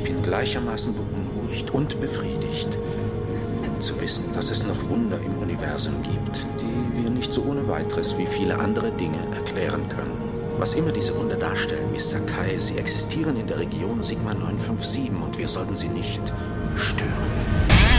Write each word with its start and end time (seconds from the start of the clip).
ich 0.00 0.04
bin 0.04 0.22
gleichermaßen 0.22 0.94
beunruhigt 0.94 1.70
und 1.72 2.00
befriedigt. 2.00 2.78
Zu 3.80 4.00
wissen, 4.00 4.24
dass 4.32 4.50
es 4.50 4.66
noch 4.66 4.88
Wunder 4.88 5.18
im 5.24 5.38
Universum 5.38 6.02
gibt, 6.02 6.46
die 6.60 7.02
wir 7.02 7.10
nicht 7.10 7.32
so 7.32 7.42
ohne 7.42 7.66
weiteres 7.68 8.16
wie 8.18 8.26
viele 8.26 8.58
andere 8.58 8.92
Dinge 8.92 9.18
erklären 9.34 9.88
können. 9.88 10.12
Was 10.58 10.74
immer 10.74 10.92
diese 10.92 11.16
Wunder 11.16 11.36
darstellen, 11.36 11.90
Miss 11.92 12.10
Sakai, 12.10 12.58
sie 12.58 12.76
existieren 12.76 13.36
in 13.36 13.46
der 13.46 13.58
Region 13.58 14.02
Sigma 14.02 14.34
957 14.34 15.10
und 15.10 15.38
wir 15.38 15.48
sollten 15.48 15.76
sie 15.76 15.88
nicht 15.88 16.20
stören. 16.76 17.89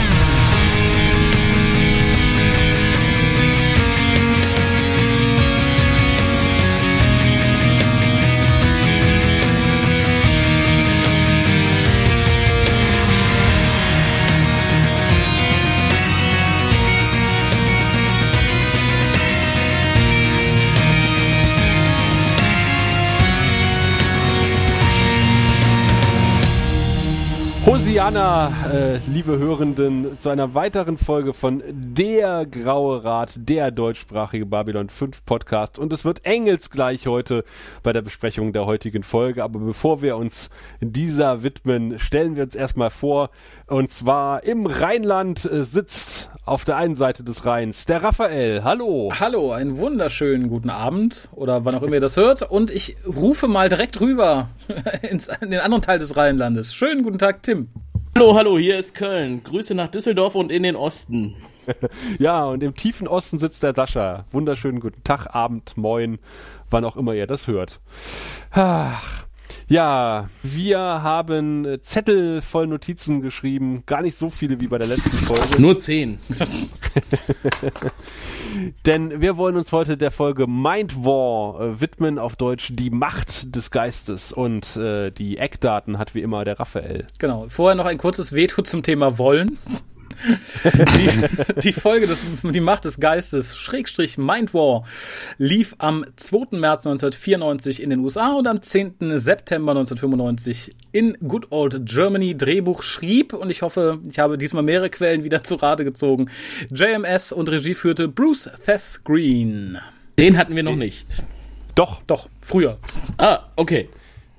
Hosianna, 28.11 28.69
äh, 28.69 28.99
liebe 29.07 29.39
Hörenden, 29.39 30.19
zu 30.19 30.27
einer 30.27 30.53
weiteren 30.53 30.97
Folge 30.97 31.31
von 31.31 31.63
Der 31.71 32.45
Graue 32.45 33.05
Rat, 33.05 33.35
der 33.37 33.71
deutschsprachige 33.71 34.45
Babylon 34.45 34.89
5 34.89 35.23
Podcast. 35.23 35.79
Und 35.79 35.93
es 35.93 36.03
wird 36.03 36.25
engelsgleich 36.25 37.07
heute 37.07 37.45
bei 37.83 37.93
der 37.93 38.01
Besprechung 38.01 38.51
der 38.51 38.65
heutigen 38.65 39.03
Folge. 39.03 39.45
Aber 39.45 39.59
bevor 39.59 40.01
wir 40.01 40.17
uns 40.17 40.49
dieser 40.81 41.41
widmen, 41.43 41.99
stellen 41.99 42.35
wir 42.35 42.43
uns 42.43 42.53
erstmal 42.53 42.89
vor. 42.89 43.29
Und 43.67 43.91
zwar 43.91 44.43
im 44.43 44.65
Rheinland 44.65 45.49
äh, 45.49 45.63
sitzt 45.63 46.31
auf 46.43 46.65
der 46.65 46.75
einen 46.75 46.95
Seite 46.95 47.23
des 47.23 47.45
Rheins 47.45 47.85
der 47.85 48.03
Raphael. 48.03 48.65
Hallo. 48.65 49.13
Hallo, 49.17 49.53
einen 49.53 49.77
wunderschönen 49.77 50.49
guten 50.49 50.69
Abend 50.69 51.29
oder 51.31 51.63
wann 51.63 51.75
auch 51.75 51.83
immer 51.83 51.93
ihr 51.93 52.01
das 52.01 52.17
hört. 52.17 52.41
Und 52.41 52.71
ich 52.71 52.97
rufe 53.07 53.47
mal 53.47 53.69
direkt 53.69 54.01
rüber 54.01 54.49
in 55.01 55.21
den 55.49 55.61
anderen 55.61 55.81
Teil 55.81 55.99
des 55.99 56.17
Rheinlandes. 56.17 56.73
Schönen 56.73 57.03
guten 57.03 57.17
Tag, 57.17 57.43
Tim. 57.43 57.69
Hallo, 58.13 58.35
hallo, 58.35 58.59
hier 58.59 58.77
ist 58.77 58.93
Köln. 58.93 59.41
Grüße 59.41 59.73
nach 59.73 59.89
Düsseldorf 59.89 60.35
und 60.35 60.51
in 60.51 60.63
den 60.63 60.75
Osten. 60.75 61.35
ja, 62.19 62.43
und 62.43 62.61
im 62.61 62.75
tiefen 62.75 63.07
Osten 63.07 63.39
sitzt 63.39 63.63
der 63.63 63.73
Sascha. 63.73 64.25
Wunderschönen 64.33 64.81
guten 64.81 65.01
Tag, 65.05 65.33
Abend, 65.33 65.77
Moin, 65.77 66.19
wann 66.69 66.83
auch 66.83 66.97
immer 66.97 67.13
ihr 67.13 67.25
das 67.25 67.47
hört. 67.47 67.79
Ach, 68.51 69.25
ja, 69.69 70.29
wir 70.43 70.77
haben 70.77 71.77
Zettel 71.81 72.41
voll 72.41 72.67
Notizen 72.67 73.21
geschrieben. 73.21 73.83
Gar 73.85 74.01
nicht 74.01 74.17
so 74.17 74.29
viele 74.29 74.59
wie 74.59 74.67
bei 74.67 74.77
der 74.77 74.89
letzten 74.89 75.17
Folge. 75.17 75.61
Nur 75.61 75.77
zehn. 75.77 76.19
Denn 78.85 79.21
wir 79.21 79.37
wollen 79.37 79.55
uns 79.55 79.71
heute 79.71 79.97
der 79.97 80.11
Folge 80.11 80.47
Mind 80.47 81.05
War 81.05 81.59
äh, 81.61 81.81
widmen, 81.81 82.19
auf 82.19 82.35
Deutsch 82.35 82.71
die 82.73 82.89
Macht 82.89 83.55
des 83.55 83.71
Geistes. 83.71 84.31
Und 84.31 84.75
äh, 84.77 85.11
die 85.11 85.37
Eckdaten 85.37 85.97
hat 85.97 86.15
wie 86.15 86.21
immer 86.21 86.45
der 86.45 86.59
Raphael. 86.59 87.07
Genau. 87.19 87.45
Vorher 87.49 87.75
noch 87.75 87.85
ein 87.85 87.97
kurzes 87.97 88.33
Veto 88.33 88.61
zum 88.61 88.83
Thema 88.83 89.17
Wollen 89.17 89.57
die, 90.63 91.61
die, 91.61 91.73
Folge 91.73 92.07
des, 92.07 92.25
die 92.43 92.59
Macht 92.59 92.85
des 92.85 92.99
Geistes, 92.99 93.57
Schrägstrich 93.57 94.17
Mind 94.17 94.53
War, 94.53 94.83
lief 95.37 95.75
am 95.77 96.05
2. 96.15 96.57
März 96.57 96.85
1994 96.85 97.81
in 97.81 97.89
den 97.89 97.99
USA 97.99 98.33
und 98.33 98.47
am 98.47 98.61
10. 98.61 99.17
September 99.17 99.71
1995 99.71 100.75
in 100.91 101.17
Good 101.27 101.47
Old 101.51 101.85
Germany. 101.85 102.35
Drehbuch 102.35 102.83
schrieb, 102.83 103.33
und 103.33 103.49
ich 103.49 103.61
hoffe, 103.61 103.99
ich 104.09 104.19
habe 104.19 104.37
diesmal 104.37 104.63
mehrere 104.63 104.89
Quellen 104.89 105.23
wieder 105.23 105.43
zu 105.43 105.55
Rate 105.55 105.83
gezogen, 105.83 106.29
JMS 106.69 107.31
und 107.31 107.49
Regie 107.49 107.73
führte 107.73 108.07
Bruce 108.07 108.49
Thess 108.65 109.03
Green. 109.03 109.79
Den 110.17 110.37
hatten 110.37 110.55
wir 110.55 110.63
noch 110.63 110.75
nicht. 110.75 111.23
Doch, 111.75 112.01
doch, 112.03 112.27
früher. 112.41 112.77
Ah, 113.17 113.45
okay. 113.55 113.89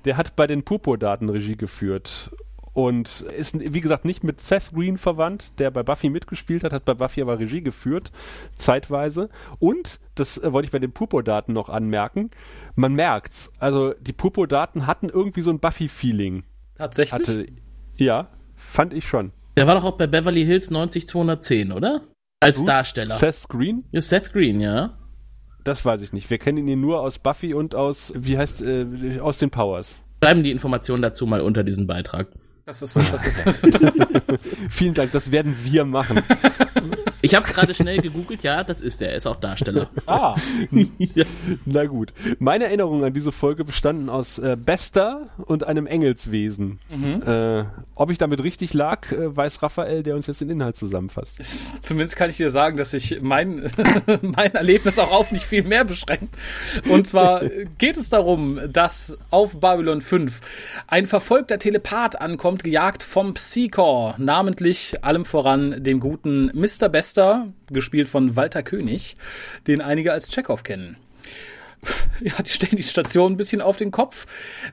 Der 0.05 0.17
hat 0.17 0.35
bei 0.35 0.47
den 0.47 0.63
Pupo-Daten 0.63 1.29
Regie 1.29 1.55
geführt 1.55 2.29
und 2.73 3.21
ist, 3.37 3.57
wie 3.59 3.81
gesagt, 3.81 4.03
nicht 4.03 4.23
mit 4.23 4.41
Seth 4.41 4.71
Green 4.73 4.97
verwandt, 4.97 5.59
der 5.59 5.71
bei 5.71 5.83
Buffy 5.83 6.09
mitgespielt 6.09 6.63
hat, 6.63 6.73
hat 6.73 6.85
bei 6.85 6.95
Buffy 6.95 7.21
aber 7.21 7.39
Regie 7.39 7.61
geführt, 7.61 8.11
zeitweise. 8.55 9.29
Und, 9.59 9.99
das 10.15 10.37
äh, 10.37 10.51
wollte 10.51 10.65
ich 10.65 10.71
bei 10.71 10.79
den 10.79 10.91
Pupo-Daten 10.91 11.53
noch 11.53 11.69
anmerken, 11.69 12.31
man 12.75 12.93
merkt's. 12.93 13.53
Also, 13.59 13.93
die 13.93 14.13
Pupo-Daten 14.13 14.87
hatten 14.87 15.09
irgendwie 15.09 15.43
so 15.43 15.51
ein 15.51 15.59
Buffy-Feeling. 15.59 16.43
Tatsächlich? 16.75 17.13
Hatte, 17.13 17.45
ja, 17.95 18.29
fand 18.55 18.93
ich 18.93 19.07
schon. 19.07 19.31
Der 19.55 19.67
war 19.67 19.75
doch 19.75 19.83
auch 19.83 19.97
bei 19.97 20.07
Beverly 20.07 20.45
Hills 20.45 20.71
90210, 20.71 21.71
oder? 21.71 22.01
Als 22.39 22.57
Bruce 22.57 22.65
Darsteller. 22.65 23.15
Seth 23.15 23.47
Green? 23.47 23.85
Ja, 23.91 24.01
Seth 24.01 24.33
Green, 24.33 24.59
ja. 24.59 24.97
Das 25.63 25.85
weiß 25.85 26.01
ich 26.01 26.11
nicht. 26.11 26.29
Wir 26.29 26.39
kennen 26.39 26.67
ihn 26.67 26.81
nur 26.81 27.01
aus 27.01 27.19
Buffy 27.19 27.53
und 27.53 27.75
aus, 27.75 28.11
wie 28.15 28.37
heißt, 28.37 28.61
äh, 28.63 29.19
aus 29.21 29.37
den 29.37 29.49
Powers. 29.49 30.01
Schreiben 30.23 30.43
die 30.43 30.51
Informationen 30.51 31.01
dazu 31.01 31.25
mal 31.25 31.41
unter 31.41 31.63
diesen 31.63 31.87
Beitrag. 31.87 32.27
Das 32.65 32.81
ist, 32.81 32.95
das 32.95 33.25
ist, 33.25 33.67
Vielen 34.71 34.93
Dank, 34.93 35.11
das 35.11 35.31
werden 35.31 35.53
wir 35.63 35.83
machen. 35.83 36.23
Ich 37.23 37.33
habe 37.35 37.45
es 37.45 37.53
gerade 37.53 37.73
schnell 37.73 37.99
gegoogelt, 37.99 38.43
ja, 38.43 38.65
das 38.65 38.81
ist 38.81 39.01
er, 39.01 39.11
er 39.11 39.15
ist 39.15 39.27
auch 39.27 39.37
Darsteller. 39.37 39.89
Ah. 40.05 40.35
ja. 40.97 41.23
Na 41.65 41.85
gut. 41.85 42.11
Meine 42.39 42.65
Erinnerungen 42.65 43.05
an 43.05 43.13
diese 43.13 43.31
Folge 43.31 43.63
bestanden 43.63 44.09
aus 44.09 44.37
äh, 44.37 44.57
Bester 44.59 45.29
und 45.45 45.63
einem 45.63 45.87
Engelswesen. 45.87 46.79
Mhm. 46.89 47.21
Äh, 47.25 47.63
ob 47.95 48.11
ich 48.11 48.17
damit 48.17 48.43
richtig 48.43 48.73
lag, 48.73 49.09
äh, 49.13 49.35
weiß 49.35 49.63
Raphael, 49.63 50.03
der 50.03 50.15
uns 50.15 50.27
jetzt 50.27 50.41
den 50.41 50.49
Inhalt 50.49 50.75
zusammenfasst. 50.75 51.39
Zumindest 51.81 52.17
kann 52.17 52.29
ich 52.29 52.37
dir 52.37 52.49
sagen, 52.49 52.75
dass 52.75 52.91
sich 52.91 53.21
mein, 53.21 53.71
mein 54.21 54.53
Erlebnis 54.53 54.99
auch 54.99 55.11
auf 55.11 55.31
nicht 55.31 55.45
viel 55.45 55.63
mehr 55.63 55.85
beschränkt. 55.85 56.35
Und 56.89 57.07
zwar 57.07 57.43
geht 57.77 57.95
es 57.95 58.09
darum, 58.09 58.59
dass 58.69 59.17
auf 59.29 59.61
Babylon 59.61 60.01
5 60.01 60.41
ein 60.87 61.07
verfolgter 61.07 61.59
Telepath 61.59 62.19
ankommt, 62.19 62.65
gejagt 62.65 63.03
vom 63.03 63.35
Psychor, 63.35 64.15
namentlich 64.17 65.03
allem 65.03 65.23
voran 65.23 65.81
dem 65.81 66.01
guten 66.01 66.51
Mr. 66.53 66.89
Bester 66.89 67.12
Meister, 67.13 67.53
gespielt 67.71 68.07
von 68.09 68.35
Walter 68.35 68.63
König, 68.63 69.17
den 69.67 69.81
einige 69.81 70.13
als 70.13 70.29
Chekhov 70.29 70.63
kennen. 70.63 70.97
Ja, 72.21 72.41
die 72.41 72.49
stellen 72.49 72.77
die 72.77 72.83
Station 72.83 73.33
ein 73.33 73.37
bisschen 73.37 73.61
auf 73.61 73.75
den 73.75 73.91
Kopf, 73.91 74.25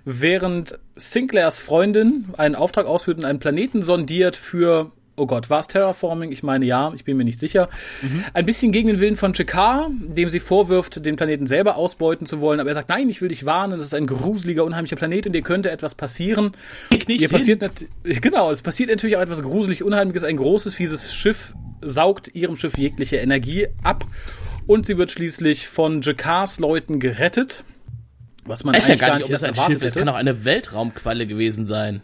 während 0.05 0.79
Sinclairs 0.95 1.59
Freundin 1.59 2.27
einen 2.37 2.55
Auftrag 2.55 2.87
ausführt 2.87 3.19
und 3.19 3.25
einen 3.25 3.41
Planeten 3.41 3.83
sondiert 3.83 4.37
für 4.37 4.93
oh 5.21 5.27
Gott, 5.27 5.51
war 5.51 5.61
es 5.61 5.69
Terraforming? 5.69 6.33
Ich 6.33 6.43
meine 6.43 6.65
ja, 6.65 6.93
ich 6.95 7.05
bin 7.05 7.17
mir 7.17 7.25
nicht 7.25 7.39
sicher. 7.39 7.69
Mhm. 8.03 8.25
Ein 8.33 8.47
bisschen 8.47 8.73
gegen 8.73 8.89
den 8.89 9.01
Willen 9.01 9.17
von 9.17 9.33
Jakar, 9.35 9.91
dem 10.01 10.31
sie 10.31 10.41
vorwirft, 10.41 11.05
den 11.05 11.17
Planeten 11.17 11.47
selber 11.47 11.77
ausbeuten 11.77 12.27
zu 12.27 12.41
wollen. 12.41 12.59
Aber 12.59 12.71
er 12.71 12.75
sagt, 12.75 12.89
nein, 12.89 13.09
ich 13.09 13.21
will 13.21 13.29
dich 13.29 13.45
warnen, 13.45 13.79
das 13.79 13.87
ist 13.87 13.95
ein 13.95 14.07
gruseliger, 14.07 14.65
unheimlicher 14.65 14.97
Planet 14.97 15.27
und 15.27 15.33
dir 15.35 15.43
könnte 15.43 15.71
etwas 15.71 15.95
passieren. 15.95 16.53
Ich 16.91 17.07
nicht 17.07 17.21
Ihr 17.21 17.29
passiert 17.29 17.87
genau, 18.03 18.51
es 18.51 18.63
passiert 18.63 18.89
natürlich 18.89 19.17
auch 19.17 19.21
etwas 19.21 19.43
gruselig, 19.43 19.83
unheimliches. 19.83 20.25
Ein 20.25 20.39
großes, 20.39 20.75
fieses 20.75 21.15
Schiff 21.15 21.55
saugt 21.83 22.35
ihrem 22.35 22.57
Schiff 22.57 22.77
jegliche 22.79 23.17
Energie 23.17 23.69
ab 23.83 24.05
und 24.67 24.87
sie 24.87 24.97
wird 24.97 25.11
schließlich 25.11 25.69
von 25.69 26.01
Jakars 26.01 26.59
Leuten 26.59 27.01
gerettet. 27.01 27.65
Was 28.45 28.65
man 28.65 28.75
weiß 28.75 28.89
eigentlich 28.89 29.01
ja 29.01 29.07
gar 29.07 29.17
nicht, 29.19 29.29
ob 29.29 29.35
es 29.35 29.45
ein 29.45 29.55
Schiff 29.55 29.83
ist. 29.83 29.85
Es 29.85 29.95
kann 29.97 30.09
auch 30.09 30.15
eine 30.15 30.45
Weltraumqualle 30.45 31.27
gewesen 31.27 31.65
sein. 31.65 32.03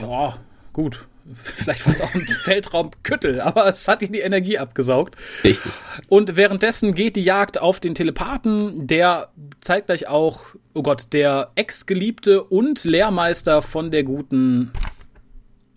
Ja, 0.00 0.36
gut. 0.72 1.06
Vielleicht 1.34 1.86
war 1.86 1.92
es 1.92 2.00
auch 2.00 2.14
ein 2.14 2.26
Weltraumküttel, 2.44 3.40
aber 3.40 3.66
es 3.66 3.86
hat 3.88 4.02
ihm 4.02 4.12
die 4.12 4.20
Energie 4.20 4.58
abgesaugt. 4.58 5.16
Richtig. 5.44 5.72
Und 6.08 6.36
währenddessen 6.36 6.94
geht 6.94 7.16
die 7.16 7.22
Jagd 7.22 7.58
auf 7.58 7.80
den 7.80 7.94
Telepathen, 7.94 8.86
der 8.86 9.30
zeitgleich 9.60 10.08
auch, 10.08 10.42
oh 10.74 10.82
Gott, 10.82 11.08
der 11.12 11.50
Ex-Geliebte 11.54 12.42
und 12.42 12.84
Lehrmeister 12.84 13.62
von 13.62 13.90
der 13.90 14.04
guten 14.04 14.72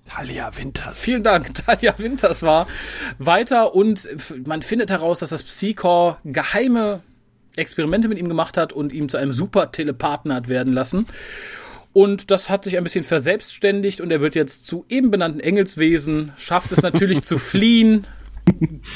Talia 0.05 0.55
Winters. 0.55 0.99
Vielen 0.99 1.23
Dank, 1.23 1.53
Talia 1.65 1.97
Winters 1.97 2.43
war 2.43 2.67
weiter 3.17 3.73
und 3.73 4.07
man 4.45 4.61
findet 4.61 4.91
heraus, 4.91 5.19
dass 5.19 5.29
das 5.29 5.43
Psychor 5.43 6.19
geheime 6.23 7.01
Experimente 7.55 8.07
mit 8.07 8.17
ihm 8.17 8.27
gemacht 8.27 8.57
hat 8.57 8.73
und 8.73 8.91
ihm 8.91 9.09
zu 9.09 9.17
einem 9.17 9.33
super 9.33 9.71
Telepathen 9.71 10.33
hat 10.33 10.49
werden 10.49 10.73
lassen. 10.73 11.05
Und 11.93 12.31
das 12.31 12.49
hat 12.49 12.63
sich 12.63 12.77
ein 12.77 12.83
bisschen 12.83 13.03
verselbstständigt 13.03 14.01
und 14.01 14.11
er 14.11 14.19
wird 14.19 14.35
jetzt 14.35 14.65
zu 14.65 14.85
eben 14.89 15.11
benannten 15.11 15.39
Engelswesen, 15.39 16.33
schafft 16.37 16.71
es 16.71 16.81
natürlich 16.81 17.21
zu 17.21 17.37
fliehen, 17.37 18.07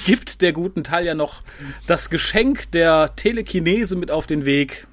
gibt 0.06 0.42
der 0.42 0.52
guten 0.52 0.84
Talia 0.84 1.14
noch 1.14 1.44
das 1.86 2.10
Geschenk 2.10 2.72
der 2.72 3.16
Telekinese 3.16 3.96
mit 3.96 4.10
auf 4.10 4.26
den 4.26 4.46
Weg 4.46 4.88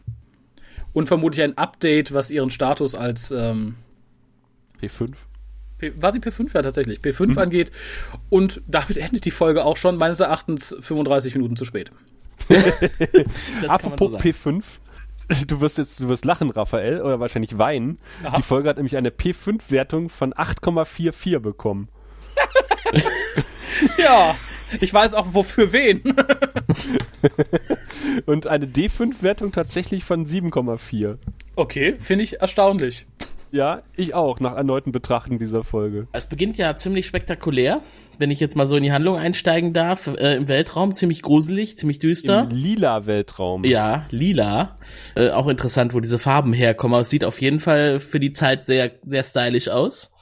und 0.93 1.07
vermutlich 1.07 1.43
ein 1.43 1.57
Update, 1.57 2.13
was 2.13 2.31
ihren 2.31 2.51
Status 2.51 2.95
als 2.95 3.31
ähm, 3.31 3.77
P5 4.83 5.15
P 5.79 5.93
war 6.01 6.13
sie 6.13 6.21
P5 6.21 6.55
ja 6.55 6.63
tatsächlich, 6.63 7.01
P5 7.01 7.33
mhm. 7.33 7.39
angeht. 7.39 7.73
Und 8.31 8.61
damit 8.67 8.97
endet 8.97 9.25
die 9.25 9.31
Folge 9.31 9.65
auch 9.65 9.77
schon, 9.77 9.97
meines 9.97 10.21
Erachtens 10.21 10.77
35 10.81 11.35
Minuten 11.35 11.57
zu 11.57 11.65
spät. 11.65 11.91
Apropos 13.69 14.13
so 14.13 14.19
P5. 14.19 14.63
Du 15.47 15.61
wirst 15.61 15.79
jetzt, 15.79 16.01
du 16.01 16.09
wirst 16.09 16.25
lachen, 16.25 16.51
Raphael, 16.51 17.01
oder 17.03 17.21
wahrscheinlich 17.21 17.59
weinen. 17.59 17.99
Aha. 18.25 18.37
Die 18.37 18.43
Folge 18.43 18.69
hat 18.69 18.77
nämlich 18.77 18.97
eine 18.97 19.11
P5-Wertung 19.11 20.09
von 20.09 20.33
8,44 20.33 21.39
bekommen. 21.39 21.89
Ja, 23.99 24.37
ich 24.81 24.93
weiß 24.93 25.15
auch 25.15 25.29
wofür 25.33 25.73
wen. 25.73 26.03
Und 28.27 28.47
eine 28.47 28.67
D5-Wertung 28.67 29.53
tatsächlich 29.53 30.05
von 30.05 30.27
7,4. 30.27 31.19
Okay, 31.57 31.97
finde 32.01 32.25
ich 32.25 32.41
erstaunlich. 32.41 33.07
Ja, 33.55 33.83
ich 33.97 34.15
auch, 34.15 34.41
nach 34.41 34.57
erneuten 34.57 34.91
Betrachten 34.91 35.39
dieser 35.39 35.63
Folge. 35.63 36.09
Es 36.11 36.29
beginnt 36.29 36.59
ja 36.59 36.77
ziemlich 36.77 37.07
spektakulär, 37.07 37.83
wenn 38.19 38.33
ich 38.33 38.41
jetzt 38.41 38.57
mal 38.57 38.67
so 38.67 38.75
in 38.75 38.83
die 38.83 38.91
Handlung 38.91 39.17
einsteigen 39.17 39.73
darf. 39.73 40.09
Äh, 40.09 40.35
Im 40.35 40.49
Weltraum 40.49 40.93
ziemlich 40.93 41.23
gruselig, 41.23 41.79
ziemlich 41.79 42.01
düster. 42.01 42.49
Im 42.51 42.51
lila 42.51 43.07
Weltraum. 43.07 43.63
Ja, 43.63 44.07
lila. 44.11 44.75
Äh, 45.15 45.31
auch 45.31 45.47
interessant, 45.47 45.95
wo 45.95 46.01
diese 46.01 46.19
Farben 46.19 46.53
herkommen. 46.53 46.95
Aber 46.95 47.03
es 47.03 47.11
sieht 47.11 47.25
auf 47.25 47.41
jeden 47.41 47.61
Fall 47.61 48.01
für 48.01 48.19
die 48.19 48.33
Zeit 48.33 48.67
sehr, 48.67 48.91
sehr 49.03 49.23
stylisch 49.23 49.69
aus. 49.69 50.13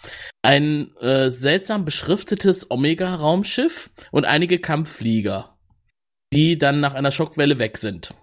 Ein 0.43 0.95
äh, 1.01 1.31
seltsam 1.31 1.87
beschriftetes 1.87 2.71
Omega-Raumschiff 2.71 3.93
und 4.11 4.27
einige 4.27 4.59
Kampfflieger, 4.59 5.57
die 6.35 6.59
dann 6.59 6.81
nach 6.81 6.93
einer 6.93 7.11
Schockwelle 7.11 7.59
weg 7.59 7.79
sind. 7.79 8.15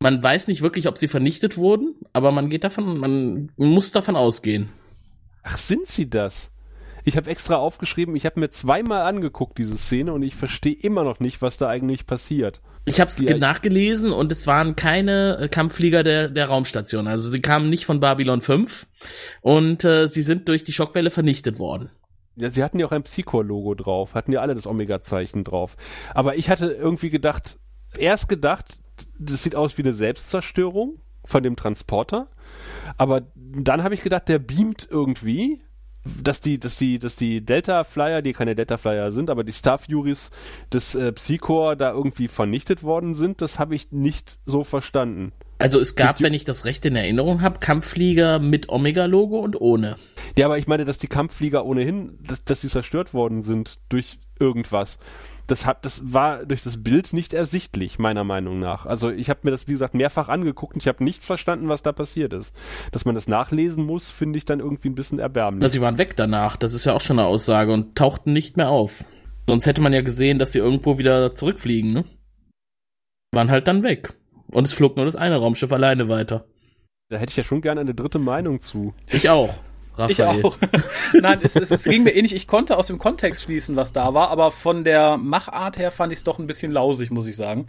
Man 0.00 0.22
weiß 0.22 0.48
nicht 0.48 0.62
wirklich, 0.62 0.88
ob 0.88 0.98
sie 0.98 1.08
vernichtet 1.08 1.56
wurden, 1.56 1.94
aber 2.12 2.30
man 2.30 2.50
geht 2.50 2.64
davon, 2.64 2.98
man 2.98 3.50
muss 3.56 3.92
davon 3.92 4.14
ausgehen. 4.14 4.68
Ach, 5.42 5.56
sind 5.56 5.86
sie 5.86 6.10
das? 6.10 6.50
Ich 7.04 7.16
habe 7.16 7.30
extra 7.30 7.54
aufgeschrieben, 7.56 8.16
ich 8.16 8.26
habe 8.26 8.40
mir 8.40 8.50
zweimal 8.50 9.02
angeguckt, 9.02 9.58
diese 9.58 9.78
Szene, 9.78 10.12
und 10.12 10.22
ich 10.22 10.34
verstehe 10.34 10.74
immer 10.74 11.04
noch 11.04 11.20
nicht, 11.20 11.40
was 11.40 11.56
da 11.56 11.68
eigentlich 11.68 12.04
passiert. 12.06 12.60
Ich 12.84 13.00
habe 13.00 13.10
es 13.10 13.20
nachgelesen 13.20 14.12
und 14.12 14.30
es 14.32 14.46
waren 14.46 14.76
keine 14.76 15.38
äh, 15.38 15.48
Kampfflieger 15.48 16.02
der, 16.02 16.28
der 16.28 16.46
Raumstation. 16.48 17.06
Also 17.06 17.30
sie 17.30 17.40
kamen 17.40 17.70
nicht 17.70 17.86
von 17.86 18.00
Babylon 18.00 18.42
5 18.42 18.86
und 19.40 19.84
äh, 19.84 20.08
sie 20.08 20.22
sind 20.22 20.48
durch 20.48 20.64
die 20.64 20.72
Schockwelle 20.72 21.10
vernichtet 21.10 21.58
worden. 21.58 21.90
Ja, 22.34 22.50
sie 22.50 22.62
hatten 22.62 22.78
ja 22.78 22.86
auch 22.86 22.92
ein 22.92 23.04
Psychor-Logo 23.04 23.74
drauf, 23.74 24.14
hatten 24.14 24.32
ja 24.32 24.40
alle 24.40 24.54
das 24.54 24.66
Omega-Zeichen 24.66 25.42
drauf. 25.42 25.76
Aber 26.12 26.36
ich 26.36 26.50
hatte 26.50 26.66
irgendwie 26.66 27.10
gedacht, 27.10 27.58
erst 27.96 28.28
gedacht, 28.28 28.78
das 29.18 29.42
sieht 29.42 29.54
aus 29.54 29.76
wie 29.78 29.82
eine 29.82 29.92
Selbstzerstörung 29.92 31.00
von 31.24 31.42
dem 31.42 31.56
Transporter. 31.56 32.28
Aber 32.96 33.22
dann 33.34 33.82
habe 33.82 33.94
ich 33.94 34.02
gedacht, 34.02 34.28
der 34.28 34.38
beamt 34.38 34.86
irgendwie, 34.90 35.60
dass 36.22 36.40
die, 36.40 36.58
dass 36.58 36.78
die, 36.78 36.98
dass 36.98 37.16
die 37.16 37.44
Delta 37.44 37.84
Flyer, 37.84 38.22
die 38.22 38.32
keine 38.32 38.54
Delta 38.54 38.76
Flyer 38.76 39.10
sind, 39.10 39.28
aber 39.28 39.44
die 39.44 39.52
Star 39.52 39.78
Furies 39.78 40.30
des 40.72 40.94
äh, 40.94 41.12
Psychor 41.12 41.76
da 41.76 41.92
irgendwie 41.92 42.28
vernichtet 42.28 42.82
worden 42.82 43.14
sind, 43.14 43.42
das 43.42 43.58
habe 43.58 43.74
ich 43.74 43.90
nicht 43.90 44.38
so 44.46 44.62
verstanden. 44.62 45.32
Also 45.58 45.80
es 45.80 45.96
gab, 45.96 46.20
wenn 46.20 46.34
ich 46.34 46.44
das 46.44 46.66
recht 46.66 46.84
in 46.84 46.96
Erinnerung 46.96 47.40
habe, 47.40 47.60
Kampfflieger 47.60 48.38
mit 48.38 48.68
Omega-Logo 48.68 49.38
und 49.38 49.58
ohne. 49.60 49.96
Ja, 50.36 50.46
aber 50.46 50.58
ich 50.58 50.66
meine, 50.66 50.84
dass 50.84 50.98
die 50.98 51.06
Kampfflieger 51.06 51.64
ohnehin, 51.64 52.18
dass, 52.22 52.44
dass 52.44 52.60
sie 52.60 52.68
zerstört 52.68 53.14
worden 53.14 53.40
sind 53.40 53.78
durch 53.88 54.18
irgendwas. 54.38 54.98
Das 55.46 55.64
hat, 55.64 55.84
das 55.84 56.12
war 56.12 56.44
durch 56.44 56.62
das 56.62 56.82
Bild 56.82 57.12
nicht 57.12 57.32
ersichtlich, 57.32 57.98
meiner 57.98 58.24
Meinung 58.24 58.58
nach. 58.58 58.84
Also 58.84 59.10
ich 59.10 59.30
habe 59.30 59.40
mir 59.44 59.50
das, 59.50 59.66
wie 59.66 59.72
gesagt, 59.72 59.94
mehrfach 59.94 60.28
angeguckt 60.28 60.74
und 60.74 60.82
ich 60.82 60.88
habe 60.88 61.02
nicht 61.04 61.24
verstanden, 61.24 61.68
was 61.68 61.82
da 61.82 61.92
passiert 61.92 62.34
ist. 62.34 62.52
Dass 62.92 63.06
man 63.06 63.14
das 63.14 63.28
nachlesen 63.28 63.84
muss, 63.84 64.10
finde 64.10 64.38
ich 64.38 64.44
dann 64.44 64.60
irgendwie 64.60 64.88
ein 64.90 64.94
bisschen 64.94 65.20
erbärmlich. 65.20 65.62
Na, 65.62 65.68
sie 65.68 65.80
waren 65.80 65.98
weg 65.98 66.16
danach, 66.16 66.56
das 66.56 66.74
ist 66.74 66.84
ja 66.84 66.92
auch 66.92 67.00
schon 67.00 67.18
eine 67.18 67.28
Aussage 67.28 67.72
und 67.72 67.96
tauchten 67.96 68.32
nicht 68.32 68.56
mehr 68.58 68.70
auf. 68.70 69.04
Sonst 69.48 69.66
hätte 69.66 69.80
man 69.80 69.92
ja 69.92 70.02
gesehen, 70.02 70.38
dass 70.38 70.52
sie 70.52 70.58
irgendwo 70.58 70.98
wieder 70.98 71.34
zurückfliegen, 71.34 71.92
ne? 71.92 72.04
Waren 73.32 73.50
halt 73.50 73.68
dann 73.68 73.84
weg. 73.84 74.16
Und 74.52 74.66
es 74.66 74.74
flog 74.74 74.96
nur 74.96 75.04
das 75.04 75.16
eine 75.16 75.36
Raumschiff 75.36 75.72
alleine 75.72 76.08
weiter. 76.08 76.44
da 77.08 77.18
hätte 77.18 77.30
ich 77.30 77.36
ja 77.36 77.44
schon 77.44 77.60
gerne 77.60 77.80
eine 77.80 77.94
dritte 77.94 78.18
Meinung 78.18 78.60
zu. 78.60 78.94
Ich 79.10 79.28
auch. 79.28 79.54
Ich 80.08 80.20
Raphael. 80.20 80.44
auch. 80.44 80.58
Nein, 81.14 81.38
es, 81.42 81.56
es, 81.56 81.70
es 81.70 81.84
ging 81.84 82.02
mir 82.02 82.14
ähnlich. 82.14 82.34
Ich 82.34 82.46
konnte 82.46 82.76
aus 82.76 82.88
dem 82.88 82.98
Kontext 82.98 83.42
schließen, 83.42 83.76
was 83.76 83.92
da 83.92 84.12
war, 84.12 84.28
aber 84.28 84.50
von 84.50 84.84
der 84.84 85.16
Machart 85.16 85.78
her 85.78 85.90
fand 85.90 86.12
ich 86.12 86.18
es 86.18 86.24
doch 86.24 86.38
ein 86.38 86.46
bisschen 86.46 86.70
lausig, 86.70 87.10
muss 87.10 87.26
ich 87.26 87.36
sagen. 87.36 87.66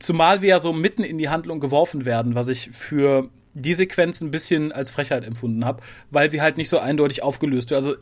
Zumal 0.00 0.42
wir 0.42 0.48
ja 0.48 0.58
so 0.58 0.72
mitten 0.72 1.04
in 1.04 1.16
die 1.16 1.28
Handlung 1.28 1.60
geworfen 1.60 2.04
werden, 2.04 2.34
was 2.34 2.48
ich 2.48 2.70
für 2.72 3.28
die 3.54 3.74
Sequenz 3.74 4.20
ein 4.20 4.30
bisschen 4.30 4.72
als 4.72 4.90
Frechheit 4.90 5.24
empfunden 5.24 5.64
habe, 5.64 5.82
weil 6.10 6.30
sie 6.30 6.42
halt 6.42 6.56
nicht 6.56 6.68
so 6.68 6.78
eindeutig 6.78 7.22
aufgelöst 7.22 7.70
wird. 7.70 7.78
Also 7.78 7.94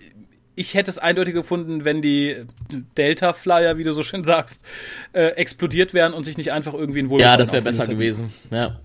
ich 0.58 0.74
hätte 0.74 0.90
es 0.90 0.98
eindeutig 0.98 1.34
gefunden, 1.34 1.84
wenn 1.84 2.02
die 2.02 2.36
Delta 2.96 3.32
Flyer, 3.32 3.78
wie 3.78 3.84
du 3.84 3.92
so 3.92 4.02
schön 4.02 4.24
sagst, 4.24 4.62
äh, 5.12 5.28
explodiert 5.36 5.94
wären 5.94 6.12
und 6.12 6.24
sich 6.24 6.36
nicht 6.36 6.52
einfach 6.52 6.74
irgendwie 6.74 7.00
in 7.00 7.08
Wohlgefallen 7.10 7.32
Ja, 7.38 7.42
das 7.42 7.52
wäre 7.52 7.62
besser 7.62 7.84
hätten. 7.84 7.92
gewesen. 7.92 8.32
Ja. 8.50 8.78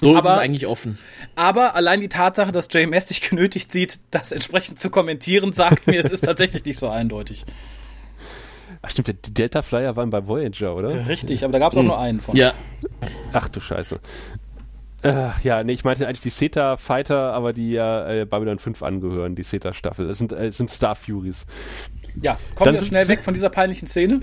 So 0.00 0.12
ist 0.12 0.18
Aber- 0.18 0.32
es 0.32 0.38
eigentlich 0.38 0.66
offen. 0.66 0.98
Aber 1.36 1.74
allein 1.76 2.00
die 2.00 2.08
Tatsache, 2.08 2.52
dass 2.52 2.68
JMS 2.70 3.08
sich 3.08 3.20
genötigt 3.20 3.72
sieht, 3.72 4.00
das 4.10 4.32
entsprechend 4.32 4.78
zu 4.78 4.90
kommentieren, 4.90 5.52
sagt 5.52 5.86
mir, 5.86 6.00
es 6.00 6.10
ist 6.10 6.24
tatsächlich 6.24 6.64
nicht 6.64 6.78
so 6.78 6.88
eindeutig. 6.88 7.44
Ach 8.82 8.90
stimmt, 8.90 9.08
die 9.26 9.32
Delta 9.32 9.62
Flyer 9.62 9.96
waren 9.96 10.10
bei 10.10 10.26
Voyager, 10.26 10.76
oder? 10.76 11.08
Richtig, 11.08 11.42
aber 11.42 11.52
da 11.54 11.58
gab 11.58 11.72
es 11.72 11.78
auch 11.78 11.82
nur 11.82 11.98
einen 11.98 12.20
von. 12.20 12.36
Ja, 12.36 12.52
Ach 13.32 13.48
du 13.48 13.60
Scheiße. 13.60 13.98
Äh, 15.04 15.30
ja, 15.42 15.62
nee, 15.62 15.72
ich 15.72 15.84
meinte 15.84 16.06
eigentlich 16.08 16.20
die 16.22 16.30
Theta 16.30 16.76
Fighter, 16.76 17.32
aber 17.34 17.52
die 17.52 17.70
ja 17.72 18.08
äh, 18.10 18.24
Babylon 18.24 18.58
5 18.58 18.82
angehören, 18.82 19.36
die 19.36 19.42
Theta 19.42 19.72
Staffel. 19.74 20.08
Das 20.08 20.18
sind, 20.18 20.32
äh, 20.32 20.50
sind 20.50 20.70
Star 20.70 20.94
Furies. 20.94 21.46
Ja, 22.22 22.32
kommen 22.54 22.64
Dann 22.64 22.74
wir 22.74 22.78
sind- 22.80 22.88
schnell 22.88 23.08
weg 23.08 23.22
von 23.22 23.34
dieser 23.34 23.50
peinlichen 23.50 23.86
Szene. 23.86 24.20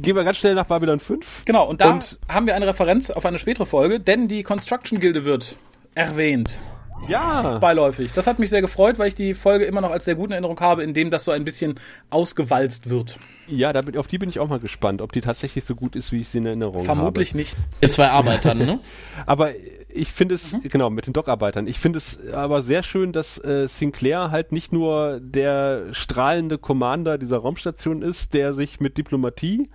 Gehen 0.00 0.16
wir 0.16 0.24
ganz 0.24 0.38
schnell 0.38 0.54
nach 0.54 0.66
Babylon 0.66 0.98
5. 1.00 1.44
Genau, 1.44 1.68
und 1.68 1.80
da 1.80 1.92
Und- 1.92 2.18
haben 2.28 2.46
wir 2.46 2.54
eine 2.56 2.66
Referenz 2.66 3.10
auf 3.10 3.24
eine 3.26 3.38
spätere 3.38 3.66
Folge, 3.66 4.00
denn 4.00 4.28
die 4.28 4.42
Construction 4.42 4.98
Gilde 5.00 5.24
wird 5.24 5.56
erwähnt. 5.94 6.58
Ja. 7.06 7.58
Beiläufig. 7.58 8.12
Das 8.12 8.26
hat 8.26 8.38
mich 8.38 8.48
sehr 8.48 8.62
gefreut, 8.62 8.98
weil 8.98 9.08
ich 9.08 9.14
die 9.14 9.34
Folge 9.34 9.66
immer 9.66 9.82
noch 9.82 9.90
als 9.90 10.06
sehr 10.06 10.14
gute 10.14 10.32
Erinnerung 10.32 10.58
habe, 10.60 10.82
in 10.82 10.94
dem 10.94 11.10
das 11.10 11.24
so 11.24 11.32
ein 11.32 11.44
bisschen 11.44 11.74
ausgewalzt 12.08 12.88
wird. 12.88 13.18
Ja, 13.46 13.74
da 13.74 13.82
bin, 13.82 13.98
auf 13.98 14.06
die 14.06 14.16
bin 14.16 14.30
ich 14.30 14.38
auch 14.40 14.48
mal 14.48 14.58
gespannt, 14.60 15.02
ob 15.02 15.12
die 15.12 15.20
tatsächlich 15.20 15.64
so 15.64 15.74
gut 15.74 15.96
ist, 15.96 16.12
wie 16.12 16.20
ich 16.22 16.28
sie 16.28 16.38
in 16.38 16.46
Erinnerung 16.46 16.84
Vermutlich 16.84 17.34
nicht. 17.34 17.58
mit 17.82 17.92
zwei 17.92 18.08
Arbeitern, 18.08 18.56
ne? 18.58 18.66
habe. 18.66 18.80
Aber 19.26 19.50
ich 19.94 20.12
finde 20.12 20.34
es, 20.34 20.56
genau, 20.64 20.90
mit 20.90 21.06
den 21.06 21.12
Dockarbeitern. 21.12 21.66
Ich 21.66 21.78
finde 21.78 21.98
es 21.98 22.18
aber 22.32 22.62
sehr 22.62 22.82
schön, 22.82 23.12
dass 23.12 23.42
äh, 23.42 23.68
Sinclair 23.68 24.30
halt 24.30 24.50
nicht 24.52 24.72
nur 24.72 25.20
der 25.20 25.92
strahlende 25.92 26.58
Commander 26.58 27.16
dieser 27.16 27.38
Raumstation 27.38 28.02
ist, 28.02 28.34
der 28.34 28.52
sich 28.52 28.80
mit 28.80 28.98
Diplomatie 28.98 29.68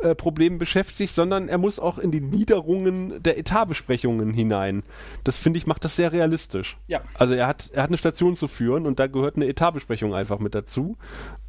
äh, 0.00 0.14
Problemen 0.14 0.58
beschäftigt, 0.58 1.12
sondern 1.14 1.48
er 1.48 1.58
muss 1.58 1.78
auch 1.78 1.98
in 1.98 2.10
die 2.10 2.20
Niederungen 2.20 3.22
der 3.22 3.38
Etatbesprechungen 3.38 4.32
hinein. 4.32 4.84
Das 5.24 5.36
finde 5.36 5.58
ich 5.58 5.66
macht 5.66 5.84
das 5.84 5.96
sehr 5.96 6.12
realistisch. 6.12 6.76
Ja. 6.86 7.00
Also 7.14 7.34
er 7.34 7.46
hat 7.46 7.70
er 7.72 7.82
hat 7.82 7.90
eine 7.90 7.98
Station 7.98 8.36
zu 8.36 8.46
führen 8.46 8.86
und 8.86 9.00
da 9.00 9.08
gehört 9.08 9.36
eine 9.36 9.46
Etatbesprechung 9.46 10.14
einfach 10.14 10.38
mit 10.38 10.54
dazu. 10.54 10.96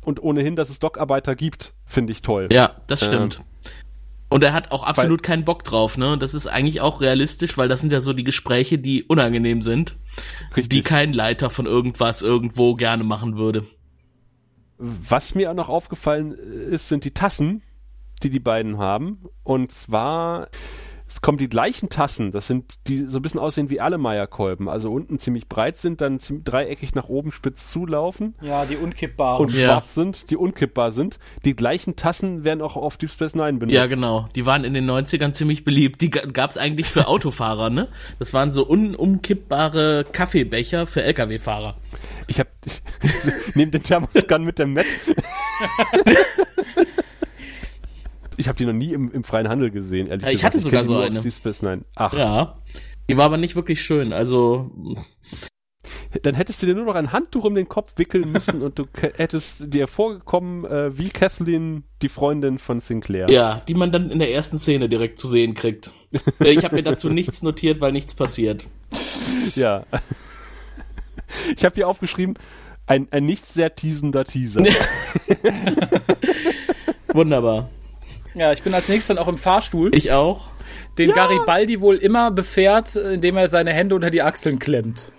Und 0.04 0.24
ohnehin, 0.24 0.56
dass 0.56 0.70
es 0.70 0.80
Dockarbeiter 0.80 1.36
gibt, 1.36 1.74
finde 1.86 2.14
ich 2.14 2.22
toll. 2.22 2.48
Ja, 2.52 2.76
das 2.88 3.06
stimmt. 3.06 3.42
Und 4.30 4.44
er 4.44 4.54
hat 4.54 4.72
auch 4.72 4.84
absolut 4.84 5.24
keinen 5.24 5.46
Bock 5.46 5.64
drauf, 5.64 5.98
ne? 5.98 6.18
Das 6.18 6.34
ist 6.34 6.48
eigentlich 6.48 6.82
auch 6.82 7.00
realistisch, 7.00 7.58
weil 7.58 7.70
das 7.70 7.80
sind 7.80 7.94
ja 7.94 8.02
so 8.02 8.12
die 8.12 8.26
Gespräche, 8.26 8.78
die 8.78 9.04
unangenehm 9.04 9.62
sind, 9.62 9.96
die 10.56 10.60
Richtig. 10.62 10.84
kein 10.84 11.14
Leiter 11.14 11.50
von 11.50 11.66
irgendwas 11.66 12.22
irgendwo 12.22 12.76
gerne 12.76 13.06
machen 13.06 13.38
würde. 13.38 13.66
Was 14.78 15.34
mir 15.34 15.50
auch 15.50 15.56
noch 15.56 15.70
aufgefallen 15.70 16.34
ist, 16.34 16.90
sind 16.90 17.06
die 17.06 17.14
Tassen, 17.14 17.64
die 18.22 18.30
die 18.30 18.40
beiden 18.40 18.78
haben. 18.78 19.26
Und 19.44 19.72
zwar, 19.72 20.50
es 21.18 21.22
kommen 21.22 21.40
die 21.40 21.50
gleichen 21.50 21.90
Tassen. 21.90 22.30
Das 22.30 22.46
sind 22.46 22.76
die 22.88 23.00
so 23.08 23.18
ein 23.18 23.22
bisschen 23.24 23.40
aussehen 23.40 23.72
wie 23.72 23.82
Allemeierkolben. 23.82 24.70
Also 24.70 24.92
unten 24.92 25.18
ziemlich 25.18 25.48
breit 25.50 25.76
sind, 25.80 26.00
dann 26.00 26.20
dreieckig 26.44 26.94
nach 26.94 27.10
oben 27.10 27.32
spitz 27.32 27.72
zulaufen 27.72 28.36
Ja, 28.40 28.66
die 28.66 28.76
unkippbaren. 28.76 29.44
und 29.48 29.52
Ja. 29.52 29.66
schwarz 29.66 29.96
sind, 29.96 30.30
die 30.30 30.38
unkippbar 30.38 30.92
sind. 30.92 31.18
Die 31.44 31.56
gleichen 31.56 31.96
Tassen 31.96 32.44
werden 32.44 32.62
auch 32.62 32.76
auf 32.76 32.98
Deep 32.98 33.10
Space 33.10 33.34
Nine 33.34 33.54
benutzt. 33.54 33.74
Ja, 33.74 33.88
genau. 33.88 34.30
Die 34.36 34.46
waren 34.46 34.64
in 34.64 34.76
den 34.76 34.86
90ern 34.86 35.34
ziemlich 35.34 35.64
beliebt. 35.64 36.02
Die 36.02 36.12
ga- 36.12 36.28
gab's 36.32 36.56
eigentlich 36.60 36.86
für 36.88 37.08
Autofahrer, 37.08 37.72
ne? 37.72 37.88
Das 38.20 38.32
waren 38.36 38.52
so 38.52 38.64
unumkippbare 38.64 40.04
Kaffeebecher 40.12 40.86
für 40.86 41.02
Lkw-Fahrer. 41.02 41.78
Ich 42.28 42.40
habe 42.40 42.50
neben 43.56 43.72
den 43.72 43.82
Thermoskan 43.82 44.44
mit 44.44 44.60
dem 44.60 44.74
Met. 44.74 44.86
ich 48.48 48.50
habe 48.50 48.58
die 48.58 48.66
noch 48.66 48.72
nie 48.72 48.94
im, 48.94 49.12
im 49.12 49.26
freien 49.26 49.50
Handel 49.50 49.72
gesehen, 49.72 50.08
ehrlich 50.08 50.24
Ja, 50.24 50.30
ich 50.30 50.36
gesagt. 50.38 50.54
hatte 50.56 50.64
sogar 50.64 50.82
kenn 50.84 50.88
die 50.90 50.94
so 50.96 51.02
eine. 51.02 51.20
Deep 51.22 51.34
Space 51.34 51.62
Nine. 51.64 51.84
Ach, 51.96 52.14
Ja. 52.14 52.60
Die 53.10 53.18
war 53.18 53.26
aber 53.26 53.36
nicht 53.36 53.58
wirklich 53.58 53.82
schön. 53.82 54.14
Also, 54.14 54.72
dann 56.22 56.34
hättest 56.36 56.62
du 56.62 56.66
dir 56.66 56.76
nur 56.76 56.86
noch 56.86 56.96
ein 56.96 57.12
Handtuch 57.12 57.44
um 57.44 57.56
den 57.56 57.68
Kopf 57.68 57.94
wickeln 57.98 58.32
müssen 58.32 58.62
und 58.62 58.80
du 58.80 58.86
hättest 59.18 59.74
dir 59.74 59.88
vorgekommen 59.88 60.64
äh, 60.66 60.98
wie 60.98 61.10
Kathleen, 61.10 61.84
die 62.02 62.08
Freundin 62.10 62.58
von 62.58 62.80
Sinclair. 62.80 63.30
ja, 63.30 63.62
die 63.68 63.74
man 63.76 63.92
dann 63.92 64.10
in 64.12 64.20
der 64.20 64.32
ersten 64.34 64.58
Szene 64.58 64.88
direkt 64.88 65.20
zu 65.20 65.28
sehen 65.28 65.54
kriegt. 65.54 65.92
Äh, 66.40 66.52
ich 66.52 66.64
habe 66.64 66.76
mir 66.76 66.84
dazu 66.84 67.10
nichts 67.10 67.44
notiert, 67.44 67.82
weil 67.82 67.92
nichts 67.92 68.16
passiert. 68.16 68.66
ja. 69.56 69.84
Ich 71.56 71.66
habe 71.66 71.76
hier 71.76 71.88
aufgeschrieben, 71.90 72.36
ein, 72.86 73.08
ein 73.12 73.26
nicht 73.26 73.46
sehr 73.46 73.76
teasender 73.76 74.24
Teaser. 74.24 74.64
Wunderbar. 77.14 77.70
Ja, 78.38 78.54
ich 78.54 78.62
bin 78.62 78.74
als 78.74 78.88
nächstes 78.88 79.16
dann 79.16 79.18
auch 79.18 79.28
im 79.28 79.38
Fahrstuhl. 79.38 79.92
Ich 79.94 80.12
auch. 80.12 80.48
den 80.98 81.12
Garibaldi 81.12 81.82
wohl 81.82 81.96
immer 81.96 82.32
befährt, 82.32 82.96
indem 82.96 83.38
er 83.38 83.48
seine 83.48 83.74
Hände 83.74 83.96
unter 83.96 84.10
die 84.10 84.22
Achseln 84.22 84.60
klemmt. 84.60 85.12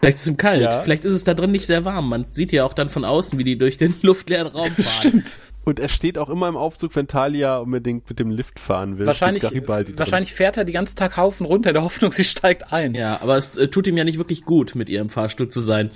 Vielleicht 0.00 0.16
ist 0.16 0.22
es 0.22 0.28
ihm 0.28 0.36
kalt. 0.36 0.62
Ja. 0.62 0.82
Vielleicht 0.82 1.04
ist 1.04 1.14
es 1.14 1.24
da 1.24 1.34
drin 1.34 1.50
nicht 1.50 1.66
sehr 1.66 1.84
warm. 1.84 2.08
Man 2.08 2.26
sieht 2.30 2.52
ja 2.52 2.64
auch 2.64 2.74
dann 2.74 2.90
von 2.90 3.04
außen, 3.04 3.38
wie 3.38 3.44
die 3.44 3.58
durch 3.58 3.76
den 3.76 3.94
luftleeren 4.02 4.46
Raum 4.48 4.66
fahren. 4.66 4.76
Stimmt. 4.76 5.38
Und 5.64 5.80
er 5.80 5.88
steht 5.88 6.16
auch 6.16 6.28
immer 6.28 6.48
im 6.48 6.56
Aufzug, 6.56 6.94
wenn 6.94 7.08
Talia 7.08 7.58
unbedingt 7.58 8.08
mit 8.08 8.20
dem 8.20 8.30
Lift 8.30 8.60
fahren 8.60 8.98
will. 8.98 9.06
Wahrscheinlich, 9.06 9.42
wahrscheinlich 9.42 10.32
fährt 10.32 10.56
er 10.56 10.64
die 10.64 10.72
ganzen 10.72 10.94
Tag 10.94 11.16
Haufen 11.16 11.44
runter 11.44 11.70
in 11.70 11.74
der 11.74 11.82
Hoffnung, 11.82 12.12
sie 12.12 12.22
steigt 12.22 12.72
ein. 12.72 12.94
Ja, 12.94 13.20
aber 13.20 13.36
es 13.36 13.56
äh, 13.56 13.66
tut 13.66 13.88
ihm 13.88 13.96
ja 13.96 14.04
nicht 14.04 14.18
wirklich 14.18 14.44
gut, 14.44 14.76
mit 14.76 14.88
ihr 14.88 15.00
im 15.00 15.08
Fahrstuhl 15.08 15.48
zu 15.48 15.60
sein. 15.60 15.90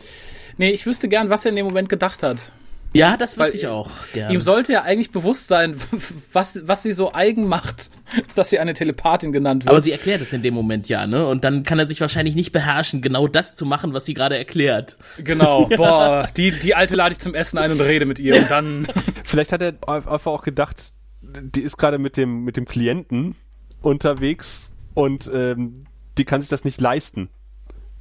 Nee, 0.56 0.70
ich 0.70 0.86
wüsste 0.86 1.08
gern, 1.08 1.30
was 1.30 1.44
er 1.44 1.50
in 1.50 1.56
dem 1.56 1.66
Moment 1.66 1.88
gedacht 1.88 2.24
hat. 2.24 2.52
Ja, 2.92 3.16
das 3.16 3.38
wüsste 3.38 3.56
ich 3.56 3.66
auch 3.68 3.90
gerne. 4.12 4.34
Ihm 4.34 4.40
sollte 4.40 4.72
ja 4.72 4.82
eigentlich 4.82 5.12
bewusst 5.12 5.46
sein, 5.46 5.76
was, 6.32 6.66
was 6.66 6.82
sie 6.82 6.92
so 6.92 7.12
eigen 7.12 7.46
macht, 7.46 7.90
dass 8.34 8.50
sie 8.50 8.58
eine 8.58 8.74
Telepathin 8.74 9.32
genannt 9.32 9.64
wird. 9.64 9.70
aber 9.70 9.80
sie 9.80 9.92
erklärt 9.92 10.20
es 10.20 10.32
in 10.32 10.42
dem 10.42 10.54
Moment 10.54 10.88
ja, 10.88 11.06
ne? 11.06 11.26
Und 11.26 11.44
dann 11.44 11.62
kann 11.62 11.78
er 11.78 11.86
sich 11.86 12.00
wahrscheinlich 12.00 12.34
nicht 12.34 12.52
beherrschen, 12.52 13.00
genau 13.00 13.28
das 13.28 13.54
zu 13.54 13.64
machen, 13.64 13.92
was 13.92 14.06
sie 14.06 14.14
gerade 14.14 14.36
erklärt. 14.36 14.96
genau, 15.22 15.66
boah, 15.76 16.26
die, 16.36 16.50
die 16.50 16.74
alte 16.74 16.96
lade 16.96 17.12
ich 17.12 17.20
zum 17.20 17.34
Essen 17.34 17.58
ein 17.58 17.70
und 17.70 17.80
rede 17.80 18.06
mit 18.06 18.18
ihr 18.18 18.36
und 18.36 18.50
dann. 18.50 18.86
Vielleicht 19.24 19.52
hat 19.52 19.62
er 19.62 19.74
einfach 19.86 20.26
auch 20.26 20.42
gedacht, 20.42 20.92
die 21.22 21.62
ist 21.62 21.76
gerade 21.76 21.98
mit 21.98 22.16
dem, 22.16 22.44
mit 22.44 22.56
dem 22.56 22.66
Klienten 22.66 23.36
unterwegs 23.82 24.72
und 24.94 25.30
ähm, 25.32 25.84
die 26.18 26.24
kann 26.24 26.40
sich 26.40 26.50
das 26.50 26.64
nicht 26.64 26.80
leisten, 26.80 27.28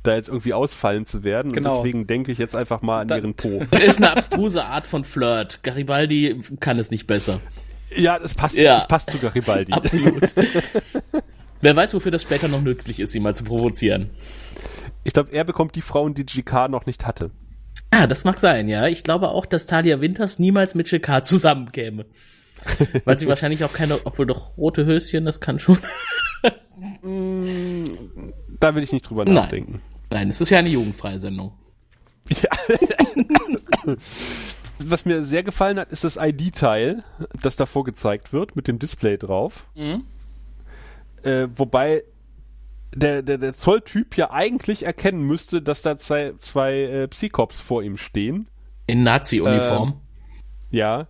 da 0.04 0.16
jetzt 0.16 0.28
irgendwie 0.30 0.54
ausfallen 0.54 1.06
zu 1.06 1.24
werden. 1.24 1.52
Genau. 1.52 1.78
Und 1.80 1.84
deswegen 1.86 2.08
denke 2.08 2.32
ich 2.32 2.38
jetzt 2.38 2.56
einfach 2.56 2.82
mal 2.82 3.02
an 3.02 3.08
Da- 3.08 3.18
ihren 3.18 3.34
Po. 3.34 3.62
Das 3.72 3.82
ist 3.82 3.98
eine 3.98 4.12
abstruse 4.16 4.64
Art 4.64 4.88
von 4.88 5.04
Flirt. 5.04 5.62
Garibaldi 5.64 6.42
kann 6.60 6.80
es 6.80 6.90
nicht 6.92 7.06
besser. 7.08 7.40
Ja, 7.96 8.18
es 8.18 8.34
passt, 8.36 8.56
Ja. 8.56 8.78
es 8.78 8.88
passt 8.88 9.10
zu 9.12 9.18
Garibaldi. 9.20 9.72
Absolut. 9.74 10.24
Wer 11.62 11.76
weiß, 11.76 11.94
wofür 11.94 12.12
das 12.12 12.22
später 12.22 12.48
noch 12.48 12.62
nützlich 12.62 13.00
ist, 13.00 13.12
sie 13.12 13.20
mal 13.20 13.36
zu 13.36 13.44
provozieren. 13.44 14.10
Ich 15.04 15.14
glaube, 15.14 15.32
er 15.32 15.44
bekommt 15.44 15.76
die 15.76 15.82
Frauen, 15.82 16.14
die 16.14 16.26
GK 16.26 16.68
noch 16.70 16.86
nicht 16.86 17.06
hatte. 17.06 17.32
Ah, 17.92 18.06
das 18.08 18.24
mag 18.26 18.38
sein, 18.38 18.70
ja. 18.70 18.88
Ich 18.88 19.04
glaube 19.04 19.30
auch, 19.30 19.46
dass 19.46 19.66
Talia 19.66 20.00
Winters 20.02 20.38
niemals 20.40 20.76
mit 20.76 20.88
Shikar 20.88 21.24
zusammenkäme. 21.24 22.06
Weil 23.06 23.18
sie 23.20 23.28
wahrscheinlich 23.28 23.64
auch 23.64 23.74
keine, 23.74 24.00
obwohl 24.06 24.28
doch 24.28 24.58
rote 24.58 24.86
Höschen, 24.86 25.26
das 25.26 25.42
kann 25.42 25.60
schon. 25.60 25.80
Da 28.60 28.76
will 28.76 28.84
ich 28.84 28.92
nicht 28.92 29.10
drüber 29.10 29.26
Nein. 29.26 29.34
nachdenken. 29.34 29.82
Nein, 30.12 30.30
es 30.30 30.42
ist 30.42 30.50
ja 30.50 30.60
eine 30.60 30.70
jugendfreie 30.70 31.20
Sendung. 31.20 31.54
Ja. 32.30 32.50
Was 34.80 35.06
mir 35.06 35.24
sehr 35.24 35.44
gefallen 35.44 35.80
hat, 35.80 35.92
ist 35.92 36.04
das 36.04 36.18
ID-Teil, 36.18 37.04
das 37.42 37.56
davor 37.56 37.84
gezeigt 37.84 38.32
wird, 38.32 38.56
mit 38.56 38.68
dem 38.68 38.80
Display 38.80 39.18
drauf. 39.18 39.66
Mhm. 39.76 40.04
Äh, 41.24 41.48
wobei 41.56 42.04
der, 42.96 43.22
der, 43.22 43.38
der 43.38 43.54
Zolltyp 43.54 44.16
ja 44.16 44.32
eigentlich 44.32 44.84
erkennen 44.84 45.22
müsste, 45.22 45.62
dass 45.62 45.82
da 45.82 45.98
zwei, 45.98 46.34
zwei 46.40 46.74
äh, 46.82 47.08
Psychops 47.08 47.60
vor 47.60 47.84
ihm 47.84 47.98
stehen. 47.98 48.50
In 48.88 49.04
Nazi-Uniform. 49.04 50.00
Ja. 50.72 51.08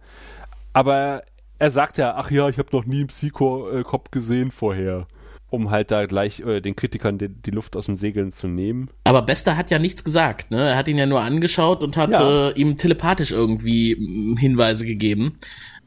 Aber 0.74 1.24
er 1.60 1.72
sagt 1.72 1.98
ja, 1.98 2.16
ach 2.16 2.32
ja, 2.32 2.50
ich 2.50 2.58
habe 2.58 2.70
noch 2.72 2.86
nie 2.86 3.00
einen 3.00 3.08
Psycho-Cop 3.08 4.12
gesehen 4.12 4.52
vorher. 4.52 5.08
Um 5.52 5.72
halt 5.72 5.90
da 5.90 6.06
gleich 6.06 6.42
äh, 6.42 6.62
den 6.62 6.76
Kritikern 6.76 7.18
die, 7.18 7.28
die 7.30 7.50
Luft 7.52 7.76
aus 7.76 7.88
den 7.88 7.96
Segeln 7.96 8.32
zu 8.32 8.48
nehmen. 8.48 8.90
Aber 9.04 9.24
Bester 9.24 9.58
hat 9.58 9.72
ja 9.72 9.80
nichts 9.80 10.04
gesagt, 10.04 10.52
ne? 10.52 10.70
Er 10.70 10.78
hat 10.78 10.88
ihn 10.88 10.98
ja 10.98 11.06
nur 11.08 11.22
angeschaut 11.22 11.84
und 11.84 11.98
hat 11.98 12.12
Ja. 12.12 12.50
äh, 12.50 12.52
ihm 12.54 12.78
telepathisch 12.78 13.32
irgendwie 13.32 13.96
Hinweise 14.40 14.86
gegeben. 14.86 15.40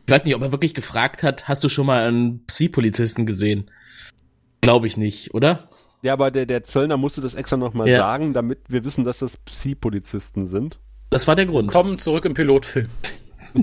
Ich 0.04 0.12
weiß 0.12 0.24
nicht, 0.24 0.34
ob 0.34 0.42
er 0.42 0.50
wirklich 0.50 0.74
gefragt 0.74 1.22
hat, 1.22 1.46
hast 1.48 1.62
du 1.62 1.68
schon 1.68 1.86
mal 1.86 2.08
einen 2.08 2.44
Psi-Polizisten 2.46 3.24
gesehen? 3.24 3.70
Glaube 4.62 4.88
ich 4.88 4.96
nicht, 4.96 5.32
oder? 5.32 5.68
Ja, 6.02 6.12
aber 6.14 6.32
der, 6.32 6.46
der 6.46 6.64
Zöllner 6.64 6.96
musste 6.96 7.20
das 7.20 7.34
extra 7.34 7.56
nochmal 7.56 7.88
Ja. 7.88 7.98
sagen, 7.98 8.32
damit 8.32 8.58
wir 8.68 8.84
wissen, 8.84 9.04
dass 9.04 9.20
das 9.20 9.36
Psi-Polizisten 9.36 10.46
sind. 10.46 10.78
Das 11.10 11.28
war 11.28 11.36
der 11.36 11.46
Grund. 11.46 11.70
Kommen 11.70 12.00
zurück 12.00 12.24
im 12.24 12.34
Pilotfilm. 12.34 12.88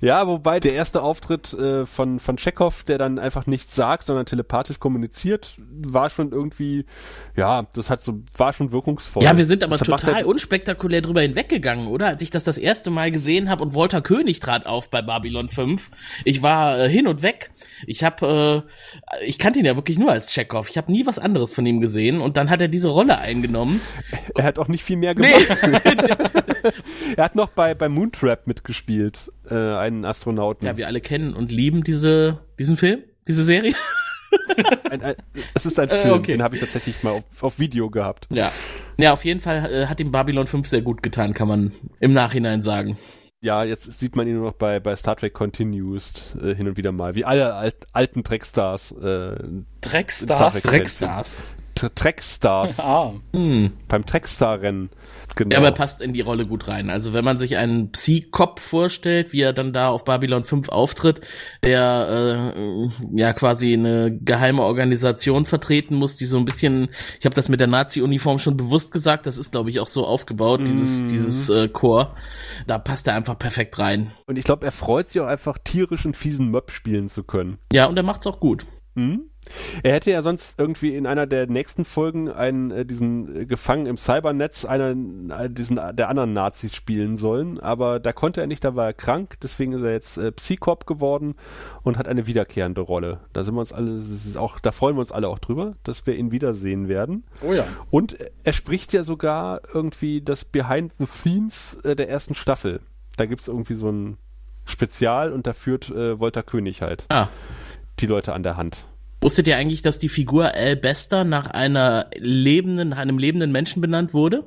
Ja, 0.00 0.26
wobei 0.26 0.60
der 0.60 0.74
erste 0.74 1.02
Auftritt 1.02 1.54
äh, 1.54 1.86
von, 1.86 2.20
von 2.20 2.36
Chekhov, 2.36 2.84
der 2.84 2.98
dann 2.98 3.18
einfach 3.18 3.46
nichts 3.46 3.74
sagt, 3.74 4.04
sondern 4.06 4.26
telepathisch 4.26 4.78
kommuniziert, 4.78 5.56
war 5.58 6.10
schon 6.10 6.32
irgendwie, 6.32 6.84
ja, 7.36 7.66
das 7.72 7.88
hat 7.88 8.02
so, 8.02 8.20
war 8.36 8.52
schon 8.52 8.72
wirkungsvoll. 8.72 9.22
Ja, 9.22 9.36
wir 9.36 9.44
sind 9.46 9.62
aber 9.62 9.78
Das 9.78 9.86
total 9.86 10.16
halt- 10.16 10.26
unspektakulär 10.26 11.00
drüber 11.00 11.22
hinweggegangen, 11.22 11.86
oder? 11.88 12.08
Als 12.08 12.20
ich 12.22 12.30
das 12.30 12.44
das 12.44 12.58
erste 12.58 12.90
Mal 12.90 13.10
gesehen 13.10 13.48
habe 13.48 13.62
und 13.62 13.74
Walter 13.74 14.02
König 14.02 14.40
trat 14.40 14.66
auf 14.66 14.90
bei 14.90 15.00
Babylon 15.02 15.48
5. 15.48 15.90
Ich 16.24 16.42
war 16.42 16.78
äh, 16.78 16.88
hin 16.90 17.06
und 17.06 17.22
weg. 17.22 17.50
Ich 17.86 18.04
habe, 18.04 18.66
äh, 19.18 19.24
ich 19.24 19.38
kannte 19.38 19.60
ihn 19.60 19.64
ja 19.64 19.76
wirklich 19.76 19.98
nur 19.98 20.12
als 20.12 20.30
Chekhov. 20.30 20.68
Ich 20.68 20.76
habe 20.76 20.92
nie 20.92 21.06
was 21.06 21.18
anderes 21.18 21.54
von 21.54 21.64
ihm 21.64 21.80
gesehen 21.80 22.20
und 22.20 22.36
dann 22.36 22.50
hat 22.50 22.60
er 22.60 22.68
diese 22.68 22.90
Rolle 22.90 23.18
eingenommen. 23.18 23.80
Er 24.34 24.44
hat 24.44 24.58
auch 24.58 24.68
nicht 24.68 24.84
viel 24.84 24.96
mehr 24.96 25.14
gemacht. 25.14 25.30
er 27.16 27.24
hat 27.24 27.34
noch 27.36 27.50
bei, 27.50 27.74
bei 27.74 27.88
Moontrap 27.88 28.46
mitgespielt, 28.46 29.30
äh, 29.48 29.54
einen 29.54 30.04
Astronauten. 30.04 30.66
Ja, 30.66 30.76
wir 30.76 30.86
alle 30.86 31.00
kennen 31.00 31.34
und 31.34 31.52
lieben 31.52 31.84
diese, 31.84 32.38
diesen 32.58 32.76
Film, 32.76 33.00
diese 33.28 33.42
Serie. 33.44 33.72
ein, 34.90 35.02
ein, 35.02 35.14
es 35.54 35.66
ist 35.66 35.78
ein 35.80 35.88
Äh, 35.88 36.02
Film, 36.02 36.14
okay. 36.14 36.32
den 36.32 36.42
habe 36.42 36.54
ich 36.56 36.60
tatsächlich 36.60 37.02
mal 37.02 37.10
auf, 37.10 37.42
auf 37.42 37.58
Video 37.58 37.90
gehabt. 37.90 38.26
Ja. 38.30 38.50
Ja, 38.96 39.12
auf 39.12 39.24
jeden 39.24 39.40
Fall 39.40 39.70
äh, 39.72 39.86
hat 39.86 40.00
ihm 40.00 40.12
Babylon 40.12 40.46
5 40.46 40.68
sehr 40.68 40.82
gut 40.82 41.02
getan, 41.02 41.34
kann 41.34 41.48
man 41.48 41.72
im 42.00 42.12
Nachhinein 42.12 42.62
sagen. 42.62 42.96
Ja, 43.42 43.64
jetzt 43.64 43.98
sieht 43.98 44.16
man 44.16 44.28
ihn 44.28 44.34
nur 44.36 44.44
noch 44.48 44.52
bei, 44.52 44.80
bei 44.80 44.94
Star 44.96 45.16
Trek 45.16 45.32
Continuous 45.32 46.36
äh, 46.42 46.54
hin 46.54 46.68
und 46.68 46.76
wieder 46.76 46.92
mal, 46.92 47.14
wie 47.14 47.24
alle 47.24 47.54
alt, 47.54 47.86
alten 47.92 48.22
Trackstars. 48.22 48.92
Äh, 48.92 49.36
Dreckstars. 49.80 50.52
Trek- 50.60 50.62
Dreckstars. 50.70 51.44
Tr- 51.80 51.94
Trackstars 51.94 52.78
Ah, 52.80 53.12
Hm. 53.32 53.72
beim 53.88 54.04
Trackstar-Rennen. 54.06 54.90
Genau. 55.36 55.52
Ja, 55.52 55.58
aber 55.58 55.68
er 55.68 55.74
passt 55.74 56.00
in 56.00 56.12
die 56.12 56.20
Rolle 56.20 56.44
gut 56.46 56.66
rein. 56.68 56.90
Also 56.90 57.12
wenn 57.14 57.24
man 57.24 57.38
sich 57.38 57.56
einen 57.56 57.92
Psy-Cop 57.92 58.58
vorstellt, 58.60 59.32
wie 59.32 59.40
er 59.42 59.52
dann 59.52 59.72
da 59.72 59.88
auf 59.88 60.04
Babylon 60.04 60.44
5 60.44 60.68
auftritt, 60.68 61.20
der 61.62 62.52
äh, 62.54 62.88
ja 63.16 63.32
quasi 63.32 63.72
eine 63.72 64.16
geheime 64.16 64.62
Organisation 64.62 65.46
vertreten 65.46 65.94
muss, 65.94 66.16
die 66.16 66.24
so 66.26 66.36
ein 66.38 66.44
bisschen, 66.44 66.88
ich 67.18 67.24
habe 67.26 67.34
das 67.34 67.48
mit 67.48 67.60
der 67.60 67.68
Nazi-Uniform 67.68 68.38
schon 68.38 68.56
bewusst 68.56 68.92
gesagt, 68.92 69.26
das 69.26 69.38
ist 69.38 69.52
glaube 69.52 69.70
ich 69.70 69.78
auch 69.80 69.86
so 69.86 70.04
aufgebaut, 70.06 70.60
dieses, 70.64 71.06
dieses 71.06 71.48
äh, 71.50 71.68
Chor. 71.68 72.14
Da 72.66 72.78
passt 72.78 73.06
er 73.06 73.14
einfach 73.14 73.38
perfekt 73.38 73.78
rein. 73.78 74.10
und 74.26 74.36
ich 74.36 74.44
glaube, 74.44 74.66
er 74.66 74.72
freut 74.72 75.08
sich 75.08 75.20
auch 75.20 75.26
einfach, 75.26 75.58
tierischen, 75.62 76.12
fiesen 76.14 76.50
Möb 76.50 76.70
spielen 76.72 77.08
zu 77.08 77.22
können. 77.22 77.58
Ja, 77.72 77.86
und 77.86 77.96
er 77.96 78.02
macht's 78.02 78.26
auch 78.26 78.40
gut. 78.40 78.66
Mhm. 78.94 79.29
Er 79.82 79.94
hätte 79.94 80.10
ja 80.10 80.22
sonst 80.22 80.58
irgendwie 80.58 80.94
in 80.94 81.06
einer 81.06 81.26
der 81.26 81.46
nächsten 81.46 81.84
Folgen 81.84 82.30
einen, 82.30 82.70
äh, 82.70 82.84
diesen 82.84 83.34
äh, 83.42 83.46
Gefangen 83.46 83.86
im 83.86 83.96
Cybernetz, 83.96 84.64
einen, 84.64 85.30
äh, 85.30 85.50
diesen, 85.50 85.78
äh, 85.78 85.92
der 85.94 86.08
anderen 86.08 86.32
Nazis 86.32 86.74
spielen 86.74 87.16
sollen, 87.16 87.58
aber 87.58 87.98
da 88.00 88.12
konnte 88.12 88.40
er 88.40 88.46
nicht, 88.46 88.62
da 88.64 88.76
war 88.76 88.86
er 88.86 88.92
krank, 88.92 89.36
deswegen 89.42 89.72
ist 89.72 89.82
er 89.82 89.92
jetzt 89.92 90.18
äh, 90.18 90.30
Psychop 90.32 90.86
geworden 90.86 91.34
und 91.82 91.98
hat 91.98 92.06
eine 92.06 92.26
wiederkehrende 92.26 92.80
Rolle. 92.82 93.20
Da 93.32 93.42
sind 93.42 93.54
wir 93.54 93.60
uns 93.60 93.72
alle, 93.72 93.98
auch, 94.38 94.60
da 94.60 94.72
freuen 94.72 94.96
wir 94.96 95.00
uns 95.00 95.12
alle 95.12 95.28
auch 95.28 95.38
drüber, 95.38 95.74
dass 95.84 96.06
wir 96.06 96.14
ihn 96.16 96.30
wiedersehen 96.32 96.88
werden. 96.88 97.24
oh 97.42 97.52
ja. 97.52 97.66
Und 97.90 98.18
er 98.44 98.52
spricht 98.52 98.92
ja 98.92 99.02
sogar 99.02 99.62
irgendwie 99.72 100.20
das 100.20 100.44
Behind 100.44 100.92
the 100.98 101.06
Scenes 101.06 101.78
äh, 101.82 101.96
der 101.96 102.08
ersten 102.08 102.34
Staffel. 102.34 102.80
Da 103.16 103.26
gibt's 103.26 103.48
irgendwie 103.48 103.74
so 103.74 103.88
ein 103.90 104.16
Spezial 104.64 105.32
und 105.32 105.46
da 105.46 105.54
führt 105.54 105.90
äh, 105.90 106.20
Wolter 106.20 106.42
König 106.42 106.82
halt 106.82 107.06
Ah. 107.08 107.28
die 107.98 108.06
Leute 108.06 108.32
an 108.34 108.42
der 108.42 108.56
Hand. 108.56 108.86
Wusstet 109.22 109.46
ihr 109.46 109.56
eigentlich, 109.56 109.82
dass 109.82 109.98
die 109.98 110.08
Figur 110.08 110.54
Al 110.54 110.76
Bester 110.76 111.24
nach 111.24 111.48
einer 111.48 112.06
lebenden, 112.16 112.90
nach 112.90 112.98
einem 112.98 113.18
lebenden 113.18 113.52
Menschen 113.52 113.82
benannt 113.82 114.14
wurde? 114.14 114.46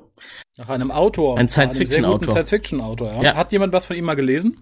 Nach 0.57 0.69
einem 0.69 0.89
Autor. 0.89 1.37
Ein 1.37 1.47
Science-Fiction-Autor. 1.47 2.19
guten 2.19 2.31
Science-Fiction-Autor, 2.31 3.13
ja. 3.13 3.21
Ja. 3.21 3.35
Hat 3.35 3.51
jemand 3.51 3.71
was 3.71 3.85
von 3.85 3.95
ihm 3.95 4.05
mal 4.05 4.15
gelesen? 4.15 4.57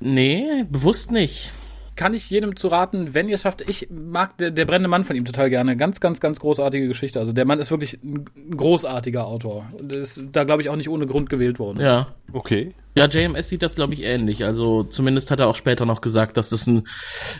Nee, 0.00 0.64
bewusst 0.68 1.12
nicht. 1.12 1.52
Kann 1.94 2.14
ich 2.14 2.28
jedem 2.30 2.56
zu 2.56 2.68
raten, 2.68 3.14
wenn 3.14 3.28
ihr 3.28 3.36
es 3.36 3.42
schafft. 3.42 3.68
Ich 3.68 3.88
mag 3.90 4.38
der, 4.38 4.50
der 4.50 4.64
brennende 4.64 4.88
Mann 4.88 5.04
von 5.04 5.14
ihm 5.14 5.24
total 5.24 5.50
gerne. 5.50 5.76
Ganz, 5.76 6.00
ganz, 6.00 6.20
ganz 6.20 6.40
großartige 6.40 6.88
Geschichte. 6.88 7.20
Also 7.20 7.32
der 7.32 7.44
Mann 7.44 7.60
ist 7.60 7.70
wirklich 7.70 8.02
ein 8.02 8.24
ein 8.36 8.56
großartiger 8.56 9.26
Autor. 9.26 9.66
Und 9.78 9.92
ist 9.92 10.20
da, 10.32 10.44
glaube 10.44 10.62
ich, 10.62 10.68
auch 10.68 10.76
nicht 10.76 10.88
ohne 10.88 11.06
Grund 11.06 11.28
gewählt 11.28 11.58
worden. 11.58 11.80
Ja. 11.80 12.08
Okay. 12.32 12.74
Ja, 12.94 13.08
JMS 13.08 13.48
sieht 13.48 13.62
das, 13.62 13.74
glaube 13.74 13.94
ich, 13.94 14.02
ähnlich. 14.02 14.44
Also 14.44 14.82
zumindest 14.84 15.30
hat 15.30 15.40
er 15.40 15.48
auch 15.48 15.54
später 15.54 15.86
noch 15.86 16.02
gesagt, 16.02 16.36
dass 16.36 16.50
das 16.50 16.68
eine 16.68 16.84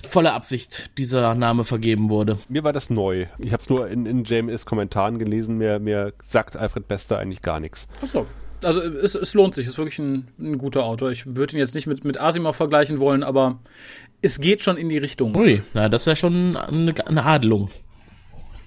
volle 0.03 0.33
Absicht 0.33 0.91
dieser 0.97 1.35
Name 1.35 1.65
vergeben 1.65 2.09
wurde. 2.09 2.39
Mir 2.49 2.65
war 2.65 2.73
das 2.73 2.89
neu. 2.89 3.27
Ich 3.39 3.53
habe 3.53 3.63
es 3.63 3.69
nur 3.69 3.89
in, 3.89 4.07
in 4.07 4.25
JMS 4.25 4.65
Kommentaren 4.65 5.19
gelesen. 5.19 5.59
Mir, 5.59 5.79
mir 5.79 6.15
sagt 6.27 6.57
Alfred 6.57 6.89
Bester 6.89 7.19
eigentlich 7.19 7.43
gar 7.43 7.61
nichts. 7.61 7.87
Achso. 8.01 8.27
Also 8.65 8.81
es, 8.81 9.15
es 9.15 9.35
lohnt 9.35 9.55
sich, 9.55 9.67
ist 9.67 9.77
wirklich 9.77 9.99
ein, 9.99 10.29
ein 10.39 10.57
guter 10.57 10.85
Autor. 10.85 11.11
Ich 11.11 11.27
würde 11.27 11.55
ihn 11.55 11.59
jetzt 11.59 11.75
nicht 11.75 11.87
mit, 11.87 12.05
mit 12.05 12.21
Asimov 12.21 12.57
vergleichen 12.57 13.01
wollen, 13.01 13.23
aber 13.23 13.59
es 14.23 14.41
geht 14.41 14.63
schon 14.63 14.77
in 14.77 14.89
die 14.89 14.99
Richtung. 14.99 15.37
Ui, 15.37 15.63
na, 15.75 15.89
das 15.89 16.03
ist 16.03 16.07
ja 16.07 16.17
schon 16.17 16.57
eine, 16.57 17.07
eine 17.07 17.25
Adelung. 17.25 17.71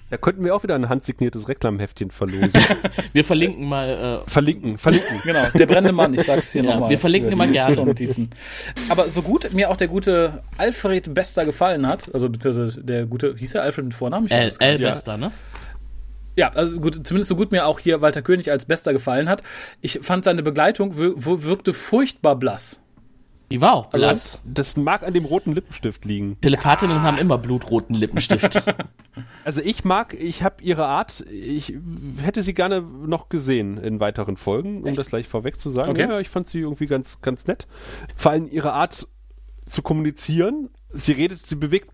Da 0.08 0.16
könnten 0.16 0.44
wir 0.44 0.54
auch 0.54 0.62
wieder 0.62 0.76
ein 0.76 0.88
handsigniertes 0.88 1.48
Reklamheftchen 1.48 2.12
verlosen. 2.12 2.52
Wir 3.12 3.24
verlinken 3.24 3.68
mal. 3.68 4.22
Äh, 4.26 4.30
verlinken, 4.30 4.78
verlinken. 4.78 5.20
Genau, 5.24 5.48
der 5.52 5.66
brennende 5.66 5.92
Mann, 5.92 6.14
ich 6.14 6.22
sag's 6.22 6.52
hier 6.52 6.62
ja, 6.62 6.74
nochmal. 6.74 6.90
Wir 6.90 6.98
verlinken 6.98 7.32
immer 7.32 7.48
gerne. 7.48 7.84
Notizen. 7.84 8.30
Aber 8.88 9.10
so 9.10 9.22
gut 9.22 9.52
mir 9.52 9.68
auch 9.68 9.76
der 9.76 9.88
gute 9.88 10.42
Alfred 10.58 11.12
Bester 11.12 11.44
gefallen 11.44 11.88
hat, 11.88 12.08
also 12.14 12.28
beziehungsweise 12.28 12.84
der 12.84 13.06
gute, 13.06 13.34
hieß 13.36 13.56
er 13.56 13.62
Alfred 13.62 13.86
mit 13.86 13.94
Vornamen? 13.94 14.30
L, 14.30 14.52
L 14.60 14.78
Bester, 14.78 15.16
ne? 15.16 15.32
Ja, 16.36 16.50
also 16.50 16.78
gut, 16.78 17.06
zumindest 17.06 17.28
so 17.28 17.34
gut 17.34 17.50
mir 17.50 17.66
auch 17.66 17.80
hier 17.80 18.00
Walter 18.00 18.22
König 18.22 18.50
als 18.52 18.66
Bester 18.66 18.92
gefallen 18.92 19.28
hat. 19.28 19.42
Ich 19.80 20.00
fand 20.02 20.24
seine 20.24 20.42
Begleitung 20.42 20.96
wirkte 20.96 21.72
furchtbar 21.72 22.36
blass. 22.36 22.78
Die 23.50 23.60
war 23.60 23.74
auch 23.74 23.86
blass. 23.86 24.36
Also, 24.36 24.38
das 24.44 24.76
mag 24.76 25.02
an 25.04 25.14
dem 25.14 25.24
roten 25.24 25.52
Lippenstift 25.52 26.04
liegen. 26.04 26.40
Telepathinnen 26.40 27.02
haben 27.02 27.18
immer 27.18 27.38
blutroten 27.38 27.94
Lippenstift. 27.94 28.62
also 29.44 29.62
ich 29.62 29.84
mag, 29.84 30.14
ich 30.14 30.42
habe 30.42 30.62
ihre 30.62 30.86
Art, 30.86 31.24
ich 31.30 31.74
hätte 32.20 32.42
sie 32.42 32.54
gerne 32.54 32.80
noch 32.80 33.28
gesehen 33.28 33.78
in 33.78 34.00
weiteren 34.00 34.36
Folgen, 34.36 34.82
um 34.82 34.86
Echt? 34.86 34.98
das 34.98 35.08
gleich 35.08 35.28
vorweg 35.28 35.60
zu 35.60 35.70
sagen. 35.70 35.90
Okay. 35.90 36.08
Ja, 36.08 36.18
ich 36.18 36.28
fand 36.28 36.46
sie 36.46 36.60
irgendwie 36.60 36.86
ganz, 36.86 37.20
ganz 37.20 37.46
nett. 37.46 37.66
Vor 38.16 38.32
allem 38.32 38.48
ihre 38.50 38.72
Art 38.72 39.06
zu 39.66 39.82
kommunizieren. 39.82 40.70
Sie 40.92 41.12
redet, 41.12 41.46
sie 41.46 41.56
bewegt 41.56 41.90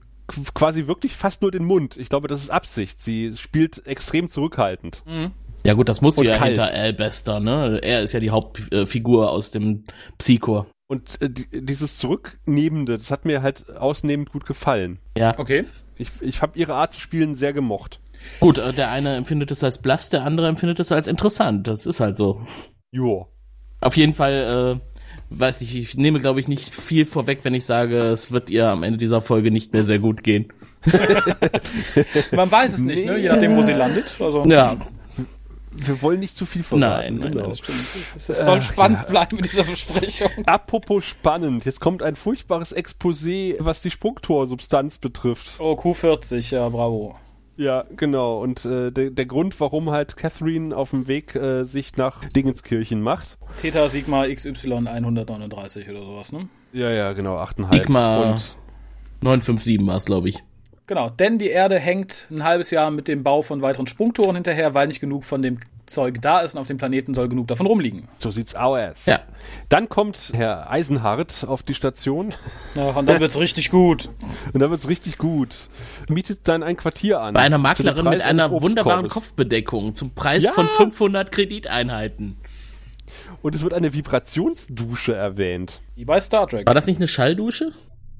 quasi 0.54 0.86
wirklich 0.86 1.16
fast 1.16 1.42
nur 1.42 1.50
den 1.50 1.64
Mund. 1.64 1.96
Ich 1.98 2.08
glaube, 2.08 2.28
das 2.28 2.42
ist 2.42 2.50
Absicht. 2.50 3.02
Sie 3.02 3.32
spielt 3.36 3.86
extrem 3.86 4.28
zurückhaltend. 4.28 5.02
Mhm. 5.06 5.32
Ja 5.64 5.74
gut, 5.74 5.88
das 5.88 6.00
muss 6.00 6.16
sie 6.16 6.26
ja 6.26 6.38
kalt. 6.38 6.58
hinter 6.58 6.74
Al 6.74 6.92
Bester, 6.92 7.40
ne? 7.40 7.78
Er 7.82 8.02
ist 8.02 8.12
ja 8.12 8.20
die 8.20 8.30
Hauptfigur 8.30 9.30
aus 9.30 9.50
dem 9.50 9.84
Psychor. 10.18 10.66
Und 10.92 11.22
äh, 11.22 11.30
dieses 11.30 11.96
Zurücknehmende, 11.96 12.98
das 12.98 13.10
hat 13.10 13.24
mir 13.24 13.40
halt 13.40 13.78
ausnehmend 13.78 14.30
gut 14.30 14.44
gefallen. 14.44 14.98
Ja. 15.16 15.38
Okay. 15.38 15.64
Ich, 15.96 16.10
ich 16.20 16.42
habe 16.42 16.58
ihre 16.58 16.74
Art 16.74 16.92
zu 16.92 17.00
spielen 17.00 17.34
sehr 17.34 17.54
gemocht. 17.54 17.98
Gut, 18.40 18.58
äh, 18.58 18.74
der 18.74 18.90
eine 18.90 19.16
empfindet 19.16 19.50
es 19.50 19.64
als 19.64 19.78
blass, 19.78 20.10
der 20.10 20.22
andere 20.22 20.48
empfindet 20.48 20.80
es 20.80 20.92
als 20.92 21.06
interessant. 21.06 21.66
Das 21.66 21.86
ist 21.86 22.00
halt 22.00 22.18
so. 22.18 22.42
Jo. 22.90 23.26
Auf 23.80 23.96
jeden 23.96 24.12
Fall, 24.12 24.80
äh, 24.80 25.10
weiß 25.30 25.62
ich, 25.62 25.76
ich 25.76 25.96
nehme, 25.96 26.20
glaube 26.20 26.40
ich, 26.40 26.46
nicht 26.46 26.74
viel 26.74 27.06
vorweg, 27.06 27.38
wenn 27.44 27.54
ich 27.54 27.64
sage, 27.64 27.96
es 28.10 28.30
wird 28.30 28.50
ihr 28.50 28.68
am 28.68 28.82
Ende 28.82 28.98
dieser 28.98 29.22
Folge 29.22 29.50
nicht 29.50 29.72
mehr 29.72 29.84
sehr 29.84 29.98
gut 29.98 30.22
gehen. 30.22 30.52
Man 32.32 32.50
weiß 32.50 32.74
es 32.74 32.84
nicht, 32.84 33.06
nee. 33.06 33.12
ne? 33.12 33.18
Je 33.18 33.30
nachdem, 33.30 33.56
wo 33.56 33.62
sie 33.62 33.72
landet. 33.72 34.14
Also. 34.20 34.44
Ja 34.44 34.76
wir 35.74 36.02
wollen 36.02 36.20
nicht 36.20 36.36
zu 36.36 36.46
viel 36.46 36.62
verraten. 36.62 36.80
Nein, 36.80 37.14
nein, 37.16 37.32
genau. 37.32 37.48
das 37.48 37.58
stimmt. 37.58 37.78
Es 38.16 38.26
soll 38.26 38.58
Ach, 38.58 38.62
spannend 38.62 39.00
ja. 39.02 39.08
bleiben 39.08 39.38
in 39.38 39.44
dieser 39.44 39.64
Besprechung. 39.64 40.30
Apropos 40.46 41.04
spannend, 41.04 41.64
jetzt 41.64 41.80
kommt 41.80 42.02
ein 42.02 42.16
furchtbares 42.16 42.76
Exposé, 42.76 43.56
was 43.58 43.82
die 43.82 43.90
Sprungtorsubstanz 43.90 44.98
betrifft. 44.98 45.60
Oh, 45.60 45.72
Q40, 45.72 46.52
ja, 46.52 46.68
bravo. 46.68 47.16
Ja, 47.56 47.84
genau. 47.96 48.40
Und 48.40 48.64
äh, 48.64 48.90
der, 48.90 49.10
der 49.10 49.26
Grund, 49.26 49.58
warum 49.60 49.90
halt 49.90 50.16
Catherine 50.16 50.76
auf 50.76 50.90
dem 50.90 51.06
Weg 51.06 51.34
äh, 51.34 51.64
sich 51.64 51.96
nach 51.96 52.24
Dingenskirchen 52.24 53.02
macht. 53.02 53.38
Theta 53.60 53.88
Sigma 53.88 54.26
XY 54.26 54.88
139 54.88 55.88
oder 55.90 56.02
sowas, 56.02 56.32
ne? 56.32 56.48
Ja, 56.72 56.90
ja, 56.90 57.12
genau, 57.12 57.38
8,5. 57.38 57.78
Sigma 57.78 58.16
und 58.30 58.56
957 59.20 59.86
war 59.86 59.96
es, 59.96 60.04
glaube 60.06 60.30
ich. 60.30 60.42
Genau, 60.86 61.10
denn 61.10 61.38
die 61.38 61.48
Erde 61.48 61.78
hängt 61.78 62.26
ein 62.30 62.42
halbes 62.42 62.70
Jahr 62.70 62.90
mit 62.90 63.08
dem 63.08 63.22
Bau 63.22 63.42
von 63.42 63.62
weiteren 63.62 63.86
Sprungtoren 63.86 64.34
hinterher, 64.34 64.74
weil 64.74 64.88
nicht 64.88 65.00
genug 65.00 65.24
von 65.24 65.40
dem 65.40 65.58
Zeug 65.86 66.20
da 66.20 66.40
ist 66.40 66.54
und 66.54 66.60
auf 66.60 66.66
dem 66.66 66.76
Planeten 66.76 67.14
soll 67.14 67.28
genug 67.28 67.48
davon 67.48 67.66
rumliegen. 67.66 68.08
So 68.18 68.30
sieht's 68.30 68.54
aus. 68.54 69.06
Ja. 69.06 69.20
Dann 69.68 69.88
kommt 69.88 70.32
Herr 70.34 70.70
Eisenhardt 70.70 71.44
auf 71.46 71.62
die 71.62 71.74
Station. 71.74 72.34
Ja, 72.74 72.90
und 72.90 73.06
dann 73.06 73.20
wird's 73.20 73.38
richtig 73.38 73.70
gut. 73.70 74.08
Und 74.52 74.60
dann 74.60 74.70
wird's 74.70 74.88
richtig 74.88 75.18
gut. 75.18 75.68
Mietet 76.08 76.48
dann 76.48 76.62
ein 76.62 76.76
Quartier 76.76 77.20
an. 77.20 77.34
Bei 77.34 77.40
einer 77.40 77.58
Maklerin 77.58 78.08
mit 78.08 78.22
einer 78.22 78.50
wunderbaren 78.50 79.08
Kopfbedeckung 79.08 79.94
zum 79.94 80.14
Preis 80.14 80.44
ja. 80.44 80.52
von 80.52 80.66
500 80.66 81.30
Krediteinheiten. 81.30 82.38
Und 83.42 83.54
es 83.54 83.62
wird 83.62 83.74
eine 83.74 83.92
Vibrationsdusche 83.92 85.14
erwähnt. 85.14 85.80
Wie 85.96 86.04
bei 86.04 86.20
Star 86.20 86.48
Trek. 86.48 86.66
War 86.66 86.74
das 86.74 86.86
nicht 86.86 86.98
eine 86.98 87.08
Schalldusche? 87.08 87.72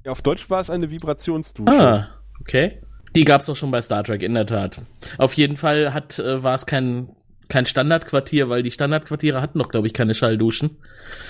Ja, 0.05 0.13
auf 0.13 0.23
Deutsch 0.23 0.51
war 0.51 0.61
es 0.61 0.69
eine 0.69 0.91
Vibrationsdusche. 0.91 1.81
Ah. 1.81 2.22
Okay. 2.43 2.79
Die 3.15 3.25
gab 3.25 3.41
es 3.41 3.49
auch 3.49 3.57
schon 3.57 3.71
bei 3.71 3.83
Star 3.83 4.05
Trek, 4.05 4.23
in 4.23 4.35
der 4.35 4.47
Tat. 4.47 4.83
Auf 5.19 5.35
jeden 5.35 5.57
Fall 5.57 5.93
hat, 5.93 6.19
äh, 6.19 6.43
war 6.43 6.55
es 6.55 6.67
kein, 6.67 7.09
kein 7.49 7.67
Standardquartier, 7.67 8.49
weil 8.49 8.63
die 8.63 8.71
Standardquartiere 8.71 9.41
hatten 9.41 9.59
noch, 9.59 9.69
glaube 9.69 9.87
ich, 9.87 9.93
keine 9.93 10.15
Schallduschen. 10.15 10.79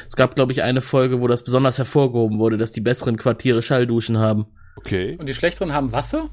Es 0.09 0.16
gab, 0.16 0.35
glaube 0.35 0.52
ich, 0.52 0.62
eine 0.62 0.80
Folge, 0.80 1.21
wo 1.21 1.26
das 1.26 1.45
besonders 1.45 1.78
hervorgehoben 1.78 2.39
wurde, 2.39 2.56
dass 2.56 2.73
die 2.73 2.80
besseren 2.80 3.17
Quartiere 3.17 3.63
Schallduschen 3.63 4.19
haben. 4.19 4.47
Okay. 4.76 5.17
Und 5.19 5.28
die 5.28 5.34
schlechteren 5.34 5.73
haben 5.73 5.93
Wasser? 5.93 6.30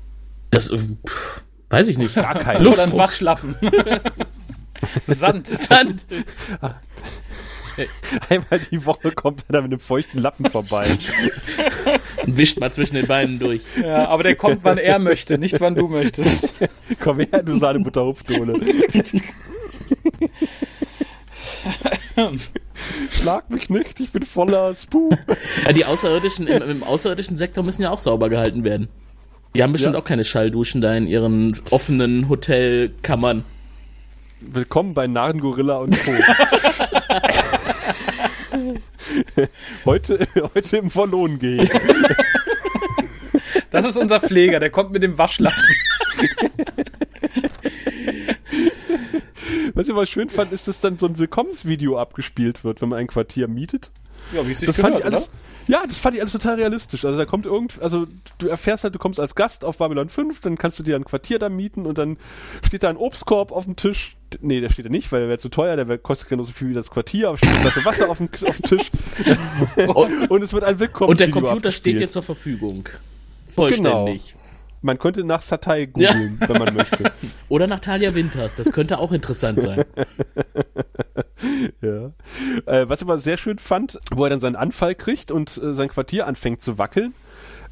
Das, 0.52 0.70
äh, 0.70 0.78
pff, 0.78 1.42
weiß 1.70 1.88
ich 1.88 1.98
nicht. 1.98 2.16
Gar 2.16 2.36
kein 2.36 2.64
Luftdruck. 2.64 2.88
Oder 2.88 2.94
ein 2.94 2.98
Waschlappen. 2.98 3.56
Sand. 5.08 5.48
Sand. 5.48 6.06
Einmal 8.30 8.60
die 8.72 8.86
Woche 8.86 9.12
kommt 9.12 9.46
er 9.48 9.54
da 9.54 9.62
mit 9.62 9.72
einem 9.72 9.80
feuchten 9.80 10.22
Lappen 10.22 10.50
vorbei. 10.50 10.86
Und 12.26 12.38
wischt 12.38 12.60
mal 12.60 12.72
zwischen 12.72 12.96
den 12.96 13.08
Beinen 13.08 13.40
durch. 13.40 13.64
Ja, 13.82 14.08
aber 14.08 14.24
der 14.24 14.36
kommt, 14.36 14.60
wann 14.64 14.78
er 14.78 15.00
möchte, 15.00 15.38
nicht 15.38 15.60
wann 15.60 15.76
du 15.76 15.88
möchtest. 15.88 16.56
Komm 17.00 17.20
her, 17.20 17.44
du 17.44 17.58
Sahnebutter-Hupfdohle. 17.58 18.60
Schlag 23.12 23.50
mich 23.50 23.70
nicht, 23.70 24.00
ich 24.00 24.12
bin 24.12 24.24
voller 24.24 24.76
Spoo. 24.76 25.10
Ja, 25.66 25.74
die 25.74 25.86
Außerirdischen 25.86 26.48
im, 26.48 26.62
im, 26.62 26.84
außerirdischen 26.84 27.36
Sektor 27.36 27.64
müssen 27.64 27.82
ja 27.82 27.92
auch 27.92 27.98
sauber 27.98 28.30
gehalten 28.30 28.64
werden. 28.64 28.90
Die 29.56 29.64
haben 29.64 29.72
bestimmt 29.72 29.96
ja. 29.96 30.00
auch 30.00 30.06
keine 30.06 30.24
Schallduschen 30.24 30.82
da 30.82 30.96
in 30.96 31.08
ihren 31.08 31.60
offenen 31.72 32.30
Hotelkammern. 32.30 33.44
Willkommen 34.42 34.94
bei 34.94 35.06
Narrengorilla 35.06 35.78
und 35.78 36.02
Co. 36.02 36.12
heute, 39.86 40.28
heute 40.56 40.78
im 40.78 40.90
Verlohn 40.90 41.40
gehen. 41.40 41.70
Das 43.72 43.86
ist 43.86 43.98
unser 43.98 44.22
Pfleger, 44.22 44.60
der 44.60 44.70
kommt 44.70 44.92
mit 44.92 45.04
dem 45.04 45.18
Waschlappen. 45.18 45.62
Was 49.74 49.88
ich 49.88 49.94
aber 49.94 50.06
schön 50.06 50.30
fand, 50.30 50.54
ist, 50.54 50.70
dass 50.70 50.80
dann 50.80 50.98
so 50.98 51.08
ein 51.08 51.18
Willkommensvideo 51.18 52.00
abgespielt 52.00 52.64
wird, 52.64 52.82
wenn 52.82 52.88
man 52.90 53.00
ein 53.00 53.08
Quartier 53.08 53.50
mietet. 53.50 53.92
Ja, 54.32 54.46
wie 54.48 54.52
es 54.52 54.60
sich 54.60 54.68
das 54.68 54.76
gehört, 54.78 54.94
fand 54.94 55.06
ich 55.06 55.12
alles, 55.12 55.30
Ja, 55.68 55.84
das 55.86 55.98
fand 55.98 56.16
ich 56.16 56.22
alles 56.22 56.34
total 56.34 56.56
realistisch. 56.56 57.06
Also 57.06 57.18
da 57.18 57.26
kommt 57.26 57.46
irgend, 57.46 57.82
also 57.82 58.08
du 58.38 58.48
erfährst 58.48 58.84
halt, 58.84 58.96
du 58.96 59.00
kommst 59.00 59.20
als 59.20 59.36
Gast 59.36 59.64
auf 59.66 59.78
Babylon 59.78 60.10
5, 60.10 60.40
dann 60.42 60.58
kannst 60.58 60.80
du 60.80 60.84
dir 60.84 60.96
ein 60.96 61.06
Quartier 61.06 61.40
da 61.40 61.50
mieten 61.50 61.86
und 61.86 61.98
dann 61.98 62.18
steht 62.66 62.84
da 62.84 62.90
ein 62.90 62.98
Obstkorb 62.98 63.52
auf 63.52 63.66
dem 63.66 63.76
Tisch. 63.76 64.16
Nee, 64.42 64.62
der 64.62 64.70
steht 64.70 64.86
da 64.86 64.90
nicht, 64.90 65.12
weil 65.12 65.22
der 65.22 65.30
wäre 65.30 65.40
zu 65.40 65.50
teuer, 65.50 65.76
der 65.76 65.88
wär, 65.88 65.98
kostet 65.98 66.30
genauso 66.30 66.52
viel 66.52 66.70
wie 66.70 66.74
das 66.74 66.90
Quartier, 66.92 67.30
aber 67.30 67.38
steht 67.38 67.50
eine 67.50 67.60
Flasche 67.72 67.86
Wasser 67.86 68.10
auf 68.10 68.18
dem, 68.18 68.30
auf 68.48 68.58
dem 68.58 68.64
Tisch. 68.64 68.92
und 70.30 70.44
es 70.44 70.54
wird 70.54 70.64
ein 70.64 70.80
Willkommensvideo 70.80 71.08
Und 71.08 71.20
der 71.20 71.30
Computer 71.32 71.54
abgespielt. 71.54 71.76
steht 71.76 72.00
dir 72.00 72.10
zur 72.10 72.24
Verfügung. 72.24 72.88
Vollständig. 73.48 74.34
Genau. 74.34 74.39
Man 74.82 74.98
könnte 74.98 75.24
nach 75.24 75.42
Satay 75.42 75.88
googeln, 75.88 76.38
ja. 76.40 76.50
wenn 76.50 76.58
man 76.58 76.74
möchte. 76.74 77.12
Oder 77.50 77.68
nach 77.68 77.80
Talia 77.80 78.16
Winters, 78.16 78.56
das 78.56 78.72
könnte 78.72 79.00
auch 79.00 79.12
interessant 79.12 79.62
sein. 79.62 79.84
ja. 81.82 82.12
Äh, 82.66 82.88
was 82.88 83.00
ich 83.00 83.06
aber 83.06 83.20
sehr 83.20 83.38
schön 83.38 83.60
fand, 83.60 84.00
wo 84.12 84.24
er 84.24 84.30
dann 84.30 84.40
seinen 84.40 84.56
Anfall 84.56 84.96
kriegt 84.96 85.32
und 85.32 85.58
äh, 85.58 85.74
sein 85.74 85.90
Quartier 85.90 86.28
anfängt 86.28 86.62
zu 86.62 86.78
wackeln, 86.78 87.14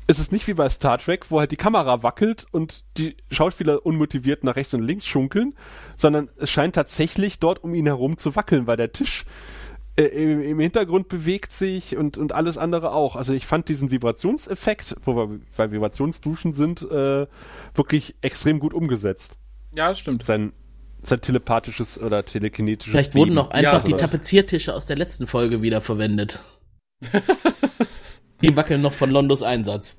ist 0.07 0.19
es 0.19 0.31
nicht 0.31 0.47
wie 0.47 0.53
bei 0.53 0.69
Star 0.69 0.97
Trek, 0.97 1.29
wo 1.29 1.39
halt 1.39 1.51
die 1.51 1.57
Kamera 1.57 2.01
wackelt 2.01 2.45
und 2.51 2.85
die 2.97 3.17
Schauspieler 3.29 3.85
unmotiviert 3.85 4.43
nach 4.43 4.55
rechts 4.55 4.73
und 4.73 4.81
links 4.81 5.05
schunkeln, 5.05 5.53
sondern 5.97 6.29
es 6.37 6.49
scheint 6.49 6.75
tatsächlich 6.75 7.39
dort 7.39 7.63
um 7.63 7.73
ihn 7.73 7.85
herum 7.85 8.17
zu 8.17 8.35
wackeln, 8.35 8.67
weil 8.67 8.77
der 8.77 8.93
Tisch 8.93 9.25
äh, 9.97 10.03
im, 10.03 10.41
im, 10.41 10.59
Hintergrund 10.59 11.09
bewegt 11.09 11.51
sich 11.51 11.97
und, 11.97 12.17
und 12.17 12.31
alles 12.31 12.57
andere 12.57 12.93
auch. 12.93 13.15
Also 13.15 13.33
ich 13.33 13.45
fand 13.45 13.67
diesen 13.67 13.89
Vibrationseffekt, 13.91 14.95
wo 15.03 15.15
wir 15.15 15.39
bei 15.55 15.71
Vibrationsduschen 15.71 16.53
sind, 16.53 16.83
äh, 16.83 17.25
wirklich 17.73 18.15
extrem 18.21 18.59
gut 18.59 18.73
umgesetzt. 18.73 19.37
Ja, 19.75 19.89
das 19.89 19.99
stimmt. 19.99 20.23
Sein, 20.23 20.53
sein 21.03 21.21
telepathisches 21.21 21.99
oder 21.99 22.23
telekinetisches 22.23 22.91
Vielleicht 22.91 23.15
wurden 23.15 23.33
noch 23.33 23.49
einfach 23.49 23.83
ja, 23.83 23.85
die 23.85 23.93
Tapeziertische 23.93 24.73
aus 24.73 24.85
der 24.85 24.97
letzten 24.97 25.25
Folge 25.25 25.61
wieder 25.61 25.81
verwendet. 25.81 26.41
die 28.41 28.55
wackeln 28.55 28.81
noch 28.81 28.93
von 28.93 29.09
Londos 29.09 29.43
Einsatz. 29.43 29.97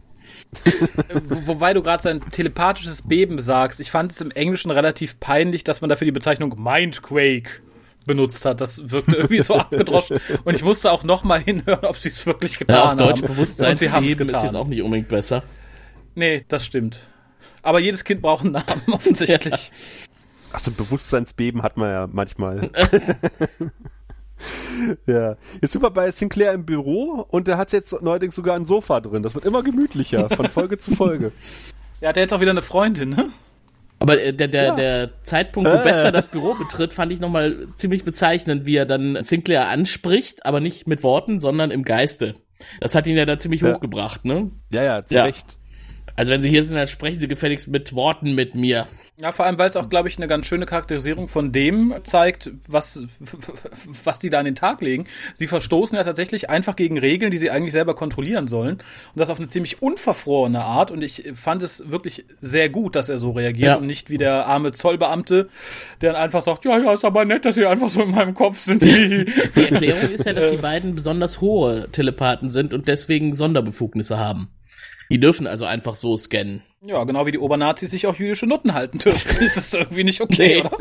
Wobei 1.44 1.74
du 1.74 1.82
gerade 1.82 2.02
sein 2.02 2.20
telepathisches 2.30 3.02
Beben 3.02 3.40
sagst. 3.40 3.80
Ich 3.80 3.90
fand 3.90 4.12
es 4.12 4.20
im 4.20 4.30
Englischen 4.30 4.70
relativ 4.70 5.18
peinlich, 5.20 5.64
dass 5.64 5.80
man 5.80 5.90
dafür 5.90 6.04
die 6.04 6.12
Bezeichnung 6.12 6.54
Mindquake 6.62 7.62
benutzt 8.06 8.44
hat. 8.44 8.60
Das 8.60 8.90
wirkte 8.90 9.16
irgendwie 9.16 9.40
so 9.40 9.54
abgedroschen. 9.56 10.20
Und 10.44 10.54
ich 10.54 10.64
musste 10.64 10.90
auch 10.90 11.04
nochmal 11.04 11.40
hinhören, 11.40 11.84
ob 11.84 11.96
sie 11.96 12.08
es 12.08 12.24
wirklich 12.26 12.58
getan 12.58 12.76
haben. 12.76 12.98
Ja, 12.98 13.04
auf 13.04 13.12
Deutsch 13.12 13.22
Bewusstseinsheben 13.22 14.28
ist 14.28 14.42
jetzt 14.42 14.56
auch 14.56 14.66
nicht 14.66 14.82
unbedingt 14.82 15.08
besser. 15.08 15.42
Nee, 16.14 16.44
das 16.48 16.64
stimmt. 16.64 17.00
Aber 17.62 17.80
jedes 17.80 18.04
Kind 18.04 18.22
braucht 18.22 18.44
einen 18.44 18.52
Namen, 18.52 18.66
offensichtlich. 18.92 19.68
Ja. 19.68 20.54
Achso, 20.54 20.70
Bewusstseinsbeben 20.70 21.62
hat 21.62 21.76
man 21.76 21.90
ja 21.90 22.08
manchmal. 22.10 22.70
ja. 25.06 25.36
Jetzt 25.60 25.72
sind 25.72 25.82
wir 25.82 25.90
bei 25.90 26.10
Sinclair 26.10 26.52
im 26.52 26.64
Büro 26.64 27.26
und 27.28 27.46
der 27.46 27.58
hat 27.58 27.72
jetzt 27.72 28.00
neuerdings 28.00 28.34
sogar 28.34 28.56
ein 28.56 28.64
Sofa 28.64 29.00
drin. 29.00 29.22
Das 29.22 29.34
wird 29.34 29.44
immer 29.44 29.62
gemütlicher, 29.62 30.30
von 30.30 30.48
Folge 30.48 30.78
zu 30.78 30.94
Folge. 30.94 31.32
Ja, 32.00 32.12
der 32.12 32.22
hat 32.22 32.30
jetzt 32.30 32.32
auch 32.32 32.40
wieder 32.40 32.52
eine 32.52 32.62
Freundin, 32.62 33.10
ne? 33.10 33.30
Aber 34.00 34.20
äh, 34.20 34.32
der, 34.32 34.48
der, 34.48 34.64
Ja. 34.64 34.74
der 34.74 35.10
Zeitpunkt, 35.24 35.68
wo 35.70 35.74
Äh. 35.74 35.82
Bester 35.84 36.12
das 36.12 36.28
Büro 36.28 36.54
betritt, 36.54 36.94
fand 36.94 37.12
ich 37.12 37.20
nochmal 37.20 37.66
ziemlich 37.72 38.04
bezeichnend, 38.04 38.64
wie 38.64 38.76
er 38.76 38.86
dann 38.86 39.22
Sinclair 39.22 39.68
anspricht, 39.68 40.46
aber 40.46 40.60
nicht 40.60 40.86
mit 40.86 41.02
Worten, 41.02 41.40
sondern 41.40 41.70
im 41.70 41.82
Geiste. 41.84 42.36
Das 42.80 42.94
hat 42.94 43.06
ihn 43.06 43.16
ja 43.16 43.24
da 43.26 43.38
ziemlich 43.38 43.60
Ja. 43.60 43.74
hochgebracht, 43.74 44.24
ne? 44.24 44.50
Ja, 44.70 44.82
ja, 44.82 45.04
zu 45.04 45.14
Ja. 45.14 45.24
Recht. 45.24 45.58
Also 46.16 46.32
wenn 46.32 46.42
sie 46.42 46.48
hier 46.50 46.64
sind, 46.64 46.76
dann 46.76 46.88
sprechen 46.88 47.20
sie 47.20 47.28
gefälligst 47.28 47.68
mit 47.68 47.92
Worten 47.92 48.34
mit 48.34 48.54
mir. 48.54 48.86
Ja, 49.20 49.32
vor 49.32 49.46
allem, 49.46 49.58
weil 49.58 49.68
es 49.68 49.74
auch, 49.76 49.88
glaube 49.90 50.08
ich, 50.08 50.16
eine 50.16 50.28
ganz 50.28 50.46
schöne 50.46 50.64
Charakterisierung 50.64 51.26
von 51.26 51.50
dem 51.50 51.92
zeigt, 52.04 52.52
was, 52.68 53.02
was 54.04 54.20
die 54.20 54.30
da 54.30 54.38
an 54.38 54.44
den 54.44 54.54
Tag 54.54 54.80
legen. 54.80 55.06
Sie 55.34 55.48
verstoßen 55.48 55.98
ja 55.98 56.04
tatsächlich 56.04 56.50
einfach 56.50 56.76
gegen 56.76 56.96
Regeln, 56.98 57.32
die 57.32 57.38
sie 57.38 57.50
eigentlich 57.50 57.72
selber 57.72 57.96
kontrollieren 57.96 58.46
sollen. 58.46 58.74
Und 58.74 58.82
das 59.16 59.28
auf 59.30 59.38
eine 59.40 59.48
ziemlich 59.48 59.82
unverfrorene 59.82 60.62
Art. 60.62 60.92
Und 60.92 61.02
ich 61.02 61.32
fand 61.34 61.64
es 61.64 61.90
wirklich 61.90 62.26
sehr 62.40 62.68
gut, 62.68 62.94
dass 62.94 63.08
er 63.08 63.18
so 63.18 63.32
reagiert 63.32 63.66
Ja. 63.70 63.74
und 63.74 63.86
nicht 63.88 64.08
wie 64.08 64.18
der 64.18 64.46
arme 64.46 64.70
Zollbeamte, 64.70 65.48
der 66.00 66.12
dann 66.12 66.22
einfach 66.22 66.42
sagt, 66.42 66.64
ja, 66.64 66.78
ja, 66.78 66.92
ist 66.92 67.04
aber 67.04 67.24
nett, 67.24 67.44
dass 67.44 67.56
sie 67.56 67.66
einfach 67.66 67.88
so 67.88 68.02
in 68.02 68.12
meinem 68.12 68.34
Kopf 68.34 68.60
sind. 68.60 68.82
Die 68.82 69.26
Erklärung 69.56 70.12
ist 70.12 70.26
ja, 70.26 70.32
dass 70.32 70.48
die 70.48 70.58
beiden 70.58 70.94
besonders 70.94 71.40
hohe 71.40 71.90
Telepathen 71.90 72.52
sind 72.52 72.72
und 72.72 72.86
deswegen 72.86 73.34
Sonderbefugnisse 73.34 74.16
haben. 74.16 74.48
Die 75.10 75.18
dürfen 75.18 75.48
also 75.48 75.64
einfach 75.64 75.96
so 75.96 76.16
scannen. 76.16 76.62
Ja, 76.80 77.04
genau 77.04 77.26
wie 77.26 77.32
die 77.32 77.38
Obernazis 77.38 77.90
sich 77.90 78.06
auch 78.06 78.16
jüdische 78.16 78.46
Nutten 78.46 78.74
halten 78.74 78.98
dürfen. 78.98 79.42
ist 79.44 79.56
es 79.56 79.74
irgendwie 79.74 80.04
nicht 80.04 80.20
okay, 80.20 80.56
Nee. 80.56 80.60
oder? 80.60 80.76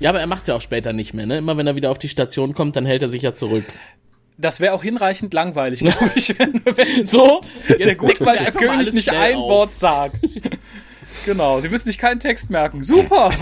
Ja, 0.00 0.10
aber 0.10 0.20
er 0.20 0.26
macht's 0.28 0.46
ja 0.46 0.54
auch 0.54 0.60
später 0.60 0.92
nicht 0.92 1.12
mehr, 1.12 1.26
ne? 1.26 1.38
Immer 1.38 1.56
wenn 1.56 1.66
er 1.66 1.74
wieder 1.74 1.90
auf 1.90 1.98
die 1.98 2.08
Station 2.08 2.54
kommt, 2.54 2.76
dann 2.76 2.86
hält 2.86 3.02
er 3.02 3.08
sich 3.08 3.22
ja 3.22 3.34
zurück. 3.34 3.64
Das 4.36 4.60
wäre 4.60 4.72
auch 4.72 4.84
hinreichend 4.84 5.34
langweilig, 5.34 5.80
glaube 5.80 6.12
ich, 6.14 6.38
wenn, 6.38 6.62
wenn 6.64 7.04
So, 7.04 7.40
der 7.68 7.78
jetzt 7.80 8.00
einfach 8.00 8.20
mal 8.24 8.36
König 8.52 8.70
alles 8.70 8.92
nicht 8.92 9.10
ein 9.10 9.34
auf. 9.34 9.48
Wort 9.50 9.74
sagt. 9.74 10.16
Genau, 11.26 11.58
Sie 11.58 11.68
müssen 11.68 11.86
sich 11.86 11.98
keinen 11.98 12.20
Text 12.20 12.48
merken. 12.48 12.84
Super! 12.84 13.32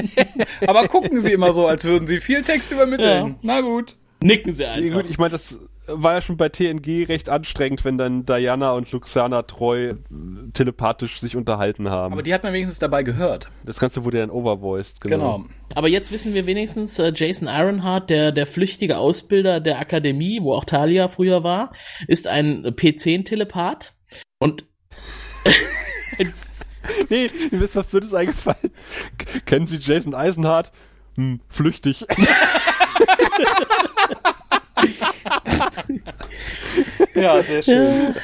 Aber 0.68 0.86
gucken 0.86 1.20
Sie 1.20 1.32
immer 1.32 1.52
so, 1.52 1.66
als 1.66 1.82
würden 1.84 2.06
Sie 2.06 2.20
viel 2.20 2.44
Text 2.44 2.70
übermitteln. 2.70 3.26
Ja. 3.26 3.34
Na 3.42 3.60
gut. 3.60 3.96
Nicken 4.22 4.52
sie 4.52 4.62
Ja, 4.62 4.72
einfach. 4.72 5.02
gut, 5.02 5.10
ich 5.10 5.18
meine, 5.18 5.30
das 5.32 5.58
war 5.88 6.14
ja 6.14 6.20
schon 6.20 6.36
bei 6.36 6.48
TNG 6.48 7.08
recht 7.08 7.28
anstrengend, 7.28 7.84
wenn 7.84 7.98
dann 7.98 8.24
Diana 8.24 8.72
und 8.72 8.90
Luxana 8.92 9.42
treu 9.42 9.88
äh, 9.88 9.94
telepathisch 10.52 11.20
sich 11.20 11.36
unterhalten 11.36 11.90
haben. 11.90 12.12
Aber 12.12 12.22
die 12.22 12.32
hat 12.32 12.42
man 12.42 12.52
wenigstens 12.52 12.78
dabei 12.78 13.02
gehört. 13.02 13.50
das 13.64 13.78
Ganze 13.80 14.04
wurde 14.04 14.18
dann 14.18 14.30
overvoiced, 14.30 15.00
genau. 15.00 15.38
Genau. 15.38 15.48
Aber 15.74 15.88
jetzt 15.88 16.12
wissen 16.12 16.34
wir 16.34 16.46
wenigstens, 16.46 16.98
äh, 16.98 17.12
Jason 17.14 17.48
Ironheart, 17.48 18.10
der, 18.10 18.32
der 18.32 18.46
flüchtige 18.46 18.98
Ausbilder 18.98 19.60
der 19.60 19.78
Akademie, 19.78 20.40
wo 20.42 20.54
auch 20.54 20.64
Talia 20.64 21.08
früher 21.08 21.42
war, 21.42 21.72
ist 22.06 22.26
ein 22.26 22.64
äh, 22.64 22.68
P10-Telepath. 22.68 23.94
Und 24.38 24.66
Nee, 27.10 27.30
mir 27.50 27.62
ist 27.62 27.76
was 27.76 27.86
Blödes 27.86 28.14
eingefallen. 28.14 28.72
Kennen 29.46 29.66
Sie 29.66 29.76
Jason 29.76 30.14
Eisenhardt? 30.14 30.72
Hm, 31.16 31.40
flüchtig. 31.48 32.06
Ja, 37.14 37.42
sehr 37.42 37.62
schön. 37.62 38.14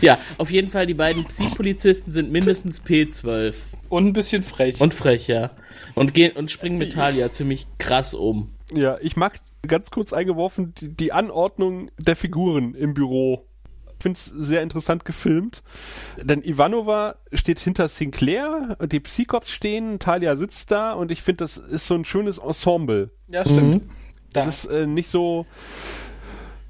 ja, 0.00 0.18
auf 0.38 0.50
jeden 0.50 0.70
Fall, 0.70 0.86
die 0.86 0.94
beiden 0.94 1.24
Psi-Polizisten 1.24 2.12
sind 2.12 2.30
mindestens 2.30 2.82
P12. 2.84 3.54
Und 3.88 4.06
ein 4.06 4.12
bisschen 4.12 4.42
frech. 4.44 4.80
Und 4.80 4.94
frech, 4.94 5.26
ja. 5.28 5.50
Und 5.94 6.14
gehen 6.14 6.32
und 6.36 6.50
springen 6.50 6.78
mit 6.78 6.92
Talia 6.94 7.30
ziemlich 7.30 7.66
krass 7.78 8.14
um. 8.14 8.48
Ja, 8.72 8.96
ich 9.00 9.16
mag 9.16 9.40
ganz 9.66 9.90
kurz 9.90 10.12
eingeworfen 10.12 10.74
die, 10.80 10.88
die 10.94 11.12
Anordnung 11.12 11.90
der 11.98 12.16
Figuren 12.16 12.74
im 12.74 12.94
Büro. 12.94 13.46
Ich 13.98 14.02
finde 14.02 14.18
es 14.18 14.24
sehr 14.26 14.62
interessant 14.62 15.04
gefilmt. 15.04 15.62
Denn 16.20 16.42
Ivanova 16.42 17.16
steht 17.32 17.60
hinter 17.60 17.88
Sinclair 17.88 18.76
und 18.80 18.92
die 18.92 19.00
Psychops 19.00 19.50
stehen, 19.50 19.98
Talia 19.98 20.36
sitzt 20.36 20.70
da 20.70 20.92
und 20.92 21.10
ich 21.10 21.22
finde, 21.22 21.44
das 21.44 21.56
ist 21.56 21.86
so 21.86 21.94
ein 21.94 22.04
schönes 22.04 22.38
Ensemble. 22.38 23.10
ja, 23.28 23.44
stimmt. 23.44 23.84
Das 24.32 24.44
Da- 24.44 24.48
ist 24.50 24.64
äh, 24.66 24.86
nicht 24.86 25.08
so 25.10 25.44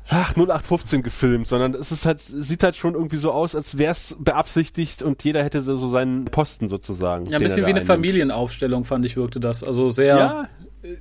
ach 0.08 0.36
0815 0.36 1.02
gefilmt, 1.02 1.48
sondern 1.48 1.74
es 1.74 1.92
ist 1.92 2.06
halt 2.06 2.20
sieht 2.20 2.62
halt 2.62 2.76
schon 2.76 2.94
irgendwie 2.94 3.16
so 3.16 3.32
aus, 3.32 3.54
als 3.54 3.78
wäre 3.78 3.92
es 3.92 4.16
beabsichtigt 4.18 5.02
und 5.02 5.22
jeder 5.24 5.42
hätte 5.42 5.62
so, 5.62 5.76
seinen 5.88 6.24
Posten 6.26 6.68
sozusagen. 6.68 7.26
ja, 7.26 7.38
ein 7.38 7.42
bisschen 7.42 7.58
wie 7.58 7.64
eine 7.64 7.80
einnimmt. 7.80 7.86
Familienaufstellung, 7.86 8.84
fand 8.84 9.04
ich, 9.04 9.16
wirkte 9.16 9.40
das. 9.40 9.62
Also 9.62 9.90
sehr, 9.90 10.16
Ja, 10.16 10.48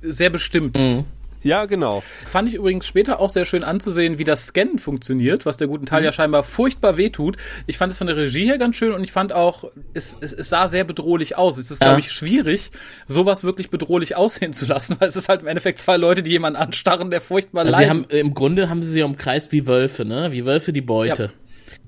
sehr 0.02 0.30
bestimmt. 0.30 0.78
Ja, 1.42 1.64
genau. 1.66 2.02
Fand 2.24 2.48
ich 2.48 2.54
übrigens 2.54 2.86
später 2.86 3.20
auch 3.20 3.28
sehr 3.28 3.44
schön 3.44 3.64
anzusehen, 3.64 4.18
wie 4.18 4.24
das 4.24 4.46
Scannen 4.46 4.78
funktioniert, 4.78 5.44
was 5.46 5.56
der 5.56 5.68
guten 5.68 5.86
Talia 5.86 6.10
Mhm. 6.10 6.14
scheinbar 6.14 6.42
furchtbar 6.42 6.96
wehtut. 6.96 7.36
Ich 7.66 7.78
fand 7.78 7.90
es 7.92 7.98
von 7.98 8.06
der 8.06 8.16
Regie 8.16 8.44
her 8.46 8.58
ganz 8.58 8.76
schön 8.76 8.92
und 8.92 9.02
ich 9.04 9.12
fand 9.12 9.32
auch, 9.32 9.64
es, 9.94 10.16
es, 10.20 10.32
es 10.32 10.48
sah 10.48 10.68
sehr 10.68 10.84
bedrohlich 10.84 11.36
aus. 11.36 11.58
Es 11.58 11.70
ist, 11.70 11.80
Ja. 11.80 11.88
glaube 11.88 12.00
ich, 12.00 12.12
schwierig, 12.12 12.70
sowas 13.06 13.44
wirklich 13.44 13.70
bedrohlich 13.70 14.16
aussehen 14.16 14.52
zu 14.52 14.66
lassen, 14.66 14.96
weil 15.00 15.08
es 15.08 15.16
ist 15.16 15.28
halt 15.28 15.42
im 15.42 15.46
Endeffekt 15.48 15.78
zwei 15.78 15.96
Leute, 15.96 16.22
die 16.22 16.30
jemanden 16.30 16.58
anstarren, 16.60 17.10
der 17.10 17.20
furchtbar 17.20 17.64
Also 17.64 17.76
sie 17.78 17.84
leidet. 17.84 17.90
haben, 17.90 18.04
im 18.10 18.34
Grunde 18.34 18.68
haben 18.70 18.82
sie 18.82 18.92
sie 18.92 19.02
umkreist 19.02 19.52
wie 19.52 19.66
Wölfe, 19.66 20.04
ne? 20.04 20.32
Wie 20.32 20.44
Wölfe 20.44 20.72
die 20.72 20.80
Beute. 20.80 21.32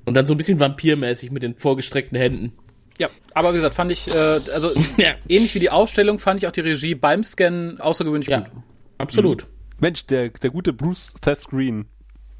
Und 0.04 0.14
dann 0.14 0.26
so 0.26 0.34
ein 0.34 0.36
bisschen 0.36 0.60
vampirmäßig 0.60 1.30
mit 1.30 1.42
den 1.42 1.54
vorgestreckten 1.56 2.18
Händen. 2.18 2.52
Ja, 2.98 3.08
aber 3.32 3.50
wie 3.52 3.56
gesagt, 3.56 3.74
fand 3.74 3.90
ich, 3.90 4.06
äh, 4.08 4.12
also 4.52 4.70
Ja. 4.98 5.14
ähnlich 5.28 5.54
wie 5.54 5.58
die 5.58 5.70
Ausstellung, 5.70 6.18
fand 6.18 6.40
ich 6.42 6.46
auch 6.46 6.52
die 6.52 6.60
Regie 6.60 6.94
beim 6.94 7.24
Scannen 7.24 7.80
außergewöhnlich 7.80 8.28
Ja, 8.28 8.40
gut. 8.40 8.50
Absolut. 8.98 9.48
Mensch, 9.78 10.06
der, 10.06 10.30
der 10.30 10.50
gute 10.50 10.72
Bruce 10.72 11.12
Seth 11.24 11.46
Green, 11.48 11.86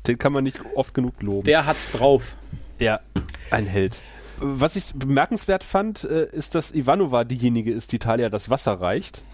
den 0.06 0.18
kann 0.18 0.32
man 0.32 0.44
nicht 0.44 0.60
oft 0.74 0.94
genug 0.94 1.20
loben. 1.22 1.44
Der 1.44 1.66
hat's 1.66 1.90
drauf. 1.90 2.36
ja, 2.78 3.00
ein 3.50 3.66
Held. 3.66 3.96
Was 4.38 4.76
ich 4.76 4.92
bemerkenswert 4.94 5.62
fand, 5.64 6.04
äh, 6.04 6.28
ist, 6.32 6.54
dass 6.54 6.74
Ivanova 6.74 7.24
diejenige 7.24 7.72
ist, 7.72 7.92
die 7.92 7.98
Talia 7.98 8.28
das 8.30 8.50
Wasser 8.50 8.72
reicht. 8.80 9.24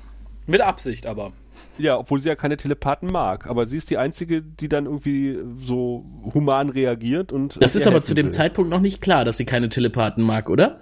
Mit 0.47 0.61
Absicht 0.61 1.07
aber. 1.07 1.33
Ja, 1.79 1.99
obwohl 1.99 2.21
sie 2.21 2.29
ja 2.29 2.35
keine 2.37 2.57
Telepathen 2.57 3.11
mag. 3.11 3.47
Aber 3.47 3.67
sie 3.67 3.77
ist 3.77 3.91
die 3.91 3.99
Einzige, 3.99 4.43
die 4.43 4.69
dann 4.69 4.87
irgendwie 4.87 5.39
so 5.57 6.05
human 6.35 6.69
reagiert 6.71 7.33
und. 7.33 7.63
Das 7.63 7.75
ihr 7.75 7.81
ist 7.81 7.87
aber 7.87 8.03
zu 8.03 8.15
dem 8.15 8.27
will. 8.27 8.33
Zeitpunkt 8.33 8.71
noch 8.71 8.81
nicht 8.81 9.01
klar, 9.01 9.25
dass 9.25 9.37
sie 9.37 9.45
keine 9.47 9.69
Telepathen 9.69 10.25
mag, 10.25 10.49
oder? 10.49 10.79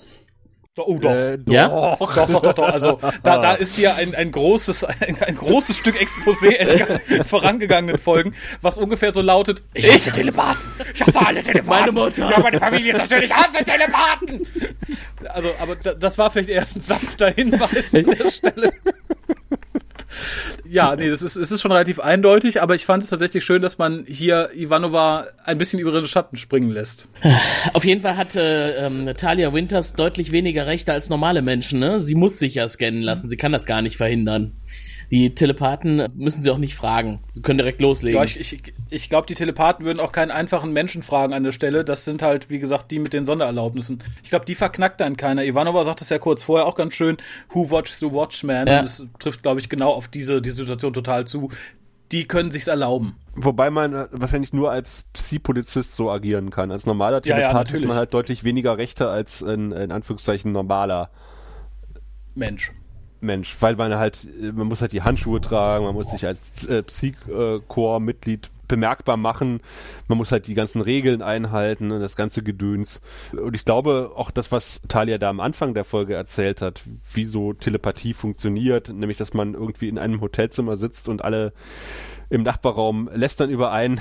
Oh, 0.86 0.98
doch. 0.98 1.10
Äh, 1.10 1.38
Ja? 1.48 1.68
doch. 1.68 2.14
Doch, 2.14 2.28
doch, 2.28 2.42
doch, 2.42 2.52
doch. 2.54 2.68
Also 2.68 2.98
da, 3.22 3.38
da 3.38 3.54
ist 3.54 3.76
dir 3.76 3.94
ein, 3.96 4.14
ein 4.14 4.30
großes, 4.30 4.84
ein, 4.84 5.20
ein 5.22 5.36
großes 5.36 5.76
Stück 5.76 5.96
Exposé 5.96 6.98
in 7.08 7.24
vorangegangenen 7.24 7.98
Folgen, 7.98 8.34
was 8.62 8.78
ungefähr 8.78 9.12
so 9.12 9.20
lautet: 9.20 9.62
Ich 9.74 9.92
hasse 9.92 10.12
Telepathen. 10.12 10.60
Ich 10.94 11.00
hasse 11.06 11.18
alle 11.26 11.42
Telepathen. 11.44 11.66
Meine 11.68 11.92
Mutter. 11.92 12.24
Ich 12.24 12.30
habe 12.30 12.42
meine 12.42 12.58
Familie 12.60 12.94
zerstört. 12.94 13.24
Ich 13.24 13.32
hasse 13.34 13.64
Telepathen. 13.64 14.46
Also, 15.30 15.50
aber 15.60 15.76
da, 15.76 15.94
das 15.94 16.16
war 16.18 16.30
vielleicht 16.30 16.50
erst 16.50 16.76
ein 16.76 16.80
sanfter 16.80 17.30
Hinweis 17.30 17.94
an 17.94 18.04
der 18.04 18.30
Stelle. 18.30 18.72
Ja, 20.68 20.96
nee, 20.96 21.08
das 21.08 21.22
ist, 21.22 21.36
es 21.36 21.52
ist 21.52 21.60
schon 21.60 21.72
relativ 21.72 22.00
eindeutig, 22.00 22.62
aber 22.62 22.74
ich 22.74 22.86
fand 22.86 23.02
es 23.02 23.10
tatsächlich 23.10 23.44
schön, 23.44 23.62
dass 23.62 23.78
man 23.78 24.04
hier 24.06 24.50
Ivanova 24.54 25.26
ein 25.44 25.58
bisschen 25.58 25.80
über 25.80 25.92
ihren 25.92 26.06
Schatten 26.06 26.36
springen 26.36 26.70
lässt. 26.70 27.08
Auf 27.72 27.84
jeden 27.84 28.00
Fall 28.00 28.16
hatte 28.16 28.74
ähm, 28.78 29.10
Talia 29.16 29.52
Winters 29.52 29.94
deutlich 29.94 30.32
weniger 30.32 30.66
Rechte 30.66 30.92
als 30.92 31.08
normale 31.08 31.42
Menschen, 31.42 31.78
ne? 31.78 32.00
Sie 32.00 32.14
muss 32.14 32.38
sich 32.38 32.54
ja 32.54 32.68
scannen 32.68 33.00
lassen, 33.00 33.28
sie 33.28 33.36
kann 33.36 33.52
das 33.52 33.66
gar 33.66 33.82
nicht 33.82 33.96
verhindern. 33.96 34.52
Die 35.10 35.34
Telepathen 35.34 36.06
müssen 36.14 36.42
sie 36.42 36.50
auch 36.50 36.58
nicht 36.58 36.74
fragen. 36.74 37.20
Sie 37.32 37.40
können 37.40 37.58
direkt 37.58 37.80
loslegen. 37.80 38.18
Ja, 38.18 38.24
ich, 38.24 38.38
ich, 38.38 38.74
ich 38.90 39.08
glaube, 39.08 39.26
die 39.26 39.34
Telepathen 39.34 39.86
würden 39.86 40.00
auch 40.00 40.12
keinen 40.12 40.30
einfachen 40.30 40.72
Menschen 40.72 41.02
fragen 41.02 41.32
an 41.32 41.44
der 41.44 41.52
Stelle. 41.52 41.82
Das 41.84 42.04
sind 42.04 42.20
halt, 42.20 42.50
wie 42.50 42.58
gesagt, 42.58 42.90
die 42.90 42.98
mit 42.98 43.14
den 43.14 43.24
Sondererlaubnissen. 43.24 44.02
Ich 44.22 44.28
glaube, 44.28 44.44
die 44.44 44.54
verknackt 44.54 45.00
dann 45.00 45.16
keiner. 45.16 45.44
Ivanova 45.44 45.84
sagt 45.84 46.02
das 46.02 46.10
ja 46.10 46.18
kurz 46.18 46.42
vorher 46.42 46.66
auch 46.66 46.74
ganz 46.74 46.94
schön. 46.94 47.16
Who 47.50 47.70
watches 47.70 47.98
the 48.00 48.12
Watchman? 48.12 48.66
Ja. 48.66 48.80
Und 48.80 48.84
das 48.84 49.06
trifft, 49.18 49.42
glaube 49.42 49.60
ich, 49.60 49.70
genau 49.70 49.90
auf 49.92 50.08
diese, 50.08 50.42
die 50.42 50.50
Situation 50.50 50.92
total 50.92 51.26
zu. 51.26 51.48
Die 52.12 52.26
können 52.26 52.50
sich's 52.50 52.68
erlauben. 52.68 53.16
Wobei 53.34 53.70
man 53.70 53.94
äh, 53.94 54.06
wahrscheinlich 54.12 54.52
nur 54.52 54.70
als 54.70 55.04
Psi-Polizist 55.14 55.94
so 55.94 56.10
agieren 56.10 56.50
kann. 56.50 56.70
Als 56.70 56.84
normaler 56.86 57.20
Ja, 57.24 57.30
ja, 57.30 57.36
Telepath 57.36 57.54
hat 57.54 57.66
natürlich. 57.66 57.88
man 57.88 57.96
halt 57.96 58.12
deutlich 58.14 58.44
weniger 58.44 58.76
Rechte 58.76 59.08
als 59.08 59.42
ein, 59.42 59.72
in 59.72 59.90
Anführungszeichen 59.92 60.52
normaler 60.52 61.10
Mensch. 62.34 62.72
Mensch, 63.20 63.56
weil 63.60 63.76
man 63.76 63.94
halt, 63.94 64.26
äh, 64.40 64.52
man 64.52 64.66
muss 64.68 64.80
halt 64.80 64.92
die 64.92 65.02
Handschuhe 65.02 65.40
tragen, 65.40 65.84
man 65.84 65.94
muss 65.94 66.10
sich 66.10 66.26
als 66.26 66.38
äh, 66.68 66.82
Psych-Core-Mitglied 66.82 68.50
bemerkbar 68.68 69.16
machen, 69.16 69.60
man 70.06 70.18
muss 70.18 70.30
halt 70.30 70.46
die 70.46 70.54
ganzen 70.54 70.82
Regeln 70.82 71.22
einhalten 71.22 71.90
und 71.90 72.00
das 72.00 72.16
ganze 72.16 72.42
Gedöns. 72.42 73.00
Und 73.32 73.56
ich 73.56 73.64
glaube, 73.64 74.12
auch 74.14 74.30
das, 74.30 74.52
was 74.52 74.80
Talia 74.88 75.18
da 75.18 75.30
am 75.30 75.40
Anfang 75.40 75.74
der 75.74 75.84
Folge 75.84 76.14
erzählt 76.14 76.62
hat, 76.62 76.82
wie 77.12 77.24
so 77.24 77.54
Telepathie 77.54 78.12
funktioniert, 78.12 78.90
nämlich, 78.90 79.16
dass 79.16 79.34
man 79.34 79.54
irgendwie 79.54 79.88
in 79.88 79.98
einem 79.98 80.20
Hotelzimmer 80.20 80.76
sitzt 80.76 81.08
und 81.08 81.24
alle 81.24 81.52
im 82.30 82.42
Nachbarraum 82.42 83.08
lästern 83.14 83.50
über 83.50 83.72
einen. 83.72 84.00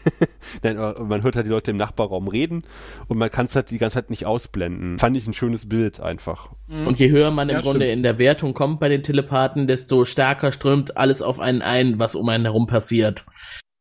Nein, 0.62 0.76
man 0.76 1.22
hört 1.22 1.36
halt 1.36 1.46
die 1.46 1.50
Leute 1.50 1.70
im 1.70 1.76
Nachbarraum 1.76 2.28
reden 2.28 2.64
und 3.08 3.18
man 3.18 3.30
kann 3.30 3.46
es 3.46 3.54
halt 3.54 3.70
die 3.70 3.78
ganze 3.78 3.94
Zeit 3.94 4.10
nicht 4.10 4.26
ausblenden. 4.26 4.98
Fand 4.98 5.16
ich 5.16 5.26
ein 5.26 5.34
schönes 5.34 5.68
Bild 5.68 6.00
einfach. 6.00 6.50
Und 6.68 6.98
je 6.98 7.10
höher 7.10 7.30
man 7.30 7.48
im 7.48 7.56
Ja, 7.56 7.60
Grunde 7.60 7.84
stimmt. 7.84 7.96
in 7.98 8.02
der 8.02 8.18
Wertung 8.18 8.54
kommt 8.54 8.80
bei 8.80 8.88
den 8.88 9.02
Telepathen, 9.02 9.66
desto 9.66 10.04
stärker 10.04 10.52
strömt 10.52 10.96
alles 10.96 11.22
auf 11.22 11.40
einen 11.40 11.62
ein, 11.62 11.98
was 11.98 12.14
um 12.14 12.28
einen 12.28 12.44
herum 12.44 12.66
passiert. 12.66 13.26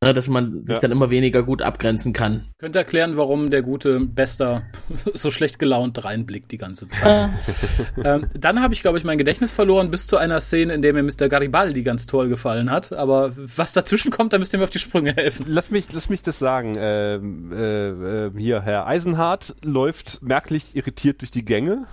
Ne, 0.08 0.14
dass 0.14 0.28
man 0.28 0.66
sich 0.66 0.76
Ja. 0.76 0.82
dann 0.82 0.92
immer 0.92 1.10
weniger 1.10 1.44
gut 1.44 1.62
abgrenzen 1.62 2.14
kann. 2.14 2.46
Könnte 2.58 2.80
erklären, 2.80 3.18
warum 3.18 3.50
der 3.50 3.62
gute 3.62 4.00
Bester 4.00 4.64
so 5.14 5.32
schlecht 5.32 5.60
gelaunt 5.60 6.04
reinblickt 6.04 6.52
die 6.52 6.58
ganze 6.58 6.88
Zeit. 6.88 7.30
ähm, 8.04 8.28
dann 8.38 8.62
habe 8.62 8.74
ich, 8.74 8.82
glaube 8.82 8.98
ich, 8.98 9.04
mein 9.04 9.18
Gedächtnis 9.18 9.52
verloren 9.52 9.92
bis 9.92 10.08
zu 10.08 10.18
einer 10.18 10.40
Szene, 10.40 10.74
in 10.74 10.82
der 10.82 10.94
mir 10.94 11.04
Mr. 11.04 11.30
Garibaldi 11.30 11.84
ganz 11.84 12.08
toll 12.08 12.30
gefallen 12.30 12.72
hat. 12.72 12.94
Aber 12.94 13.34
was 13.36 13.74
dazwischen 13.74 14.12
kommt, 14.12 14.34
da 14.34 14.38
müsst 14.38 14.54
ihr 14.54 14.60
mir 14.60 14.64
auf 14.64 14.70
die 14.70 14.80
Sprünge 14.80 15.14
helfen. 15.14 15.46
Lass 15.48 15.72
mich, 15.72 15.92
lass 15.92 16.10
mich 16.10 16.22
das 16.24 16.40
sagen. 16.40 16.76
Ähm, 16.78 17.52
äh, 17.52 18.26
äh, 18.28 18.32
hier, 18.38 18.62
Herr 18.62 18.88
Eisenhardt 18.88 19.56
läuft 19.64 20.22
merklich 20.22 20.76
irritiert 20.76 21.22
durch 21.22 21.32
die 21.32 21.46
Gänge 21.46 21.86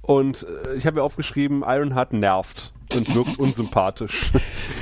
und 0.00 0.46
äh, 0.66 0.74
ich 0.76 0.86
habe 0.86 0.96
mir 0.96 1.02
aufgeschrieben, 1.02 1.62
Ironheart 1.66 2.12
nervt 2.12 2.72
und 2.94 3.14
wirkt 3.14 3.38
unsympathisch. 3.38 4.32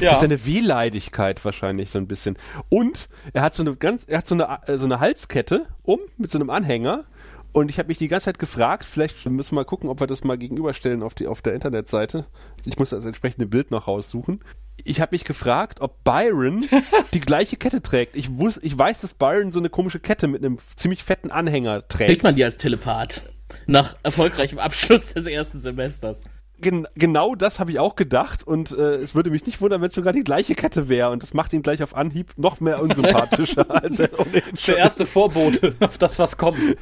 Ja. 0.01 0.11
Durch 0.11 0.21
seine 0.23 0.45
Wehleidigkeit 0.47 1.45
wahrscheinlich 1.45 1.91
so 1.91 1.99
ein 1.99 2.07
bisschen. 2.07 2.39
Und 2.69 3.09
er 3.33 3.43
hat 3.43 3.55
so 3.55 3.63
eine 3.63 3.77
ganz, 3.77 4.05
er 4.05 4.19
hat 4.19 4.27
so 4.27 4.35
eine, 4.35 4.61
äh, 4.67 4.79
so 4.79 4.85
eine 4.85 5.01
Halskette 5.01 5.67
um 5.83 6.01
mit 6.17 6.31
so 6.31 6.39
einem 6.39 6.51
Anhänger. 6.51 7.05
Und 7.53 7.69
ich 7.69 7.79
habe 7.79 7.89
mich 7.89 7.99
die 7.99 8.09
ganze 8.09 8.27
Zeit 8.27 8.39
gefragt, 8.39 8.85
vielleicht 8.85 9.27
müssen 9.27 9.53
wir 9.53 9.57
mal 9.57 9.65
gucken, 9.65 9.89
ob 9.89 10.01
wir 10.01 10.07
das 10.07 10.23
mal 10.23 10.39
gegenüberstellen 10.39 11.03
auf, 11.03 11.15
die, 11.15 11.27
auf 11.27 11.43
der 11.43 11.55
Internetseite. 11.55 12.27
Ich 12.65 12.79
muss 12.79 12.91
das 12.91 13.05
entsprechende 13.05 13.47
Bild 13.47 13.73
noch 13.73 13.89
raussuchen. 13.89 14.41
Ich 14.85 15.01
habe 15.01 15.15
mich 15.15 15.25
gefragt, 15.25 15.81
ob 15.81 16.05
Byron 16.05 16.67
die 17.13 17.21
gleiche 17.21 17.57
Kette 17.57 17.83
trägt. 17.83 18.17
Ich, 18.17 18.39
wus, 18.39 18.59
ich 18.63 18.79
weiß, 18.79 19.01
dass 19.01 19.15
Byron 19.15 19.51
so 19.51 19.59
eine 19.59 19.69
komische 19.69 19.99
Kette 19.99 20.29
mit 20.29 20.45
einem 20.45 20.59
ziemlich 20.77 21.03
fetten 21.03 21.31
Anhänger 21.31 21.87
trägt. 21.89 22.09
Kriegt 22.09 22.23
man 22.23 22.37
die 22.37 22.45
als 22.45 22.57
Telepath? 22.57 23.23
Nach 23.67 23.97
erfolgreichem 24.05 24.59
Abschluss 24.59 25.13
des 25.15 25.27
ersten 25.27 25.59
Semesters. 25.59 26.23
Gen 26.61 26.87
genau 26.95 27.35
das 27.35 27.59
habe 27.61 27.71
ich 27.71 27.79
auch 27.79 27.97
gedacht 27.97 28.47
und 28.47 28.73
äh, 28.73 28.97
es 28.97 29.15
würde 29.15 29.31
mich 29.31 29.47
nicht 29.47 29.61
wundern, 29.61 29.81
wenn 29.81 29.89
es 29.89 29.95
sogar 29.95 30.13
die 30.13 30.25
gleiche 30.25 30.55
Kette 30.55 30.89
wäre 30.89 31.11
und 31.11 31.23
das 31.23 31.35
macht 31.35 31.53
ihn 31.53 31.63
gleich 31.63 31.83
auf 31.83 31.97
Anhieb 31.97 32.33
noch 32.37 32.61
mehr 32.61 32.83
unsympathischer 32.83 33.71
als 33.83 33.99
er 33.99 34.19
ohnehin 34.19 34.55
Der 34.67 34.77
erste 34.77 35.07
Vorbote 35.07 35.75
auf 35.81 35.99
das, 35.99 36.19
was 36.19 36.37
kommt. 36.37 36.59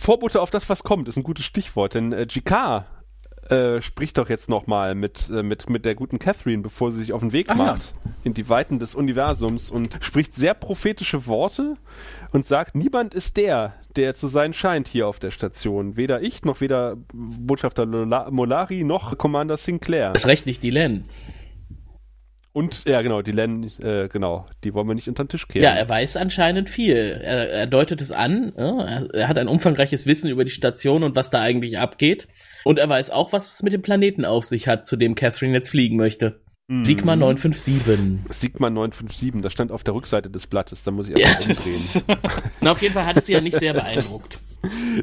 Vorbote 0.00 0.40
auf 0.40 0.50
das, 0.50 0.68
was 0.68 0.82
kommt, 0.82 1.08
ist 1.08 1.16
ein 1.16 1.22
gutes 1.22 1.44
Stichwort, 1.44 1.94
denn 1.94 2.12
äh, 2.12 2.26
GK 2.26 2.86
äh, 3.50 3.82
spricht 3.82 4.18
doch 4.18 4.28
jetzt 4.28 4.48
nochmal 4.48 4.94
mit, 4.94 5.30
äh, 5.30 5.42
mit, 5.42 5.68
mit 5.68 5.84
der 5.84 5.94
guten 5.94 6.18
Catherine, 6.18 6.62
bevor 6.62 6.92
sie 6.92 7.00
sich 7.00 7.12
auf 7.12 7.20
den 7.20 7.32
Weg 7.32 7.46
Ach 7.48 7.56
ja. 7.56 7.64
macht 7.64 7.94
in 8.24 8.34
die 8.34 8.48
Weiten 8.48 8.78
des 8.78 8.94
Universums 8.94 9.70
und 9.70 9.98
spricht 10.00 10.34
sehr 10.34 10.54
prophetische 10.54 11.26
Worte 11.26 11.74
und 12.30 12.46
sagt, 12.46 12.74
niemand 12.74 13.14
ist 13.14 13.36
der, 13.36 13.74
der 13.96 14.14
zu 14.14 14.28
sein 14.28 14.54
scheint 14.54 14.88
hier 14.88 15.08
auf 15.08 15.18
der 15.18 15.30
Station. 15.30 15.96
Weder 15.96 16.22
ich, 16.22 16.44
noch 16.44 16.60
weder 16.60 16.96
Botschafter 17.12 17.84
Lola 17.84 18.30
Molari, 18.30 18.84
noch 18.84 19.18
Commander 19.18 19.56
Sinclair. 19.56 20.12
Das 20.12 20.26
recht 20.26 20.46
nicht 20.46 20.62
die 20.62 20.70
Len. 20.70 21.04
Und, 22.54 22.86
ja 22.86 23.00
genau, 23.00 23.22
die 23.22 23.32
Len, 23.32 23.72
äh, 23.82 24.08
genau, 24.08 24.46
die 24.62 24.74
wollen 24.74 24.86
wir 24.86 24.94
nicht 24.94 25.08
unter 25.08 25.24
den 25.24 25.30
Tisch 25.30 25.48
kehren. 25.48 25.64
Ja, 25.64 25.72
er 25.72 25.88
weiß 25.88 26.18
anscheinend 26.18 26.68
viel. 26.68 27.18
Er, 27.22 27.50
er 27.50 27.66
deutet 27.66 28.02
es 28.02 28.12
an. 28.12 28.52
Ja, 28.56 28.82
er, 28.82 29.14
er 29.14 29.28
hat 29.28 29.38
ein 29.38 29.48
umfangreiches 29.48 30.04
Wissen 30.04 30.30
über 30.30 30.44
die 30.44 30.50
Station 30.50 31.02
und 31.02 31.16
was 31.16 31.30
da 31.30 31.40
eigentlich 31.40 31.78
abgeht. 31.78 32.28
Und 32.64 32.78
er 32.78 32.88
weiß 32.90 33.10
auch, 33.10 33.32
was 33.32 33.54
es 33.54 33.62
mit 33.62 33.72
dem 33.72 33.80
Planeten 33.80 34.26
auf 34.26 34.44
sich 34.44 34.68
hat, 34.68 34.86
zu 34.86 34.96
dem 34.96 35.14
Catherine 35.14 35.54
jetzt 35.54 35.70
fliegen 35.70 35.96
möchte. 35.96 36.41
Mhm. 36.72 36.84
Sigma 36.84 37.16
957. 37.16 38.20
Sigma 38.30 38.70
957, 38.70 39.42
das 39.42 39.52
stand 39.52 39.72
auf 39.72 39.84
der 39.84 39.94
Rückseite 39.94 40.30
des 40.30 40.46
Blattes, 40.46 40.82
da 40.84 40.90
muss 40.90 41.08
ich 41.08 41.16
einfach 41.16 41.48
umdrehen. 41.48 42.18
Na, 42.60 42.72
auf 42.72 42.80
jeden 42.82 42.94
Fall 42.94 43.04
hat 43.06 43.16
es 43.16 43.26
sie 43.26 43.32
ja 43.34 43.40
nicht 43.40 43.56
sehr 43.56 43.74
beeindruckt. 43.74 44.38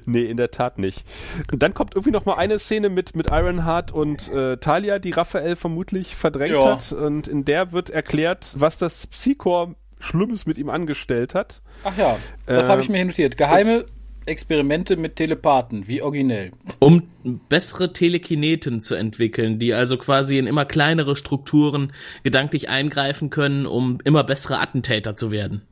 Nee, 0.05 0.23
in 0.23 0.37
der 0.37 0.51
Tat 0.51 0.79
nicht. 0.79 1.03
Und 1.51 1.61
dann 1.61 1.73
kommt 1.73 1.93
irgendwie 1.93 2.11
noch 2.11 2.23
mal 2.23 2.35
eine 2.35 2.57
Szene 2.59 2.87
mit, 2.87 3.13
mit 3.13 3.27
Ironheart 3.29 3.91
und 3.91 4.29
äh, 4.29 4.55
Talia, 4.55 4.99
die 4.99 5.11
Raphael 5.11 5.57
vermutlich 5.57 6.15
verdrängt 6.15 6.55
Ja. 6.55 6.75
hat. 6.77 6.93
Und 6.93 7.27
in 7.27 7.43
der 7.43 7.73
wird 7.73 7.89
erklärt, 7.89 8.53
was 8.55 8.77
das 8.77 9.05
Psychor 9.07 9.75
Schlimmes 9.99 10.45
mit 10.45 10.57
ihm 10.57 10.69
angestellt 10.69 11.35
hat. 11.35 11.61
Ach 11.83 11.91
ja, 11.97 12.15
das 12.45 12.67
Ähm, 12.67 12.71
habe 12.71 12.81
ich 12.81 12.87
mir 12.87 12.95
hier 12.99 13.05
notiert. 13.07 13.35
Geheime 13.35 13.83
Experimente 14.29 14.95
mit 14.95 15.15
Telepathen, 15.17 15.87
wie 15.87 16.01
originell. 16.01 16.51
Um 16.79 17.03
bessere 17.49 17.91
Telekineten 17.91 18.79
zu 18.81 18.95
entwickeln, 18.95 19.59
die 19.59 19.73
also 19.73 19.97
quasi 19.97 20.37
in 20.37 20.47
immer 20.47 20.65
kleinere 20.65 21.15
Strukturen 21.15 21.91
gedanklich 22.23 22.69
eingreifen 22.69 23.29
können, 23.29 23.65
um 23.65 23.99
immer 24.03 24.23
bessere 24.23 24.59
Attentäter 24.59 25.15
zu 25.15 25.31
werden. 25.31 25.63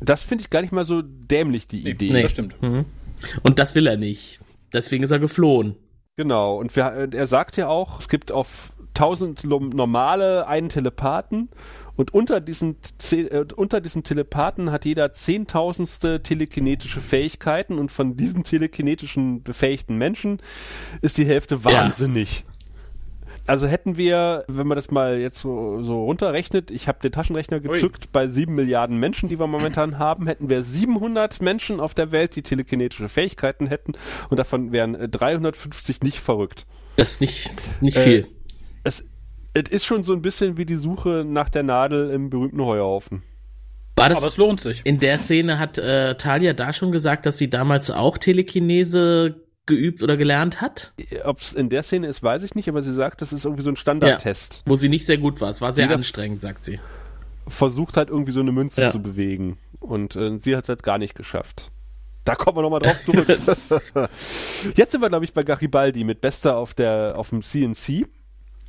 Das 0.00 0.22
finde 0.24 0.42
ich 0.42 0.50
gar 0.50 0.60
nicht 0.62 0.72
mal 0.72 0.84
so 0.84 1.00
dämlich, 1.02 1.68
die 1.68 1.88
Idee. 1.88 2.10
Nee. 2.10 2.22
Das 2.22 2.32
stimmt. 2.32 2.60
Mhm. 2.60 2.84
Und 3.42 3.58
das 3.58 3.74
will 3.74 3.86
er 3.86 3.96
nicht. 3.96 4.40
Deswegen 4.72 5.04
ist 5.04 5.10
er 5.12 5.20
geflohen. 5.20 5.76
Genau, 6.16 6.56
und 6.58 6.74
wir, 6.76 7.08
er 7.12 7.26
sagt 7.26 7.56
ja 7.56 7.68
auch, 7.68 7.98
es 8.00 8.08
gibt 8.08 8.32
auf 8.32 8.72
1000 8.94 9.44
lo- 9.44 9.60
normale 9.60 10.46
einen 10.46 10.68
Telepathen 10.68 11.48
und 11.96 12.14
unter 12.14 12.40
diesen, 12.40 12.76
äh, 13.12 13.44
unter 13.54 13.80
diesen 13.80 14.02
Telepathen 14.02 14.70
hat 14.70 14.84
jeder 14.84 15.12
zehntausendste 15.12 16.22
telekinetische 16.22 17.00
Fähigkeiten 17.00 17.78
und 17.78 17.92
von 17.92 18.16
diesen 18.16 18.44
telekinetischen 18.44 19.42
befähigten 19.42 19.96
Menschen 19.98 20.38
ist 21.02 21.18
die 21.18 21.24
Hälfte 21.26 21.56
Ja. 21.56 21.64
wahnsinnig. 21.64 22.44
Also 23.44 23.66
hätten 23.66 23.96
wir, 23.96 24.44
wenn 24.46 24.68
man 24.68 24.76
das 24.76 24.92
mal 24.92 25.18
jetzt 25.18 25.38
so, 25.40 25.82
so 25.82 26.04
runterrechnet, 26.04 26.70
ich 26.70 26.86
habe 26.86 27.00
den 27.02 27.10
Taschenrechner 27.10 27.58
gezückt, 27.58 28.12
bei 28.12 28.28
sieben 28.28 28.54
Milliarden 28.54 28.98
Menschen, 28.98 29.28
die 29.28 29.40
wir 29.40 29.48
momentan 29.48 29.98
haben, 29.98 30.28
hätten 30.28 30.48
wir 30.48 30.62
700 30.62 31.42
Menschen 31.42 31.80
auf 31.80 31.92
der 31.92 32.12
Welt, 32.12 32.36
die 32.36 32.42
telekinetische 32.42 33.08
Fähigkeiten 33.08 33.66
hätten 33.66 33.94
und 34.30 34.36
davon 34.38 34.70
wären 34.70 34.94
äh, 34.94 35.08
350 35.08 36.02
nicht 36.02 36.20
verrückt. 36.20 36.66
Das 36.96 37.12
ist 37.14 37.20
nicht, 37.20 37.50
nicht 37.80 37.96
Äh, 37.96 38.02
viel. 38.02 38.26
Es, 39.54 39.68
ist 39.70 39.84
schon 39.84 40.02
so 40.04 40.12
ein 40.12 40.22
bisschen 40.22 40.56
wie 40.56 40.64
die 40.66 40.76
Suche 40.76 41.24
nach 41.26 41.48
der 41.48 41.62
Nadel 41.62 42.10
im 42.10 42.30
berühmten 42.30 42.62
Heuhaufen. 42.64 43.22
War 43.96 44.06
Aber 44.06 44.14
es 44.14 44.20
das 44.22 44.36
lohnt 44.38 44.60
sich. 44.60 44.80
in 44.84 44.98
der 44.98 45.18
Szene 45.18 45.58
hat 45.58 45.76
äh, 45.78 46.16
Talia 46.16 46.54
da 46.54 46.72
schon 46.72 46.92
gesagt, 46.92 47.26
dass 47.26 47.36
sie 47.38 47.50
damals 47.50 47.90
auch 47.90 48.16
Telekinese 48.18 49.36
geübt 49.66 50.02
oder 50.02 50.16
gelernt 50.16 50.60
hat, 50.60 50.92
Ob 51.24 51.38
es 51.38 51.52
in 51.52 51.68
der 51.68 51.82
Szene 51.84 52.08
ist, 52.08 52.22
weiß 52.22 52.42
ich 52.42 52.54
nicht, 52.56 52.68
aber 52.68 52.82
sie 52.82 52.92
sagt, 52.92 53.20
das 53.20 53.32
ist 53.32 53.44
irgendwie 53.44 53.62
so 53.62 53.70
ein 53.70 53.76
Standardtest. 53.76 54.62
wo 54.66 54.74
sie 54.74 54.88
nicht 54.88 55.06
sehr 55.06 55.18
gut 55.18 55.40
war. 55.40 55.50
Es 55.50 55.60
war 55.60 55.72
sehr 55.72 55.84
Jeder- 55.84 55.96
anstrengend, 55.96 56.40
sagt 56.42 56.64
sie. 56.64 56.80
Versucht 57.46 57.96
halt 57.96 58.08
irgendwie 58.08 58.32
so 58.32 58.40
eine 58.40 58.50
Münze 58.52 58.82
Ja. 58.82 58.90
zu 58.90 59.00
bewegen. 59.00 59.58
Und 59.78 60.16
äh, 60.16 60.38
sie 60.38 60.56
hat 60.56 60.64
es 60.64 60.68
halt 60.68 60.82
gar 60.82 60.98
nicht 60.98 61.14
geschafft. 61.14 61.70
Da 62.24 62.34
kommen 62.36 62.56
wir 62.56 62.62
nochmal 62.62 62.80
drauf 62.80 63.00
zurück. 63.02 63.26
Jetzt 64.76 64.92
sind 64.92 65.00
wir, 65.00 65.08
glaube 65.08 65.24
ich, 65.24 65.32
bei 65.32 65.42
Garibaldi 65.42 66.04
mit 66.04 66.20
Bester 66.20 66.56
auf, 66.56 66.72
der, 66.74 67.14
auf 67.16 67.30
dem 67.30 67.42
CNC. 67.42 68.06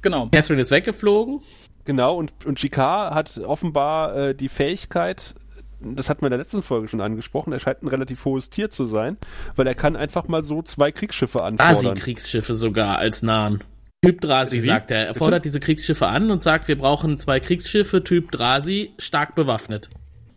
Genau. 0.03 0.27
Catherine 0.31 0.61
ist 0.61 0.69
weggeflogen. 0.71 1.41
Genau, 1.85 2.15
und, 2.15 2.31
und 2.45 2.61
Jicquard 2.61 3.13
hat 3.13 3.37
offenbar 3.39 4.15
äh, 4.15 4.35
die 4.35 4.47
Fähigkeit, 4.47 5.35
das 5.81 6.09
hatten 6.09 6.21
wir 6.21 6.27
in 6.27 6.31
der 6.31 6.39
letzten 6.39 6.63
Folge 6.63 6.87
schon 6.87 7.01
angesprochen, 7.01 7.51
er 7.51 7.59
scheint 7.59 7.83
ein 7.83 7.87
relativ 7.87 8.23
hohes 8.23 8.49
Tier 8.49 8.69
zu 8.69 8.85
sein, 8.85 9.17
weil 9.55 9.67
er 9.67 9.75
kann 9.75 9.95
einfach 9.95 10.27
mal 10.27 10.43
so 10.43 10.61
zwei 10.61 10.91
Kriegsschiffe 10.91 11.43
anfordern. 11.43 11.73
Drasi-Kriegsschiffe 11.75 12.55
sogar 12.55 12.99
als 12.99 13.21
nahen. 13.21 13.63
Typ 14.01 14.21
Drasi, 14.21 14.57
Wie? 14.57 14.61
sagt 14.61 14.91
er. 14.91 15.07
Er 15.07 15.15
fordert 15.15 15.45
diese 15.45 15.59
Kriegsschiffe 15.59 16.07
an 16.07 16.29
und 16.29 16.41
sagt, 16.41 16.67
wir 16.67 16.77
brauchen 16.77 17.17
zwei 17.17 17.39
Kriegsschiffe, 17.39 18.03
Typ 18.03 18.31
Drasi, 18.31 18.91
stark 18.97 19.35
bewaffnet. 19.35 19.89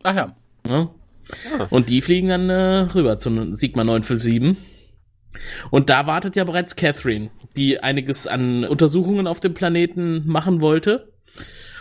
Ach 0.03 0.15
ja. 0.15 0.37
Ja. 0.69 0.91
Und 1.71 1.89
die 1.89 2.03
fliegen 2.03 2.29
dann 2.29 2.51
äh, 2.51 2.89
rüber 2.95 3.19
zu 3.19 3.55
Sigma 3.55 3.83
957. 3.83 4.57
Und 5.71 5.91
da 5.91 6.07
wartet 6.07 6.37
ja 6.37 6.45
bereits 6.45 6.77
Catherine, 6.77 7.31
die 7.57 7.81
einiges 7.81 8.27
an 8.27 8.65
Untersuchungen 8.65 9.27
auf 9.27 9.41
dem 9.41 9.55
Planeten 9.55 10.23
machen 10.27 10.61
wollte. 10.61 11.13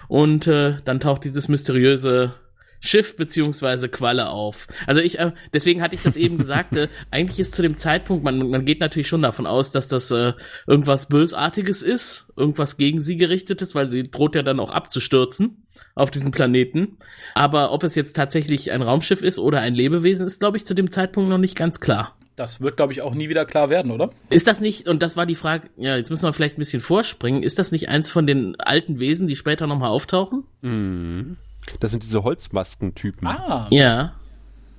Und 0.07 0.47
äh, 0.47 0.77
dann 0.85 0.99
taucht 0.99 1.23
dieses 1.23 1.47
mysteriöse 1.47 2.33
Schiff 2.79 3.15
beziehungsweise 3.15 3.89
Qualle 3.89 4.29
auf. 4.29 4.67
Also 4.85 5.01
ich, 5.01 5.17
äh, 5.17 5.31
deswegen 5.53 5.81
hatte 5.81 5.95
ich 5.95 6.03
das 6.03 6.17
eben 6.17 6.37
gesagt, 6.37 6.75
äh, 6.75 6.87
eigentlich 7.11 7.39
ist 7.39 7.55
zu 7.55 7.61
dem 7.61 7.77
Zeitpunkt, 7.77 8.23
man, 8.23 8.49
man 8.49 8.65
geht 8.65 8.79
natürlich 8.79 9.07
schon 9.07 9.21
davon 9.21 9.47
aus, 9.47 9.71
dass 9.71 9.87
das 9.87 10.11
äh, 10.11 10.33
irgendwas 10.67 11.07
Bösartiges 11.07 11.81
ist, 11.81 12.31
irgendwas 12.35 12.77
gegen 12.77 12.99
sie 12.99 13.17
gerichtetes, 13.17 13.75
weil 13.75 13.89
sie 13.89 14.09
droht 14.09 14.35
ja 14.35 14.43
dann 14.43 14.59
auch 14.59 14.71
abzustürzen 14.71 15.65
auf 15.95 16.11
diesem 16.11 16.31
Planeten. 16.31 16.97
Aber 17.33 17.71
ob 17.71 17.83
es 17.83 17.95
jetzt 17.95 18.15
tatsächlich 18.15 18.71
ein 18.71 18.81
Raumschiff 18.81 19.23
ist 19.23 19.39
oder 19.39 19.61
ein 19.61 19.73
Lebewesen, 19.73 20.27
ist, 20.27 20.39
glaube 20.39 20.57
ich, 20.57 20.65
zu 20.65 20.73
dem 20.73 20.91
Zeitpunkt 20.91 21.29
noch 21.29 21.37
nicht 21.37 21.55
ganz 21.55 21.79
klar. 21.79 22.15
Das 22.35 22.59
wird, 22.59 22.75
glaube 22.75 22.91
ich, 22.91 23.01
auch 23.01 23.13
nie 23.13 23.29
wieder 23.29 23.45
klar 23.45 23.69
werden, 23.69 23.91
oder? 23.91 24.09
Ist 24.29 24.47
das 24.47 24.59
nicht, 24.59 24.89
und 24.89 25.01
das 25.01 25.15
war 25.15 25.25
die 25.25 25.35
Frage, 25.35 25.69
ja, 25.77 25.95
jetzt 25.95 26.09
müssen 26.09 26.25
wir 26.25 26.33
vielleicht 26.33 26.57
ein 26.57 26.59
bisschen 26.59 26.81
vorspringen, 26.81 27.43
ist 27.43 27.59
das 27.59 27.71
nicht 27.71 27.87
eins 27.87 28.09
von 28.09 28.27
den 28.27 28.59
alten 28.59 28.99
Wesen, 28.99 29.27
die 29.27 29.35
später 29.37 29.67
nochmal 29.67 29.89
auftauchen? 29.89 30.43
Mhm. 30.61 31.37
Das 31.79 31.91
sind 31.91 32.03
diese 32.03 32.23
Holzmaskentypen. 32.23 33.27
Ah. 33.27 33.67
Ja. 33.71 34.15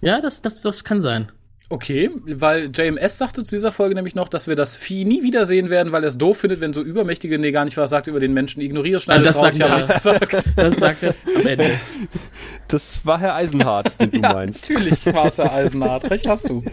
Ja, 0.02 0.20
das, 0.20 0.42
das, 0.42 0.60
das 0.60 0.84
kann 0.84 1.00
sein. 1.02 1.32
Okay, 1.68 2.10
weil 2.26 2.70
JMS 2.72 3.18
sagte 3.18 3.42
zu 3.42 3.56
dieser 3.56 3.72
Folge 3.72 3.96
nämlich 3.96 4.14
noch, 4.14 4.28
dass 4.28 4.46
wir 4.46 4.54
das 4.54 4.76
Vieh 4.76 5.04
nie 5.04 5.24
wiedersehen 5.24 5.68
werden, 5.68 5.90
weil 5.90 6.04
er 6.04 6.08
es 6.08 6.16
doof 6.16 6.38
findet, 6.38 6.60
wenn 6.60 6.72
so 6.72 6.80
übermächtige, 6.80 7.40
nee, 7.40 7.50
gar 7.50 7.64
nicht 7.64 7.76
was 7.76 7.90
sagt 7.90 8.06
über 8.06 8.20
den 8.20 8.32
Menschen. 8.32 8.60
Ignoriere, 8.62 9.00
schneide 9.00 9.24
das 9.24 9.34
raus, 9.34 9.42
sagt 9.42 9.56
ich 9.56 9.62
habe 9.62 9.72
er. 9.72 9.76
nichts 9.78 9.92
gesagt. 9.94 10.56
Das 10.56 10.76
sagt 10.76 11.02
er 11.02 11.14
am 11.34 11.46
Ende. 11.46 11.80
Das 12.68 13.06
war 13.06 13.20
Herr 13.20 13.34
Eisenhardt, 13.34 14.00
den 14.00 14.10
du 14.10 14.18
ja, 14.18 14.32
meinst. 14.32 14.68
natürlich 14.68 15.06
war 15.06 15.26
es 15.26 15.38
Herr 15.38 15.52
Eisenhardt. 15.52 16.10
Recht 16.10 16.28
hast 16.28 16.50
du. 16.50 16.64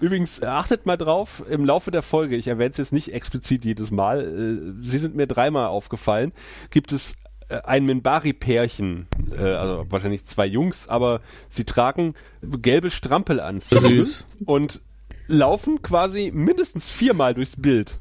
Übrigens, 0.00 0.42
achtet 0.42 0.86
mal 0.86 0.96
drauf, 0.96 1.42
im 1.48 1.64
Laufe 1.64 1.90
der 1.90 2.02
Folge, 2.02 2.36
ich 2.36 2.46
erwähne 2.46 2.70
es 2.70 2.78
jetzt 2.78 2.92
nicht 2.92 3.12
explizit 3.12 3.66
jedes 3.66 3.90
Mal, 3.90 4.22
äh, 4.22 4.86
sie 4.86 4.98
sind 4.98 5.14
mir 5.14 5.26
dreimal 5.26 5.66
aufgefallen, 5.66 6.32
gibt 6.70 6.92
es 6.92 7.12
äh, 7.12 7.14
ein 7.48 7.84
Minbari-Pärchen, 7.84 9.06
äh, 9.36 9.42
also 9.42 9.86
wahrscheinlich 9.90 10.24
zwei 10.24 10.46
Jungs, 10.46 10.88
aber 10.88 11.20
sie 11.50 11.64
tragen 11.64 12.14
gelbe 12.42 12.90
Strampelanzüge 12.90 13.80
Süß. 13.80 14.28
und 14.44 14.82
laufen 15.26 15.82
quasi 15.82 16.30
mindestens 16.34 16.90
viermal 16.90 17.34
durchs 17.34 17.56
Bild. 17.56 17.98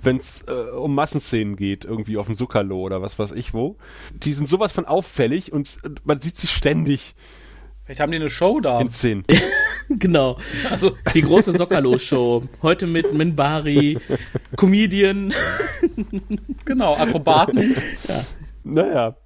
Wenn 0.00 0.18
es 0.18 0.42
äh, 0.42 0.52
um 0.52 0.94
Massenszenen 0.94 1.56
geht, 1.56 1.84
irgendwie 1.84 2.18
auf 2.18 2.26
dem 2.26 2.36
Zuckerlo 2.36 2.80
oder 2.80 3.02
was 3.02 3.18
weiß 3.18 3.32
ich 3.32 3.52
wo. 3.52 3.76
Die 4.12 4.32
sind 4.32 4.48
sowas 4.48 4.70
von 4.70 4.84
auffällig 4.84 5.52
und 5.52 5.78
äh, 5.82 5.90
man 6.04 6.20
sieht 6.20 6.36
sie 6.36 6.46
ständig 6.46 7.14
Vielleicht 7.88 8.02
haben 8.02 8.12
die 8.12 8.16
eine 8.18 8.28
Show 8.28 8.60
da. 8.60 8.80
in 8.80 8.90
Szenen. 8.90 9.24
Genau. 9.88 10.36
Also 10.70 10.98
die 11.14 11.22
große 11.22 11.54
Sockerlo-Show. 11.54 12.42
Heute 12.60 12.86
mit 12.86 13.14
Minbari, 13.14 13.98
Comedian. 14.54 15.32
Genau, 16.66 16.94
Akrobaten. 16.94 17.74
Naja. 18.68 19.16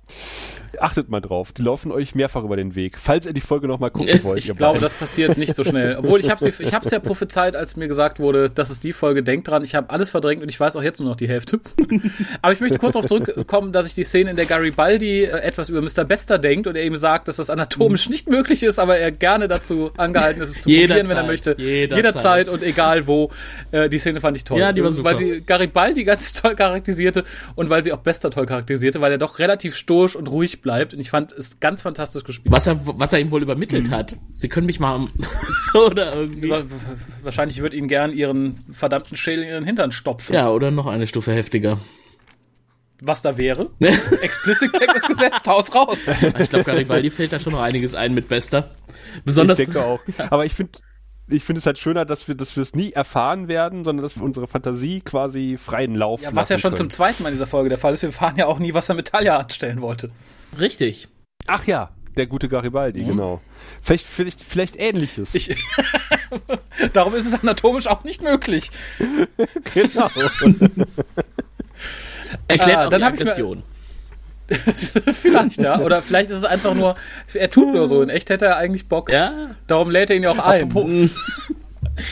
Achtet 0.78 1.08
mal 1.08 1.20
drauf, 1.20 1.52
die 1.52 1.62
laufen 1.62 1.92
euch 1.92 2.14
mehrfach 2.14 2.44
über 2.44 2.56
den 2.56 2.74
Weg. 2.74 2.98
Falls 2.98 3.26
ihr 3.26 3.32
die 3.32 3.40
Folge 3.40 3.68
nochmal 3.68 3.90
gucken 3.90 4.22
wollt. 4.24 4.38
Ich 4.38 4.44
glaube, 4.46 4.60
beiden. 4.60 4.80
das 4.80 4.94
passiert 4.94 5.36
nicht 5.38 5.54
so 5.54 5.64
schnell. 5.64 5.96
Obwohl, 5.98 6.20
ich 6.20 6.30
habe 6.30 6.46
ich 6.46 6.74
hab's 6.74 6.90
ja 6.90 6.98
prophezeit, 7.00 7.56
als 7.56 7.76
mir 7.76 7.88
gesagt 7.88 8.18
wurde, 8.18 8.50
das 8.50 8.70
ist 8.70 8.84
die 8.84 8.92
Folge, 8.92 9.22
denkt 9.22 9.48
dran. 9.48 9.62
Ich 9.64 9.74
habe 9.74 9.90
alles 9.90 10.10
verdrängt 10.10 10.42
und 10.42 10.48
ich 10.48 10.58
weiß 10.58 10.76
auch 10.76 10.82
jetzt 10.82 11.00
nur 11.00 11.08
noch 11.08 11.16
die 11.16 11.28
Hälfte. 11.28 11.60
Aber 12.42 12.52
ich 12.52 12.60
möchte 12.60 12.78
kurz 12.78 12.94
darauf 12.94 13.06
zurückkommen, 13.06 13.72
dass 13.72 13.86
ich 13.86 13.94
die 13.94 14.04
Szene, 14.04 14.30
in 14.30 14.36
der 14.36 14.46
Garibaldi 14.46 15.24
äh, 15.24 15.28
etwas 15.40 15.68
über 15.68 15.82
Mr. 15.82 16.04
Bester 16.04 16.38
denkt 16.38 16.66
und 16.66 16.76
er 16.76 16.84
ihm 16.84 16.96
sagt, 16.96 17.28
dass 17.28 17.36
das 17.36 17.50
anatomisch 17.50 18.08
nicht 18.08 18.30
möglich 18.30 18.62
ist, 18.62 18.78
aber 18.78 18.96
er 18.96 19.12
gerne 19.12 19.48
dazu 19.48 19.90
angehalten 19.96 20.42
ist, 20.42 20.50
es 20.50 20.54
zu 20.62 20.70
probieren, 20.70 21.08
wenn 21.08 21.16
er 21.16 21.26
möchte. 21.26 21.54
jederzeit. 21.58 21.96
Jederzeit 21.96 22.48
und 22.48 22.62
egal 22.62 23.06
wo. 23.06 23.30
Äh, 23.70 23.88
die 23.88 23.98
Szene 23.98 24.20
fand 24.20 24.36
ich 24.36 24.44
toll. 24.44 24.58
Ja, 24.58 24.72
die 24.72 24.82
war 24.82 24.88
Also, 24.88 25.04
Weil 25.04 25.16
super. 25.16 25.34
sie 25.34 25.42
Garibaldi 25.42 26.04
ganz 26.04 26.32
toll 26.32 26.54
charakterisierte 26.54 27.24
und 27.54 27.70
weil 27.70 27.82
sie 27.84 27.92
auch 27.92 27.98
Bester 27.98 28.30
toll 28.30 28.46
charakterisierte, 28.46 29.00
weil 29.00 29.12
er 29.12 29.18
doch 29.18 29.38
relativ 29.38 29.76
stoisch 29.76 30.16
und 30.16 30.28
ruhig 30.30 30.61
bleibt. 30.62 30.94
Und 30.94 31.00
ich 31.00 31.10
fand 31.10 31.32
es 31.32 31.60
ganz 31.60 31.82
fantastisch 31.82 32.24
gespielt. 32.24 32.54
Was 32.54 32.66
er, 32.66 32.80
was 32.86 33.12
er 33.12 33.20
ihm 33.20 33.30
wohl 33.30 33.42
übermittelt 33.42 33.90
hat. 33.90 34.16
Sie 34.34 34.48
können 34.48 34.66
mich 34.66 34.80
mal 34.80 35.00
oder 35.86 36.14
irgendwie. 36.14 36.50
Wa- 36.50 36.64
Wahrscheinlich 37.22 37.60
wird 37.60 37.74
ihn 37.74 37.88
gern 37.88 38.12
ihren 38.12 38.64
verdammten 38.72 39.16
Schädel 39.16 39.44
in 39.44 39.50
den 39.54 39.64
Hintern 39.64 39.92
stopfen. 39.92 40.34
Ja, 40.34 40.50
oder 40.50 40.70
noch 40.70 40.86
eine 40.86 41.06
Stufe 41.06 41.32
heftiger. 41.32 41.78
Was 43.04 43.20
da 43.20 43.36
wäre? 43.36 43.70
Explicit 44.22 44.72
Tag 44.72 44.94
ist 44.94 45.08
gesetzt, 45.08 45.46
Haus 45.48 45.74
raus. 45.74 45.98
Ich 46.38 46.50
glaube, 46.50 46.64
Garibaldi 46.64 47.10
fällt 47.10 47.32
da 47.32 47.40
schon 47.40 47.52
noch 47.52 47.60
einiges 47.60 47.96
ein 47.96 48.14
mit 48.14 48.28
Bester. 48.28 48.70
Ich 49.16 49.22
Besonders 49.24 49.58
denke 49.58 49.82
auch. 49.84 50.00
Aber 50.30 50.44
ich 50.44 50.54
finde 50.54 50.78
ich 51.28 51.42
finde 51.44 51.60
es 51.60 51.66
halt 51.66 51.78
schöner, 51.78 52.04
dass 52.04 52.28
wir, 52.28 52.34
dass 52.34 52.54
wir 52.56 52.62
es 52.62 52.74
nie 52.74 52.92
erfahren 52.92 53.48
werden, 53.48 53.84
sondern 53.84 54.02
dass 54.02 54.16
wir 54.16 54.22
unsere 54.22 54.46
Fantasie 54.46 55.00
quasi 55.00 55.56
freien 55.56 55.96
Lauf 55.96 56.20
Ja, 56.22 56.30
was 56.34 56.48
ja 56.50 56.58
schon 56.58 56.72
können. 56.72 56.78
zum 56.78 56.90
zweiten 56.90 57.22
Mal 57.22 57.30
in 57.30 57.34
dieser 57.34 57.46
Folge 57.46 57.70
der 57.70 57.78
Fall 57.78 57.94
ist. 57.94 58.02
Wir 58.02 58.10
erfahren 58.10 58.36
ja 58.36 58.46
auch 58.46 58.58
nie, 58.58 58.74
was 58.74 58.88
er 58.88 58.94
mit 58.96 59.08
Talia 59.08 59.38
anstellen 59.38 59.80
wollte. 59.80 60.10
Richtig. 60.58 61.08
Ach 61.46 61.66
ja, 61.66 61.90
der 62.16 62.26
gute 62.26 62.48
Garibaldi, 62.48 63.04
genau. 63.04 63.40
Vielleicht, 63.80 64.06
vielleicht, 64.06 64.40
vielleicht 64.42 64.76
ähnliches. 64.78 65.34
Ich, 65.34 65.56
darum 66.92 67.14
ist 67.14 67.26
es 67.26 67.34
anatomisch 67.40 67.86
auch 67.86 68.04
nicht 68.04 68.22
möglich. 68.22 68.70
genau. 69.74 70.10
Erklärt 72.48 72.78
Ah, 72.78 72.86
auch 72.86 72.90
dann 72.90 73.00
die 73.00 73.06
Aggression. 73.06 73.62
vielleicht, 75.14 75.62
ja. 75.62 75.80
Oder 75.80 76.02
vielleicht 76.02 76.30
ist 76.30 76.36
es 76.38 76.44
einfach 76.44 76.74
nur, 76.74 76.96
er 77.32 77.50
tut 77.50 77.72
nur 77.72 77.86
so. 77.86 78.02
In 78.02 78.10
echt 78.10 78.28
hätte 78.30 78.46
er 78.46 78.56
eigentlich 78.56 78.88
Bock. 78.88 79.10
Ja, 79.10 79.50
Darum 79.66 79.90
lädt 79.90 80.10
er 80.10 80.16
ihn 80.16 80.22
ja 80.24 80.30
auch 80.30 80.38
ein. 80.38 80.64
Apropos, 80.64 81.10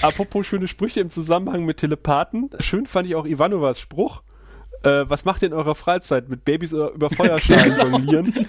apropos 0.03 0.47
schöne 0.47 0.69
Sprüche 0.69 1.01
im 1.01 1.11
Zusammenhang 1.11 1.65
mit 1.65 1.79
Telepathen. 1.79 2.51
Schön 2.61 2.87
fand 2.87 3.07
ich 3.09 3.15
auch 3.15 3.27
Ivanovas 3.27 3.79
Spruch. 3.81 4.23
Äh, 4.83 5.05
was 5.09 5.25
macht 5.25 5.43
ihr 5.43 5.49
in 5.49 5.55
eurer 5.55 5.75
Freizeit? 5.75 6.29
Mit 6.29 6.45
Babys 6.45 6.73
über, 6.73 6.93
über 6.93 7.11
Feuerschalen 7.15 7.77
jonglieren? 7.93 8.47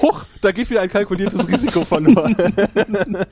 Huch, 0.00 0.24
da 0.40 0.52
geht 0.52 0.70
wieder 0.70 0.80
ein 0.80 0.88
kalkuliertes 0.88 1.46
Risiko 1.48 1.84
verloren. 1.84 2.34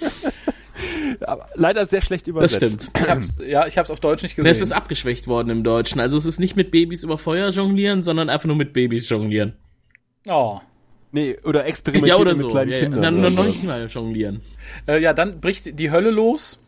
Aber 1.26 1.48
leider 1.54 1.86
sehr 1.86 2.02
schlecht 2.02 2.26
das 2.26 2.28
übersetzt. 2.30 2.82
stimmt. 2.84 2.90
Ich 3.00 3.08
hab's, 3.08 3.38
ja, 3.44 3.66
ich 3.66 3.78
hab's 3.78 3.90
auf 3.90 4.00
Deutsch 4.00 4.22
nicht 4.22 4.36
gesehen. 4.36 4.48
Das 4.50 4.60
ist 4.60 4.70
abgeschwächt 4.72 5.26
worden 5.26 5.50
im 5.50 5.64
Deutschen. 5.64 6.00
Also 6.00 6.16
es 6.16 6.24
ist 6.26 6.38
nicht 6.38 6.54
mit 6.56 6.70
Babys 6.70 7.02
über 7.02 7.18
Feuer 7.18 7.48
jonglieren, 7.48 8.02
sondern 8.02 8.28
einfach 8.30 8.46
nur 8.46 8.56
mit 8.56 8.72
Babys 8.72 9.08
jonglieren. 9.08 9.54
oh. 10.28 10.60
Nee, 11.10 11.38
oder 11.42 11.60
Ja, 11.60 11.66
experimentieren 11.68 12.20
oder 12.20 12.32
mit 12.32 12.40
so. 12.42 12.48
kleinen 12.50 12.70
Ja, 12.70 12.76
ja. 12.76 12.82
Kindern. 12.82 13.00
Dann 13.00 13.14
oder 13.18 13.30
nur 13.30 13.38
noch 13.38 13.46
nicht 13.46 13.64
mal 13.64 13.86
jonglieren. 13.86 14.42
Äh, 14.86 15.00
ja, 15.00 15.14
dann 15.14 15.40
bricht 15.40 15.78
die 15.80 15.90
Hölle 15.90 16.10
los 16.10 16.58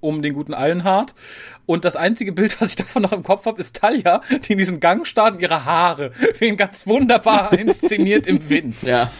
um 0.00 0.22
den 0.22 0.34
guten 0.34 0.54
Allenhard. 0.54 1.14
Und 1.66 1.84
das 1.84 1.96
einzige 1.96 2.32
Bild, 2.32 2.60
was 2.60 2.70
ich 2.70 2.76
davon 2.76 3.02
noch 3.02 3.12
im 3.12 3.22
Kopf 3.22 3.46
habe, 3.46 3.60
ist 3.60 3.76
Talia, 3.76 4.22
die 4.44 4.52
in 4.52 4.58
diesen 4.58 4.80
Gang 4.80 5.06
starrt 5.06 5.34
und 5.34 5.40
ihre 5.40 5.64
Haare 5.64 6.12
werden 6.38 6.56
ganz 6.56 6.86
wunderbar 6.86 7.52
inszeniert 7.58 8.26
im 8.26 8.48
Wind. 8.48 8.82
Ja. 8.82 9.10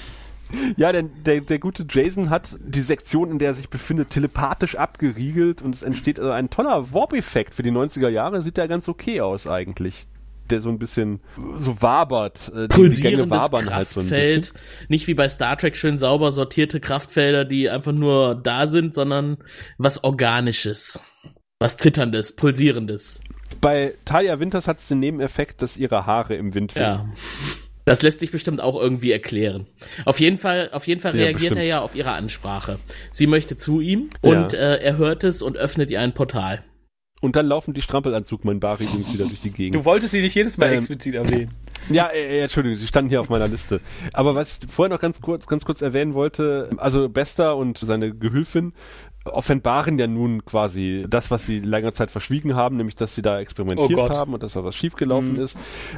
Ja, 0.76 0.90
denn 0.90 1.10
der, 1.24 1.40
der 1.42 1.58
gute 1.58 1.86
Jason 1.88 2.28
hat 2.28 2.58
die 2.60 2.80
Sektion, 2.80 3.30
in 3.30 3.38
der 3.38 3.50
er 3.50 3.54
sich 3.54 3.70
befindet, 3.70 4.10
telepathisch 4.10 4.74
abgeriegelt 4.74 5.62
und 5.62 5.74
es 5.74 5.82
entsteht 5.82 6.18
also 6.18 6.32
ein 6.32 6.50
toller 6.50 6.92
Warp-Effekt 6.92 7.54
für 7.54 7.62
die 7.62 7.70
90er 7.70 8.08
Jahre. 8.08 8.42
Sieht 8.42 8.58
ja 8.58 8.66
ganz 8.66 8.88
okay 8.88 9.20
aus 9.20 9.46
eigentlich. 9.46 10.08
Der 10.50 10.60
so 10.60 10.68
ein 10.68 10.78
bisschen 10.78 11.20
so 11.56 11.80
wabert. 11.82 12.50
Äh, 12.54 12.68
Pulsierendes 12.68 13.30
wabern 13.30 13.70
halt 13.70 13.88
so 13.88 14.00
ein 14.00 14.08
bisschen. 14.08 14.42
Kraftfeld. 14.42 14.52
Nicht 14.88 15.06
wie 15.06 15.14
bei 15.14 15.28
Star 15.28 15.56
Trek 15.56 15.76
schön 15.76 15.98
sauber 15.98 16.32
sortierte 16.32 16.80
Kraftfelder, 16.80 17.44
die 17.44 17.70
einfach 17.70 17.92
nur 17.92 18.34
da 18.34 18.66
sind, 18.66 18.94
sondern 18.94 19.38
was 19.78 20.02
Organisches. 20.04 20.98
Was 21.58 21.76
Zitterndes, 21.76 22.34
Pulsierendes. 22.36 23.22
Bei 23.60 23.94
Talia 24.04 24.38
Winters 24.40 24.66
hat 24.66 24.78
es 24.78 24.88
den 24.88 25.00
Nebeneffekt, 25.00 25.60
dass 25.62 25.76
ihre 25.76 26.06
Haare 26.06 26.34
im 26.34 26.54
Wind 26.54 26.74
wehen. 26.74 26.82
Ja. 26.82 27.06
Das 27.84 28.02
lässt 28.02 28.20
sich 28.20 28.30
bestimmt 28.30 28.60
auch 28.60 28.76
irgendwie 28.80 29.10
erklären. 29.10 29.66
Auf 30.04 30.20
jeden 30.20 30.38
Fall, 30.38 30.70
auf 30.72 30.86
jeden 30.86 31.00
Fall 31.00 31.14
Ja, 31.16 31.24
reagiert 31.24 31.38
bestimmt. 31.50 31.58
er 31.60 31.64
ja 31.66 31.80
auf 31.80 31.94
ihre 31.94 32.12
Ansprache. 32.12 32.78
Sie 33.10 33.26
möchte 33.26 33.56
zu 33.56 33.80
ihm 33.80 34.10
und 34.20 34.52
Ja. 34.52 34.58
äh, 34.58 34.82
er 34.82 34.96
hört 34.96 35.24
es 35.24 35.42
und 35.42 35.56
öffnet 35.56 35.90
ihr 35.90 36.00
ein 36.00 36.14
Portal. 36.14 36.62
Und 37.20 37.36
dann 37.36 37.46
laufen 37.46 37.74
die 37.74 37.82
Strampelanzug 37.82 38.44
mein 38.44 38.60
Bari 38.60 38.84
Jungs 38.84 39.12
wieder 39.12 39.26
durch 39.26 39.40
die 39.42 39.52
Gegend. 39.52 39.74
Du 39.80 39.84
wolltest 39.84 40.12
sie 40.12 40.22
nicht 40.22 40.34
jedes 40.34 40.56
Mal 40.56 40.68
Ähm, 40.68 40.74
explizit 40.74 41.14
erwähnen. 41.14 41.50
Ja, 41.88 42.08
äh, 42.08 42.38
äh, 42.38 42.42
Entschuldigung, 42.42 42.76
sie 42.76 42.86
standen 42.86 43.08
hier 43.08 43.22
auf 43.22 43.30
meiner 43.30 43.48
Liste. 43.48 43.80
Aber 44.12 44.34
was 44.34 44.58
ich 44.62 44.70
vorher 44.70 44.94
noch 44.94 45.00
ganz 45.00 45.22
kurz, 45.22 45.46
ganz 45.46 45.64
kurz 45.64 45.80
erwähnen 45.80 46.12
wollte, 46.12 46.68
also 46.76 47.08
Bester 47.08 47.56
und 47.56 47.78
seine 47.78 48.14
Gehülfin 48.14 48.74
offenbaren 49.24 49.98
ja 49.98 50.06
nun 50.06 50.44
quasi 50.44 51.04
das, 51.08 51.30
was 51.30 51.46
sie 51.46 51.60
lange 51.60 51.92
Zeit 51.92 52.10
verschwiegen 52.10 52.54
haben, 52.54 52.76
nämlich 52.76 52.96
dass 52.96 53.14
sie 53.14 53.22
da 53.22 53.40
experimentiert 53.40 53.98
Oh 53.98 54.08
haben 54.08 54.34
und 54.34 54.42
dass 54.42 54.52
da 54.52 54.64
was 54.64 54.76
schiefgelaufen 54.76 55.36
ist. 55.36 55.56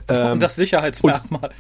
Ähm, 0.09 0.33
und 0.33 0.43
das 0.43 0.57
Sicherheitsmerkmal. 0.57 1.51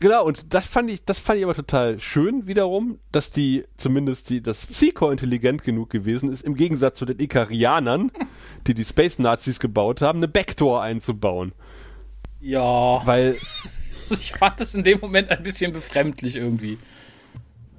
Genau, 0.00 0.24
und 0.24 0.54
das 0.54 0.66
fand 0.66 0.88
ich, 0.88 1.04
das 1.04 1.18
fand 1.18 1.38
ich 1.38 1.44
aber 1.44 1.54
total 1.54 2.00
schön 2.00 2.46
wiederum, 2.46 2.98
dass 3.12 3.30
die, 3.30 3.64
zumindest 3.76 4.30
die, 4.30 4.40
das 4.42 4.66
Psycho 4.66 5.10
intelligent 5.10 5.62
genug 5.62 5.90
gewesen 5.90 6.32
ist, 6.32 6.40
im 6.42 6.54
Gegensatz 6.54 6.96
zu 6.96 7.04
den 7.04 7.20
Ikarianern, 7.20 8.10
die 8.66 8.72
die 8.72 8.84
Space 8.84 9.18
Nazis 9.18 9.60
gebaut 9.60 10.00
haben, 10.00 10.20
eine 10.20 10.28
Backdoor 10.28 10.80
einzubauen. 10.82 11.52
ja, 12.40 13.06
Weil, 13.06 13.36
ich 14.10 14.32
fand 14.32 14.58
das 14.60 14.74
in 14.74 14.84
dem 14.84 15.00
Moment 15.00 15.28
ein 15.30 15.42
bisschen 15.42 15.74
befremdlich 15.74 16.36
irgendwie. 16.36 16.78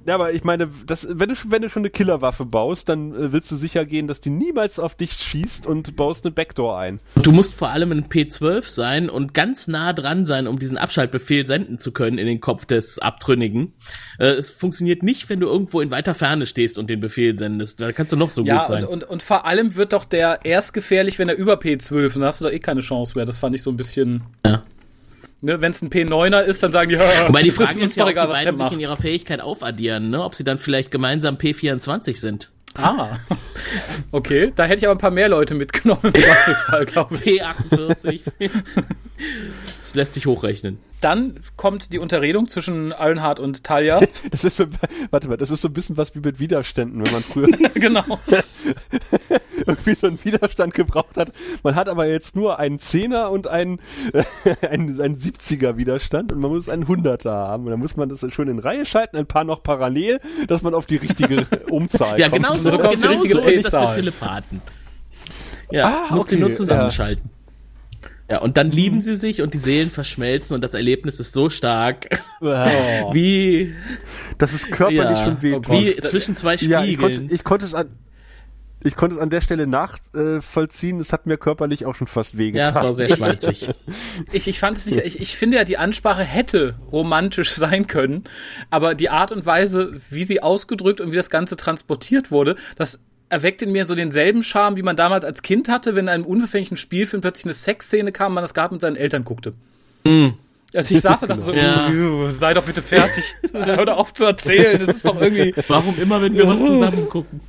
Ja, 0.06 0.14
aber 0.14 0.32
ich 0.32 0.44
meine, 0.44 0.68
das, 0.86 1.06
wenn 1.10 1.28
du, 1.28 1.34
wenn 1.48 1.62
du 1.62 1.68
schon 1.68 1.82
eine 1.82 1.90
Killerwaffe 1.90 2.44
baust, 2.44 2.88
dann 2.88 3.12
äh, 3.14 3.32
willst 3.32 3.50
du 3.50 3.56
sicher 3.56 3.84
gehen, 3.84 4.06
dass 4.06 4.20
die 4.20 4.30
niemals 4.30 4.78
auf 4.78 4.94
dich 4.94 5.12
schießt 5.12 5.66
und 5.66 5.96
baust 5.96 6.24
eine 6.24 6.32
Backdoor 6.32 6.78
ein. 6.78 7.00
Du 7.22 7.32
musst 7.32 7.54
vor 7.54 7.70
allem 7.70 7.92
ein 7.92 8.08
P12 8.08 8.68
sein 8.70 9.08
und 9.10 9.34
ganz 9.34 9.68
nah 9.68 9.92
dran 9.92 10.26
sein, 10.26 10.46
um 10.46 10.58
diesen 10.58 10.78
Abschaltbefehl 10.78 11.46
senden 11.46 11.78
zu 11.78 11.92
können 11.92 12.18
in 12.18 12.26
den 12.26 12.40
Kopf 12.40 12.66
des 12.66 12.98
Abtrünnigen. 12.98 13.74
Äh, 14.18 14.26
es 14.32 14.50
funktioniert 14.50 15.02
nicht, 15.02 15.28
wenn 15.28 15.40
du 15.40 15.46
irgendwo 15.46 15.80
in 15.80 15.90
weiter 15.90 16.14
Ferne 16.14 16.46
stehst 16.46 16.78
und 16.78 16.88
den 16.90 17.00
Befehl 17.00 17.36
sendest. 17.38 17.80
Da 17.80 17.92
kannst 17.92 18.12
du 18.12 18.16
noch 18.16 18.30
so 18.30 18.42
Ja, 18.44 18.58
gut 18.58 18.66
sein. 18.68 18.84
und, 18.84 19.02
und, 19.02 19.10
und 19.10 19.22
vor 19.22 19.44
allem 19.46 19.76
wird 19.76 19.92
doch 19.92 20.04
der 20.04 20.40
erst 20.44 20.72
gefährlich, 20.74 21.18
wenn 21.18 21.28
er 21.28 21.36
über 21.36 21.54
P12 21.54 22.06
ist. 22.06 22.16
Dann 22.16 22.24
hast 22.24 22.40
du 22.40 22.44
doch 22.46 22.52
eh 22.52 22.58
keine 22.58 22.80
Chance 22.80 23.14
mehr. 23.16 23.24
Das 23.24 23.38
fand 23.38 23.54
ich 23.54 23.62
so 23.62 23.70
ein 23.70 23.76
bisschen. 23.76 24.22
ja. 24.44 24.62
Ne, 25.44 25.60
wenn 25.60 25.72
es 25.72 25.82
ein 25.82 25.90
P9er 25.90 26.42
ist, 26.42 26.62
dann 26.62 26.70
sagen 26.70 26.88
die, 26.88 26.94
ja, 26.94 27.26
Wobei 27.26 27.42
die 27.42 27.48
das 27.48 27.56
Frage 27.56 27.80
uns 27.80 27.90
ist 27.90 27.96
ja, 27.96 28.04
doch 28.04 28.10
ob 28.10 28.14
die 28.14 28.20
egal, 28.20 28.26
der 28.28 28.32
beiden 28.34 28.56
sich 28.56 28.64
macht. 28.64 28.72
in 28.74 28.80
ihrer 28.80 28.96
Fähigkeit 28.96 29.40
aufaddieren, 29.40 30.08
ne? 30.10 30.22
ob 30.22 30.36
sie 30.36 30.44
dann 30.44 30.58
vielleicht 30.58 30.92
gemeinsam 30.92 31.34
P24 31.34 32.14
sind. 32.16 32.50
Ah. 32.74 33.18
Okay, 34.12 34.52
da 34.54 34.64
hätte 34.64 34.78
ich 34.78 34.84
aber 34.86 34.94
ein 34.94 34.98
paar 34.98 35.10
mehr 35.10 35.28
Leute 35.28 35.54
mitgenommen 35.54 36.00
im 36.04 36.14
Zweifelsfall, 36.14 36.86
glaube 36.86 37.16
ich. 37.16 37.42
P48. 37.42 38.20
das 39.80 39.94
lässt 39.94 40.14
sich 40.14 40.26
hochrechnen. 40.26 40.78
Dann 41.02 41.40
kommt 41.56 41.92
die 41.92 41.98
Unterredung 41.98 42.48
zwischen 42.48 42.92
Allenhard 42.92 43.38
und 43.40 43.64
Talia. 43.64 44.00
Das 44.30 44.44
ist 44.44 44.56
so, 44.56 44.66
warte 45.10 45.28
mal, 45.28 45.36
das 45.36 45.50
ist 45.50 45.60
so 45.60 45.68
ein 45.68 45.74
bisschen 45.74 45.96
was 45.96 46.14
wie 46.14 46.20
mit 46.20 46.38
Widerständen, 46.40 47.04
wenn 47.04 47.12
man 47.12 47.22
früher 47.22 47.48
genau. 47.74 48.04
irgendwie 49.66 49.94
so 49.94 50.06
einen 50.06 50.24
Widerstand 50.24 50.74
gebraucht 50.74 51.16
hat. 51.16 51.32
Man 51.62 51.74
hat 51.74 51.88
aber 51.88 52.06
jetzt 52.06 52.34
nur 52.36 52.58
einen 52.58 52.78
Zehner 52.78 53.30
und 53.30 53.46
einen, 53.48 53.80
einen, 54.62 55.00
einen 55.00 55.16
70er 55.16 55.76
Widerstand 55.76 56.32
und 56.32 56.40
man 56.40 56.50
muss 56.52 56.68
einen 56.68 56.86
100er 56.86 57.30
haben. 57.30 57.64
Und 57.64 57.70
dann 57.70 57.80
muss 57.80 57.96
man 57.96 58.08
das 58.08 58.24
schön 58.32 58.48
in 58.48 58.58
Reihe 58.58 58.86
schalten, 58.86 59.16
ein 59.16 59.26
paar 59.26 59.44
noch 59.44 59.62
parallel, 59.62 60.20
dass 60.48 60.62
man 60.62 60.74
auf 60.74 60.86
die 60.86 60.96
richtige 60.96 61.46
Umzahl 61.68 62.18
Ja, 62.20 62.28
kommt. 62.28 62.42
genau 62.42 62.54
so, 62.54 62.70
So 62.70 62.78
kommt 62.78 62.94
die 62.94 63.00
genau 63.00 63.10
richtige 63.10 63.34
so 63.34 63.40
ist 63.40 63.72
das 63.72 63.88
mit 63.88 63.96
Telepathen. 63.96 64.62
Ja, 65.70 66.06
Ah, 66.10 66.14
musst 66.14 66.30
du 66.30 66.36
okay, 66.36 66.44
nur 66.44 66.54
zusammenschalten. 66.54 67.24
Ja, 67.24 67.41
und 68.40 68.56
dann 68.56 68.70
lieben 68.70 69.00
sie 69.00 69.14
sich 69.14 69.42
und 69.42 69.52
die 69.54 69.58
Seelen 69.58 69.90
verschmelzen 69.90 70.54
und 70.54 70.62
das 70.62 70.74
Erlebnis 70.74 71.20
ist 71.20 71.32
so 71.32 71.50
stark, 71.50 72.08
wie, 72.40 73.74
Das 74.38 74.54
ist 74.54 74.70
körperlich 74.70 75.18
ja, 75.18 75.24
schon 75.24 75.42
weh. 75.42 75.60
wie 75.68 75.96
zwischen 75.96 76.36
zwei 76.36 76.56
Spiegeln. 76.56 76.84
Ja, 76.84 76.88
ich 76.88 76.98
konnte, 76.98 77.22
ich 77.30 77.44
konnte 77.44 77.66
es 77.66 77.74
an, 77.74 77.88
ich 78.84 78.96
konnte 78.96 79.16
es 79.16 79.20
an 79.20 79.30
der 79.30 79.40
Stelle 79.40 79.66
nachvollziehen. 79.66 80.98
es 81.00 81.12
hat 81.12 81.26
mir 81.26 81.36
körperlich 81.36 81.86
auch 81.86 81.94
schon 81.94 82.06
fast 82.06 82.34
ja, 82.34 82.38
wehgetan. 82.38 82.70
es 82.70 82.76
war 82.76 82.94
sehr 82.94 83.14
schmalzig. 83.14 83.70
Ich, 84.32 84.48
ich 84.48 84.60
fand 84.60 84.78
es 84.78 84.86
nicht, 84.86 84.98
ich, 84.98 85.20
ich 85.20 85.36
finde 85.36 85.58
ja, 85.58 85.64
die 85.64 85.78
Ansprache 85.78 86.22
hätte 86.22 86.74
romantisch 86.90 87.52
sein 87.52 87.86
können, 87.86 88.24
aber 88.70 88.94
die 88.94 89.10
Art 89.10 89.32
und 89.32 89.46
Weise, 89.46 90.00
wie 90.10 90.24
sie 90.24 90.42
ausgedrückt 90.42 91.00
und 91.00 91.12
wie 91.12 91.16
das 91.16 91.30
Ganze 91.30 91.56
transportiert 91.56 92.30
wurde, 92.30 92.56
das 92.76 92.98
erweckt 93.32 93.62
in 93.62 93.72
mir 93.72 93.84
so 93.84 93.94
denselben 93.94 94.42
Charme, 94.44 94.76
wie 94.76 94.82
man 94.82 94.94
damals 94.94 95.24
als 95.24 95.42
Kind 95.42 95.68
hatte, 95.68 95.94
wenn 95.96 96.04
in 96.04 96.08
einem 96.10 96.24
unbefänglichen 96.24 96.76
Spielfilm 96.76 97.20
plötzlich 97.22 97.46
eine 97.46 97.54
Sexszene 97.54 98.12
kam, 98.12 98.34
man 98.34 98.44
das 98.44 98.54
gerade 98.54 98.74
mit 98.74 98.80
seinen 98.80 98.96
Eltern 98.96 99.24
guckte. 99.24 99.54
Also 100.74 100.94
ich 100.94 101.00
saß 101.00 101.20
da 101.20 101.24
und 101.26 101.28
dachte 101.30 101.40
so, 101.40 101.52
Ja. 101.54 101.88
"Uh, 101.88 102.28
sei 102.28 102.54
doch 102.54 102.62
bitte 102.64 102.82
fertig. 102.82 103.24
Hör 103.52 103.84
doch 103.86 103.96
auf 103.96 104.14
zu 104.14 104.24
erzählen. 104.24 104.84
Das 104.84 104.96
ist 104.96 105.06
doch 105.06 105.20
irgendwie. 105.20 105.54
Warum 105.68 105.98
immer, 106.00 106.20
wenn 106.22 106.34
wir 106.34 106.46
was 106.46 106.58
zusammen 106.58 107.08
gucken? 107.08 107.40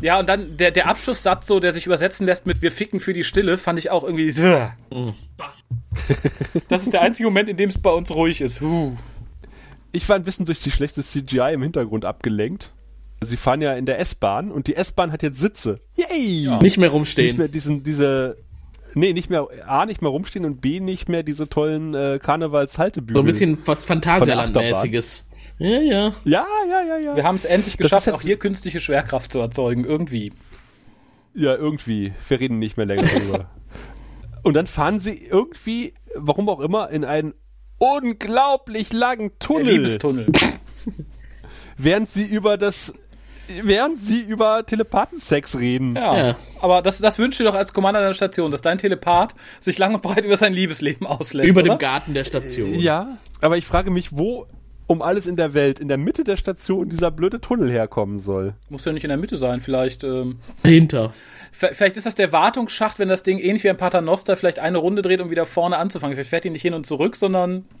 Ja, 0.00 0.18
und 0.18 0.28
dann 0.28 0.56
der, 0.56 0.70
der 0.72 0.88
Abschlusssatz, 0.88 1.46
so, 1.46 1.60
der 1.60 1.72
sich 1.72 1.86
übersetzen 1.86 2.26
lässt 2.26 2.46
mit 2.46 2.62
Wir 2.62 2.72
ficken 2.72 2.98
für 3.00 3.12
die 3.12 3.22
Stille, 3.24 3.58
fand 3.58 3.78
ich 3.78 3.90
auch 3.90 4.02
irgendwie. 4.04 4.30
so. 4.30 4.42
Das 6.68 6.82
ist 6.82 6.92
der 6.92 7.00
einzige 7.02 7.28
Moment, 7.28 7.48
in 7.48 7.56
dem 7.56 7.70
es 7.70 7.78
bei 7.78 7.90
uns 7.90 8.10
ruhig 8.10 8.40
ist. 8.40 8.60
Huh. 8.60 8.92
Ich 9.92 10.08
war 10.08 10.16
ein 10.16 10.24
bisschen 10.24 10.46
durch 10.46 10.60
die 10.60 10.72
schlechte 10.72 11.02
CGI 11.02 11.52
im 11.54 11.62
Hintergrund 11.62 12.04
abgelenkt. 12.04 12.72
Sie 13.24 13.36
fahren 13.36 13.60
ja 13.62 13.74
in 13.74 13.86
der 13.86 13.98
S-Bahn 13.98 14.50
und 14.50 14.66
die 14.66 14.76
S-Bahn 14.76 15.12
hat 15.12 15.22
jetzt 15.22 15.38
Sitze. 15.38 15.80
Yay! 15.96 16.48
Nicht 16.62 16.78
mehr 16.78 16.88
Nicht 16.88 16.92
rumstehen. 16.92 17.36
mehr 17.36 17.48
diesen, 17.48 17.82
diese, 17.82 18.36
nee, 18.94 19.12
nicht 19.12 19.30
mehr, 19.30 19.46
A, 19.66 19.86
nicht 19.86 20.02
mehr 20.02 20.10
rumstehen 20.10 20.44
und 20.44 20.60
B, 20.60 20.80
nicht 20.80 21.08
mehr 21.08 21.22
diese 21.22 21.48
tollen 21.48 21.94
äh, 21.94 22.18
Karnevalshaltebügel. 22.22 23.16
So 23.16 23.22
ein 23.22 23.26
bisschen 23.26 23.58
was 23.66 23.84
Phantasialand-mäßiges. 23.84 25.28
Ja, 25.58 25.80
ja. 25.80 26.12
Ja, 26.24 26.46
ja, 26.68 26.82
ja, 26.82 26.98
ja. 26.98 27.16
Wir 27.16 27.24
haben 27.24 27.36
es 27.36 27.44
endlich 27.44 27.76
geschafft, 27.76 28.10
auch 28.10 28.22
hier 28.22 28.38
künstliche 28.38 28.80
Schwerkraft 28.80 29.32
zu 29.32 29.38
erzeugen. 29.40 29.84
Irgendwie. 29.84 30.32
Ja, 31.34 31.54
irgendwie. 31.54 32.12
Wir 32.28 32.40
reden 32.40 32.58
nicht 32.58 32.76
mehr 32.76 32.86
länger 32.86 33.04
darüber. 33.04 33.50
Und 34.42 34.54
dann 34.54 34.66
fahren 34.66 35.00
sie 35.00 35.14
irgendwie, 35.24 35.94
warum 36.14 36.48
auch 36.48 36.60
immer, 36.60 36.90
in 36.90 37.04
einen 37.04 37.34
unglaublich 37.78 38.92
langen 38.92 39.30
Der 39.30 39.38
Tunnel. 39.38 39.76
Liebestunnel. 39.78 40.26
Während 41.76 42.08
sie 42.08 42.24
über 42.24 42.56
das, 42.56 42.92
während 43.62 43.98
sie 43.98 44.20
über 44.20 44.64
Telepathensex 44.66 45.58
reden. 45.58 45.96
Ja. 45.96 46.28
Ja. 46.28 46.36
Aber 46.60 46.82
das, 46.82 46.98
das 46.98 47.18
wünschst 47.18 47.40
du 47.40 47.44
doch 47.44 47.54
als 47.54 47.72
Commander 47.72 48.00
der 48.00 48.14
Station, 48.14 48.50
dass 48.50 48.62
dein 48.62 48.78
Telepath 48.78 49.34
sich 49.60 49.78
lang 49.78 49.94
und 49.94 50.02
breit 50.02 50.24
über 50.24 50.36
sein 50.36 50.52
Liebesleben 50.52 51.06
auslässt. 51.06 51.50
Über 51.50 51.60
oder? 51.60 51.74
dem 51.74 51.78
Garten 51.78 52.14
der 52.14 52.24
Station. 52.24 52.74
Ja, 52.78 53.18
aber 53.40 53.56
ich 53.56 53.66
frage 53.66 53.90
mich, 53.90 54.16
wo 54.16 54.46
um 54.86 55.02
alles 55.02 55.26
in 55.26 55.36
der 55.36 55.54
Welt, 55.54 55.80
in 55.80 55.88
der 55.88 55.96
Mitte 55.96 56.24
der 56.24 56.36
Station, 56.36 56.88
dieser 56.88 57.10
blöde 57.10 57.40
Tunnel 57.40 57.70
herkommen 57.70 58.18
soll. 58.18 58.54
Muss 58.68 58.84
ja 58.84 58.92
nicht 58.92 59.04
in 59.04 59.08
der 59.08 59.16
Mitte 59.16 59.36
sein, 59.36 59.60
vielleicht. 59.60 60.04
Ähm, 60.04 60.38
Dahinter. 60.62 61.14
Vielleicht 61.54 61.96
ist 61.96 62.04
das 62.04 62.14
der 62.16 62.32
Wartungsschacht, 62.32 62.98
wenn 62.98 63.08
das 63.08 63.22
Ding 63.22 63.38
ähnlich 63.38 63.62
wie 63.64 63.70
ein 63.70 63.76
Paternoster 63.76 64.36
vielleicht 64.36 64.58
eine 64.58 64.78
Runde 64.78 65.02
dreht, 65.02 65.20
um 65.20 65.30
wieder 65.30 65.46
vorne 65.46 65.76
anzufangen. 65.78 66.16
Vielleicht 66.16 66.30
fährt 66.30 66.44
die 66.44 66.50
nicht 66.50 66.62
hin 66.62 66.74
und 66.74 66.86
zurück, 66.86 67.16
sondern. 67.16 67.64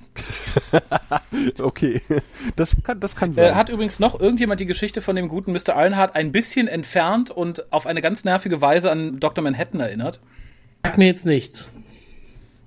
Okay, 1.58 2.00
das 2.54 2.76
kann, 2.84 3.00
das 3.00 3.16
kann 3.16 3.32
sein. 3.32 3.52
Äh, 3.52 3.54
hat 3.54 3.68
übrigens 3.68 3.98
noch 3.98 4.20
irgendjemand 4.20 4.60
die 4.60 4.66
Geschichte 4.66 5.02
von 5.02 5.16
dem 5.16 5.28
guten 5.28 5.52
Mr. 5.52 5.70
Ironheart 5.70 6.14
ein 6.14 6.30
bisschen 6.30 6.68
entfernt 6.68 7.30
und 7.32 7.72
auf 7.72 7.86
eine 7.86 8.00
ganz 8.00 8.24
nervige 8.24 8.60
Weise 8.60 8.90
an 8.90 9.18
Dr. 9.18 9.42
Manhattan 9.42 9.80
erinnert. 9.80 10.20
Sag 10.84 10.96
mir 10.98 11.06
jetzt 11.06 11.26
nichts. 11.26 11.72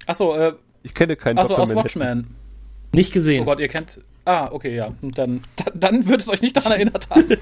Achso, 0.05 0.35
äh, 0.35 0.53
ich 0.83 0.93
kenne 0.93 1.15
keinen 1.15 1.37
achso 1.37 1.53
Dr. 1.55 1.63
aus 1.63 1.69
Manhattan. 1.69 2.01
Watchmen. 2.01 2.35
Nicht 2.93 3.11
Oh 3.11 3.13
gesehen. 3.13 3.45
Gott, 3.45 3.59
ihr 3.59 3.67
kennt. 3.69 4.01
Ah, 4.25 4.49
okay, 4.51 4.75
ja. 4.75 4.93
Und 5.01 5.17
dann, 5.17 5.41
dann, 5.55 5.79
dann 5.79 6.07
wird 6.07 6.21
es 6.21 6.29
euch 6.29 6.41
nicht 6.41 6.57
daran 6.57 6.73
erinnert 6.73 7.09
haben. 7.09 7.29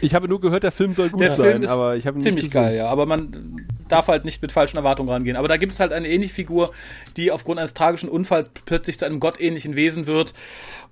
Ich 0.00 0.14
habe 0.14 0.28
nur 0.28 0.40
gehört, 0.40 0.62
der 0.62 0.72
Film 0.72 0.94
soll 0.94 1.10
gut 1.10 1.20
Der 1.20 1.30
sein, 1.30 1.50
Film 1.50 1.62
ist 1.64 1.70
aber 1.70 1.96
ich 1.96 2.06
habe 2.06 2.18
ihn 2.18 2.22
ziemlich 2.22 2.44
nicht 2.44 2.52
gesehen. 2.52 2.66
geil, 2.68 2.76
ja. 2.76 2.86
Aber 2.88 3.06
man 3.06 3.56
darf 3.88 4.08
halt 4.08 4.24
nicht 4.24 4.40
mit 4.42 4.52
falschen 4.52 4.76
Erwartungen 4.76 5.08
rangehen. 5.08 5.36
Aber 5.36 5.48
da 5.48 5.56
gibt 5.56 5.72
es 5.72 5.80
halt 5.80 5.92
eine 5.92 6.08
ähnliche 6.08 6.34
Figur, 6.34 6.72
die 7.16 7.30
aufgrund 7.32 7.58
eines 7.58 7.74
tragischen 7.74 8.08
Unfalls 8.08 8.50
plötzlich 8.64 8.98
zu 8.98 9.06
einem 9.06 9.18
gottähnlichen 9.20 9.76
Wesen 9.76 10.06
wird 10.06 10.34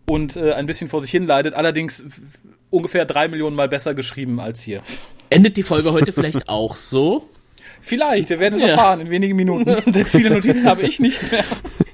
und 0.06 0.36
äh, 0.36 0.52
ein 0.52 0.66
bisschen 0.66 0.88
vor 0.88 1.00
sich 1.00 1.10
hin 1.10 1.26
leidet. 1.26 1.54
Allerdings 1.54 2.04
ungefähr 2.70 3.04
drei 3.04 3.28
Millionen 3.28 3.54
Mal 3.56 3.68
besser 3.68 3.94
geschrieben 3.94 4.40
als 4.40 4.60
hier. 4.62 4.82
Endet 5.30 5.56
die 5.56 5.62
Folge 5.62 5.92
heute 5.92 6.12
vielleicht 6.12 6.48
auch 6.48 6.76
so? 6.76 7.28
Vielleicht, 7.82 8.30
wir 8.30 8.40
werden 8.40 8.54
es 8.54 8.62
Ja. 8.62 8.68
erfahren 8.68 9.00
in 9.00 9.10
wenigen 9.10 9.36
Minuten. 9.36 9.76
Denn 9.92 10.04
viele 10.04 10.30
Notizen 10.30 10.64
habe 10.66 10.82
ich 10.82 10.98
nicht 10.98 11.30
mehr. 11.30 11.44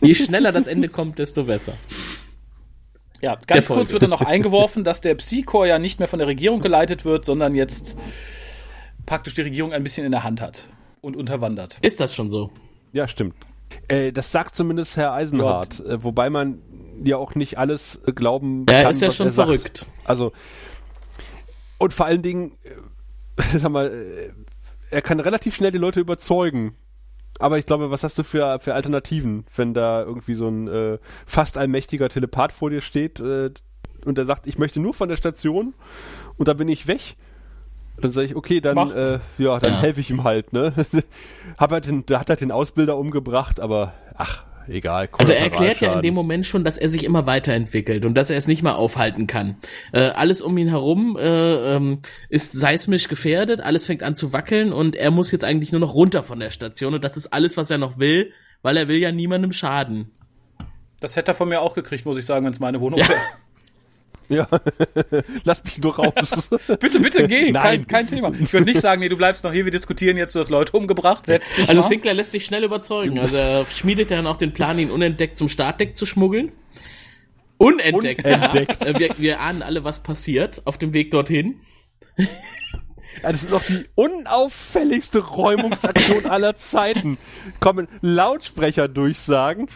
Je 0.01 0.15
schneller 0.15 0.53
das 0.53 0.67
Ende 0.67 0.89
kommt, 0.89 1.19
desto 1.19 1.45
besser. 1.45 1.75
Ja, 3.23 3.37
ganz 3.47 3.69
kurz 3.69 3.91
wird 3.91 4.03
dann 4.03 4.11
noch 4.11 4.21
eingeworfen, 4.27 4.85
dass 4.85 5.01
der 5.01 5.15
Psychor 5.15 5.67
ja 5.67 5.79
nicht 5.79 6.01
mehr 6.01 6.09
von 6.09 6.19
der 6.19 6.29
Regierung 6.29 6.61
geleitet 6.61 7.05
wird, 7.05 7.25
sondern 7.25 7.55
jetzt 7.55 7.97
praktisch 9.07 9.35
die 9.35 9.43
Regierung 9.43 9.73
ein 9.73 9.83
bisschen 9.83 10.05
in 10.05 10.11
der 10.13 10.25
Hand 10.25 10.43
hat 10.43 10.69
und 11.01 11.17
unterwandert. 11.17 11.79
Ist 11.83 12.01
das 12.01 12.15
schon 12.15 12.31
so? 12.31 12.51
Ja, 12.93 13.09
stimmt. 13.09 13.35
Äh, 13.89 14.13
das 14.13 14.33
sagt 14.33 14.55
zumindest 14.55 14.97
Herr 14.97 15.13
Eisenhardt, 15.13 15.81
äh, 15.81 16.03
wobei 16.03 16.31
man 16.31 16.61
ja 17.05 17.17
auch 17.17 17.35
nicht 17.35 17.59
alles 17.59 18.01
äh, 18.07 18.13
glauben 18.13 18.67
Er 18.69 18.83
kann, 18.83 18.91
ist 18.91 19.01
ja 19.01 19.09
was 19.09 19.17
schon 19.17 19.29
er 19.29 19.33
sagt. 19.33 19.49
verrückt. 19.49 19.87
Also 20.05 20.33
und 21.79 21.93
vor 21.93 22.07
allen 22.07 22.23
Dingen, 22.23 22.53
äh, 23.37 23.59
sag 23.59 23.71
mal, 23.71 23.87
äh, 23.91 24.33
er 24.91 25.03
kann 25.03 25.21
relativ 25.21 25.55
schnell 25.55 25.73
die 25.73 25.79
Leute 25.79 26.01
überzeugen. 26.01 26.77
Aber 27.39 27.59
ich 27.59 27.67
glaube, 27.67 27.91
was 27.91 28.05
hast 28.05 28.19
du 28.19 28.23
für, 28.25 28.59
für 28.59 28.75
Alternativen, 28.75 29.45
wenn 29.57 29.75
da 29.75 30.03
irgendwie 30.03 30.35
so 30.35 30.49
ein 30.49 30.69
äh, 30.69 30.99
fast 31.27 31.59
allmächtiger 31.59 32.09
Telepath 32.09 32.53
vor 32.53 32.71
dir 32.71 32.81
steht 32.81 33.21
äh, 33.21 33.51
und 34.05 34.19
der 34.19 34.25
sagt, 34.25 34.47
ich 34.47 34.59
möchte 34.59 34.81
nur 34.81 34.95
von 34.95 35.09
der 35.09 35.17
Station 35.17 35.75
und 36.37 36.49
da 36.49 36.53
bin 36.55 36.69
ich 36.69 36.87
weg. 36.87 37.17
Dann 37.99 38.11
sage 38.11 38.27
ich, 38.27 38.37
okay, 38.37 38.61
dann, 38.61 38.91
äh, 38.91 39.19
ja, 39.39 39.59
dann 39.61 39.75
Ja. 39.75 39.81
helfe 39.81 40.01
ich 40.01 40.11
ihm 40.11 40.25
halt, 40.25 40.53
ne? 40.53 40.73
Hab 41.59 41.73
halt 41.73 41.87
den, 41.87 42.07
der 42.07 42.21
hat 42.21 42.29
halt 42.31 42.41
den 42.41 42.51
Ausbilder 42.51 42.97
umgebracht, 42.97 43.61
aber 43.61 43.93
ach, 44.15 44.45
egal. 44.69 45.09
Also 45.19 45.33
er 45.33 45.41
erklärt 45.41 45.81
ja 45.81 45.95
in 45.95 46.03
dem 46.03 46.15
Moment 46.15 46.47
schon, 46.47 46.65
dass 46.65 46.79
er 46.79 46.89
sich 46.89 47.05
immer 47.05 47.27
weiterentwickelt 47.27 48.05
und 48.05 48.15
dass 48.15 48.31
er 48.31 48.37
es 48.37 48.47
nicht 48.47 48.63
mehr 48.63 48.77
aufhalten 48.77 49.27
kann. 49.27 49.57
Äh, 49.93 50.09
alles 50.11 50.43
um 50.43 50.57
ihn 50.59 50.69
herum 50.69 51.17
äh, 51.19 51.77
ähm, 51.77 52.01
ist 52.29 52.53
seismisch 52.53 53.09
gefährdet, 53.09 53.61
alles 53.61 53.85
fängt 53.85 54.03
an 54.03 54.15
zu 54.15 54.33
wackeln 54.33 54.73
und 54.73 54.97
er 54.97 55.11
muss 55.11 55.33
jetzt 55.33 55.45
eigentlich 55.45 55.73
nur 55.73 55.81
noch 55.81 55.95
runter 55.95 56.23
von 56.23 56.41
der 56.41 56.51
Station 56.51 56.95
und 56.95 57.03
das 57.03 57.17
ist 57.17 57.33
alles, 57.33 57.57
was 57.57 57.71
er 57.71 57.79
noch 57.79 57.99
will, 57.99 58.33
weil 58.63 58.77
er 58.77 58.89
will 58.89 58.99
ja 58.99 59.13
niemandem 59.13 59.53
schaden. 59.53 60.11
Das 61.01 61.17
hätte 61.17 61.33
er 61.33 61.35
von 61.35 61.49
mir 61.49 61.61
auch 61.61 61.75
gekriegt, 61.75 62.07
muss 62.07 62.19
ich 62.19 62.25
sagen, 62.25 62.45
wenn 62.45 62.53
es 62.53 62.61
meine 62.61 62.81
Wohnung 62.81 63.01
wäre. 63.01 63.21
Ja, 64.33 64.49
lass 65.45 65.63
mich 65.65 65.79
nur 65.79 65.95
raus. 65.97 66.49
Bitte, 66.81 67.01
bitte, 67.01 67.29
geh. 67.29 67.53
Kein, 67.53 67.53
Nein. 67.53 67.87
kein 67.87 68.07
Thema. 68.09 68.33
Ich 68.41 68.53
würde 68.53 68.67
nicht 68.67 68.81
sagen, 68.81 69.01
nee, 69.01 69.09
du 69.09 69.17
bleibst 69.17 69.45
noch 69.45 69.53
hier, 69.53 69.65
wir 69.65 69.73
diskutieren 69.73 70.17
jetzt, 70.17 70.35
du 70.35 70.39
hast 70.41 70.51
Leute 70.51 70.77
umgebracht, 70.77 71.27
setz 71.27 71.55
dich 71.55 71.69
Also 71.69 71.83
mal. 71.83 71.89
Sinclair 71.89 72.15
lässt 72.15 72.33
sich 72.33 72.45
schnell 72.45 72.65
überzeugen. 72.65 73.19
Also 73.19 73.37
er 73.37 73.67
schmiedet 73.67 74.11
dann 74.11 74.27
auch 74.27 74.37
den 74.37 74.53
Plan, 74.53 74.79
ihn 74.79 74.91
unentdeckt 74.91 75.37
zum 75.37 75.49
Startdeck 75.49 75.97
zu 75.97 76.07
schmuggeln. 76.07 76.53
Unentdeckt. 77.59 78.25
Unentdeckt. 78.25 78.85
Ja. 78.85 78.99
Wir, 78.99 79.11
wir 79.19 79.41
ahnen 79.41 79.63
alle, 79.63 79.85
was 79.85 80.03
passiert 80.03 80.63
auf 80.65 80.79
dem 80.79 80.93
Weg 80.93 81.11
dorthin. 81.13 81.61
Ja, 83.23 83.31
das 83.31 83.45
ist 83.45 83.53
doch 83.53 83.63
die 83.63 83.87
unauffälligste 83.95 85.21
Räumungsaktion 85.21 86.27
aller 86.27 86.57
Zeiten. 86.57 87.19
Kommen 87.61 87.87
Lautsprecher 88.01 88.89
durchsagen. 88.89 89.69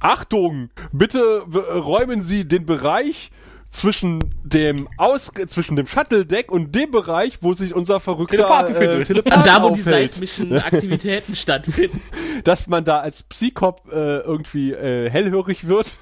Achtung, 0.00 0.68
bitte 0.92 1.40
räumen 1.48 2.22
Sie 2.22 2.46
den 2.46 2.66
Bereich 2.66 3.30
zwischen 3.70 4.34
dem 4.42 4.88
Aus 4.98 5.30
zwischen 5.46 5.76
dem 5.76 5.86
Shuttle-Deck 5.86 6.50
und 6.50 6.74
dem 6.74 6.90
Bereich, 6.90 7.38
wo 7.40 7.54
sich 7.54 7.72
unser 7.74 8.00
verrückter 8.00 8.36
Telepath 8.36 8.66
befindet. 8.66 9.06
Telepath 9.06 9.32
An 9.32 9.42
da, 9.44 9.62
wo 9.62 9.68
die 9.70 9.80
aufhält. 9.80 10.10
seismischen 10.10 10.52
Aktivitäten 10.58 11.36
stattfinden. 11.36 12.02
dass 12.44 12.66
man 12.66 12.84
da 12.84 12.98
als 12.98 13.22
Psychop 13.22 13.82
äh, 13.92 14.18
irgendwie 14.18 14.72
äh, 14.72 15.08
hellhörig 15.08 15.68
wird. 15.68 15.96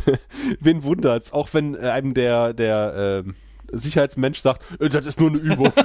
Wen 0.60 0.82
wundert's? 0.82 1.32
Auch 1.32 1.48
wenn 1.54 1.76
äh, 1.76 1.88
einem 1.90 2.12
der 2.12 2.52
der 2.52 3.24
äh, 3.24 3.30
Sicherheitsmensch 3.76 4.40
sagt, 4.40 4.62
äh, 4.80 4.88
das 4.88 5.06
ist 5.06 5.20
nur 5.20 5.30
eine 5.30 5.38
Übung. 5.38 5.72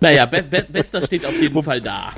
Naja, 0.00 0.24
Be 0.26 0.42
Be 0.42 0.66
Bester 0.70 1.02
steht 1.02 1.26
auf 1.26 1.38
jeden 1.40 1.62
Fall 1.62 1.80
da. 1.82 2.12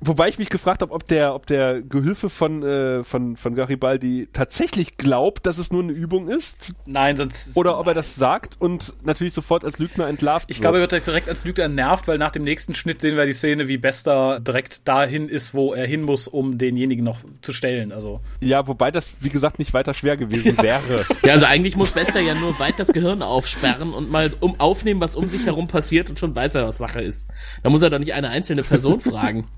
Wobei 0.00 0.28
ich 0.28 0.38
mich 0.38 0.48
gefragt 0.48 0.80
habe, 0.82 0.92
ob 0.92 1.08
der, 1.08 1.34
ob 1.34 1.46
der 1.46 1.82
Gehilfe 1.82 2.30
von, 2.30 2.62
äh, 2.62 3.02
von, 3.02 3.36
von 3.36 3.54
Garibaldi 3.56 4.28
tatsächlich 4.32 4.96
glaubt, 4.96 5.44
dass 5.44 5.58
es 5.58 5.72
nur 5.72 5.82
eine 5.82 5.90
Übung 5.92 6.28
ist, 6.28 6.56
Nein, 6.86 7.16
sonst. 7.16 7.56
oder 7.56 7.78
ob 7.80 7.88
er 7.88 7.94
das 7.94 8.14
sagt 8.14 8.56
und 8.60 8.94
natürlich 9.04 9.34
sofort 9.34 9.64
als 9.64 9.78
Lügner 9.80 10.06
entlarvt 10.06 10.48
Ich 10.50 10.60
glaube, 10.60 10.78
er 10.78 10.82
wird. 10.82 10.92
wird 10.92 11.06
direkt 11.06 11.28
als 11.28 11.44
Lügner 11.44 11.66
nervt, 11.66 12.06
weil 12.06 12.16
nach 12.16 12.30
dem 12.30 12.44
nächsten 12.44 12.76
Schnitt 12.76 13.00
sehen 13.00 13.16
wir 13.16 13.26
die 13.26 13.32
Szene, 13.32 13.66
wie 13.66 13.76
Bester 13.76 14.38
direkt 14.38 14.86
dahin 14.86 15.28
ist, 15.28 15.52
wo 15.52 15.72
er 15.74 15.86
hin 15.86 16.02
muss, 16.02 16.28
um 16.28 16.58
denjenigen 16.58 17.04
noch 17.04 17.18
zu 17.40 17.52
stellen. 17.52 17.90
Also 17.90 18.20
Ja, 18.40 18.68
wobei 18.68 18.92
das, 18.92 19.10
wie 19.20 19.30
gesagt, 19.30 19.58
nicht 19.58 19.74
weiter 19.74 19.94
schwer 19.94 20.16
gewesen 20.16 20.56
wäre. 20.62 21.06
Ja, 21.24 21.32
also 21.32 21.46
eigentlich 21.46 21.74
muss 21.76 21.90
Bester 21.90 22.20
ja 22.20 22.34
nur 22.36 22.56
weit 22.60 22.74
das 22.78 22.92
Gehirn 22.92 23.20
aufsperren 23.20 23.92
und 23.92 24.10
mal 24.12 24.30
um 24.38 24.60
aufnehmen, 24.60 25.00
was 25.00 25.16
um 25.16 25.26
sich 25.26 25.44
herum 25.46 25.66
passiert 25.66 26.08
und 26.08 26.20
schon 26.20 26.36
weiß 26.36 26.54
er, 26.54 26.68
was 26.68 26.78
Sache 26.78 27.00
ist. 27.00 27.30
Da 27.64 27.70
muss 27.70 27.82
er 27.82 27.90
doch 27.90 27.98
nicht 27.98 28.14
eine 28.14 28.28
einzelne 28.30 28.62
Person 28.62 29.00
fragen. 29.00 29.48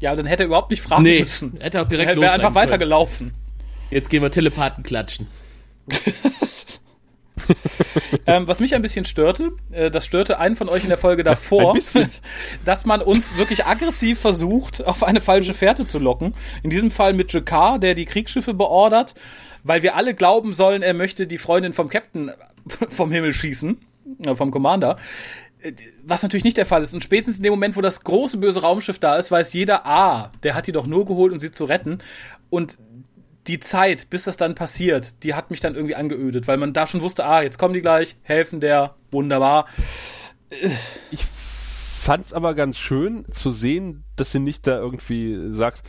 Ja, 0.00 0.14
dann 0.14 0.26
hätte 0.26 0.44
er 0.44 0.46
überhaupt 0.46 0.70
nicht 0.70 0.82
fragen 0.82 1.02
Nee, 1.02 1.20
müssen. 1.22 1.58
hätte 1.60 1.82
auch 1.82 1.88
direkt 1.88 2.10
Er 2.10 2.20
wäre 2.20 2.32
einfach 2.32 2.54
weitergelaufen. 2.54 3.34
Jetzt 3.90 4.10
gehen 4.10 4.22
wir 4.22 4.30
Telepathen 4.30 4.84
klatschen. 4.84 5.26
Ähm, 8.26 8.46
was 8.46 8.60
mich 8.60 8.74
ein 8.74 8.82
bisschen 8.82 9.04
störte, 9.04 9.52
äh, 9.72 9.90
das 9.90 10.04
störte 10.04 10.38
einen 10.38 10.56
von 10.56 10.68
euch 10.68 10.82
in 10.82 10.88
der 10.88 10.98
Folge 10.98 11.22
davor, 11.22 11.76
dass 12.64 12.84
man 12.84 13.00
uns 13.00 13.36
wirklich 13.36 13.64
aggressiv 13.66 14.20
versucht, 14.20 14.84
auf 14.84 15.02
eine 15.02 15.20
falsche 15.20 15.54
Fährte 15.54 15.86
zu 15.86 15.98
locken. 15.98 16.34
In 16.62 16.70
diesem 16.70 16.90
Fall 16.90 17.12
mit 17.14 17.32
Jakar, 17.32 17.78
der 17.78 17.94
die 17.94 18.04
Kriegsschiffe 18.04 18.54
beordert, 18.54 19.14
weil 19.64 19.82
wir 19.82 19.96
alle 19.96 20.14
glauben 20.14 20.52
sollen, 20.54 20.82
er 20.82 20.94
möchte 20.94 21.26
die 21.26 21.38
Freundin 21.38 21.72
vom 21.72 21.88
Captain 21.88 22.32
vom 22.88 23.10
Himmel 23.10 23.32
schießen, 23.32 23.78
äh, 24.26 24.34
vom 24.34 24.50
Commander. 24.50 24.98
Äh, 25.60 25.72
Was 26.04 26.22
natürlich 26.22 26.44
nicht 26.44 26.56
der 26.56 26.66
Fall 26.66 26.82
ist. 26.82 26.94
Und 26.94 27.02
spätestens 27.02 27.38
in 27.38 27.42
dem 27.42 27.52
Moment, 27.52 27.76
wo 27.76 27.80
das 27.80 28.04
große 28.04 28.38
böse 28.38 28.62
Raumschiff 28.62 28.98
da 28.98 29.16
ist, 29.16 29.30
weiß 29.30 29.52
jeder, 29.52 29.86
ah, 29.86 30.30
der 30.42 30.54
hat 30.54 30.66
die 30.66 30.72
doch 30.72 30.86
nur 30.86 31.06
geholt, 31.06 31.32
um 31.32 31.40
sie 31.40 31.50
zu 31.50 31.64
retten. 31.64 31.98
Und 32.50 32.78
die 33.46 33.60
Zeit, 33.60 34.10
bis 34.10 34.24
das 34.24 34.36
dann 34.36 34.54
passiert, 34.54 35.22
die 35.22 35.34
hat 35.34 35.50
mich 35.50 35.60
dann 35.60 35.74
irgendwie 35.74 35.94
angeödet, 35.94 36.46
weil 36.46 36.58
man 36.58 36.72
da 36.72 36.86
schon 36.86 37.00
wusste, 37.00 37.24
ah, 37.24 37.42
jetzt 37.42 37.58
kommen 37.58 37.74
die 37.74 37.80
gleich, 37.80 38.16
helfen 38.22 38.60
der, 38.60 38.94
wunderbar. 39.10 39.66
Ich 41.10 41.24
fand's 41.98 42.32
aber 42.32 42.54
ganz 42.54 42.78
schön 42.78 43.24
zu 43.30 43.50
sehen, 43.50 44.04
dass 44.16 44.32
sie 44.32 44.38
nicht 44.38 44.66
da 44.66 44.78
irgendwie 44.78 45.50
sagt, 45.50 45.82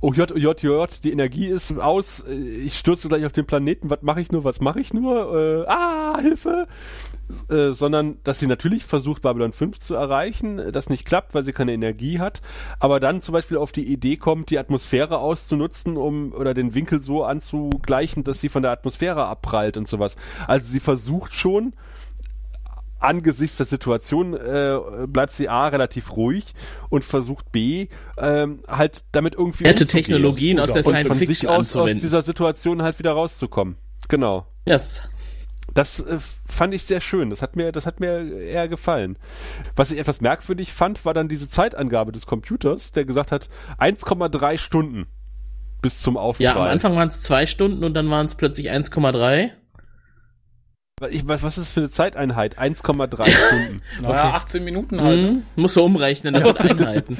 oh 0.00 0.12
J, 0.12 0.36
J, 0.36 0.60
J, 0.60 1.04
die 1.04 1.12
Energie 1.12 1.46
ist 1.46 1.72
aus, 1.78 2.24
äh, 2.26 2.34
ich 2.34 2.76
stürze 2.76 3.08
gleich 3.08 3.24
auf 3.24 3.32
den 3.32 3.46
Planeten, 3.46 3.88
was 3.88 4.02
mache 4.02 4.20
ich 4.20 4.32
nur, 4.32 4.44
was 4.44 4.60
mache 4.60 4.80
ich 4.80 4.92
nur, 4.92 5.64
äh, 5.66 5.70
ah, 5.70 6.18
Hilfe, 6.20 6.66
äh, 7.48 7.72
sondern 7.72 8.18
dass 8.24 8.38
sie 8.38 8.46
natürlich 8.46 8.84
versucht, 8.84 9.22
Babylon 9.22 9.52
5 9.52 9.78
zu 9.78 9.94
erreichen, 9.94 10.58
äh, 10.58 10.72
das 10.72 10.88
nicht 10.88 11.04
klappt, 11.04 11.34
weil 11.34 11.42
sie 11.42 11.52
keine 11.52 11.72
Energie 11.72 12.18
hat, 12.18 12.42
aber 12.78 13.00
dann 13.00 13.20
zum 13.20 13.32
Beispiel 13.32 13.56
auf 13.56 13.72
die 13.72 13.86
Idee 13.86 14.16
kommt, 14.16 14.50
die 14.50 14.58
Atmosphäre 14.58 15.18
auszunutzen, 15.18 15.96
um 15.96 16.32
oder 16.32 16.54
den 16.54 16.74
Winkel 16.74 17.00
so 17.00 17.24
anzugleichen, 17.24 18.24
dass 18.24 18.40
sie 18.40 18.48
von 18.48 18.62
der 18.62 18.72
Atmosphäre 18.72 19.26
abprallt 19.26 19.76
und 19.76 19.88
sowas. 19.88 20.16
Also 20.46 20.70
sie 20.70 20.80
versucht 20.80 21.34
schon, 21.34 21.74
angesichts 23.02 23.56
der 23.56 23.66
Situation 23.66 24.34
äh, 24.34 24.78
bleibt 25.06 25.32
sie 25.32 25.48
A 25.48 25.68
relativ 25.68 26.16
ruhig 26.16 26.54
und 26.88 27.04
versucht 27.04 27.52
B 27.52 27.88
ähm, 28.16 28.62
halt 28.68 29.04
damit 29.12 29.34
irgendwie 29.34 29.64
Nette. 29.64 29.86
Technologien 29.86 30.60
aus 30.60 30.72
der 30.72 30.82
Science 30.82 31.16
Fiction 31.16 31.26
sich 31.26 31.48
aus, 31.48 31.76
aus 31.76 31.90
dieser 31.96 32.22
Situation 32.22 32.82
halt 32.82 32.98
wieder 32.98 33.12
rauszukommen. 33.12 33.76
Genau. 34.08 34.46
Yes. 34.66 35.08
Das 35.74 36.00
äh, 36.00 36.18
fand 36.46 36.74
ich 36.74 36.84
sehr 36.84 37.00
schön. 37.00 37.30
Das 37.30 37.40
hat 37.40 37.56
mir, 37.56 37.72
das 37.72 37.86
hat 37.86 38.00
mir 38.00 38.40
eher 38.40 38.68
gefallen. 38.68 39.16
Was 39.76 39.90
ich 39.90 39.98
etwas 39.98 40.20
merkwürdig 40.20 40.72
fand, 40.72 41.04
war 41.04 41.14
dann 41.14 41.28
diese 41.28 41.48
Zeitangabe 41.48 42.12
des 42.12 42.26
Computers, 42.26 42.92
der 42.92 43.04
gesagt 43.04 43.32
hat 43.32 43.48
1,3 43.78 44.58
Stunden 44.58 45.06
bis 45.80 46.00
zum 46.00 46.16
Aufprall. 46.16 46.44
Ja, 46.44 46.54
am 46.56 46.62
Anfang 46.62 46.96
waren 46.96 47.08
es 47.08 47.22
zwei 47.22 47.46
Stunden 47.46 47.84
und 47.84 47.94
dann 47.94 48.08
waren 48.10 48.26
es 48.26 48.34
plötzlich 48.34 48.70
1,3. 48.70 49.50
Ich, 51.10 51.26
was, 51.26 51.42
was 51.42 51.58
ist 51.58 51.66
das 51.66 51.72
für 51.72 51.80
eine 51.80 51.90
Zeiteinheit? 51.90 52.58
1,3 52.58 53.30
Stunden. 53.30 53.82
Naja, 54.00 54.34
18 54.34 54.62
Minuten 54.64 55.00
halt. 55.00 55.20
Mhm. 55.20 55.42
Musst 55.56 55.76
du 55.76 55.82
umrechnen, 55.82 56.34
das 56.34 56.44
sind 56.44 56.60
Einheiten. 56.60 57.18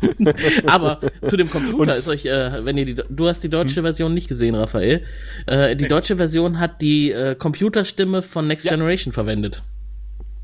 Aber 0.66 1.00
zu 1.26 1.36
dem 1.36 1.50
Computer 1.50 1.96
ist 1.96 2.08
euch, 2.08 2.24
äh, 2.26 2.64
wenn 2.64 2.76
ihr 2.78 2.84
die, 2.86 2.94
du 2.94 3.28
hast 3.28 3.40
die 3.42 3.48
Hm? 3.48 3.52
deutsche 3.52 3.82
Version 3.82 4.14
nicht 4.14 4.28
gesehen, 4.28 4.54
Raphael. 4.54 5.02
Äh, 5.46 5.76
die 5.76 5.88
deutsche 5.88 6.16
Version 6.16 6.58
hat 6.60 6.80
die 6.80 7.10
äh, 7.12 7.34
Computerstimme 7.34 8.22
von 8.22 8.46
Next 8.46 8.68
Generation 8.68 9.12
verwendet. 9.12 9.62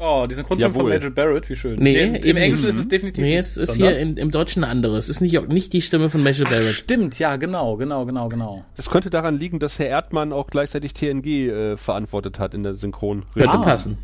Oh, 0.00 0.26
die 0.28 0.34
Synchronstimme 0.34 0.74
von. 0.74 0.88
Major 0.88 1.10
Barrett, 1.10 1.48
wie 1.48 1.54
schön. 1.54 1.76
Nee, 1.78 2.02
Im, 2.02 2.14
im 2.16 2.36
Englischen 2.36 2.66
ist 2.68 2.76
es 2.78 2.88
definitiv 2.88 3.22
Nee, 3.22 3.30
nicht, 3.36 3.38
es 3.40 3.56
ist 3.56 3.74
sondern- 3.74 3.92
hier 3.94 3.98
in, 4.02 4.16
im 4.16 4.30
Deutschen 4.32 4.64
eine 4.64 4.70
andere. 4.72 4.96
Es 4.96 5.08
ist 5.08 5.20
nicht, 5.20 5.48
nicht 5.48 5.72
die 5.72 5.80
Stimme 5.82 6.10
von 6.10 6.22
Major 6.22 6.46
Ach, 6.48 6.52
Barrett. 6.52 6.74
stimmt, 6.74 7.18
ja, 7.20 7.36
genau, 7.36 7.76
genau, 7.76 8.04
genau, 8.04 8.28
genau. 8.28 8.64
Das 8.76 8.90
könnte 8.90 9.08
daran 9.08 9.38
liegen, 9.38 9.60
dass 9.60 9.78
Herr 9.78 9.86
Erdmann 9.86 10.32
auch 10.32 10.48
gleichzeitig 10.48 10.94
TNG 10.94 11.26
äh, 11.48 11.76
verantwortet 11.76 12.38
hat 12.40 12.54
in 12.54 12.64
der 12.64 12.74
Synchron. 12.74 13.24
Könnte 13.34 13.50
Ah. 13.50 13.58
passen. 13.58 13.96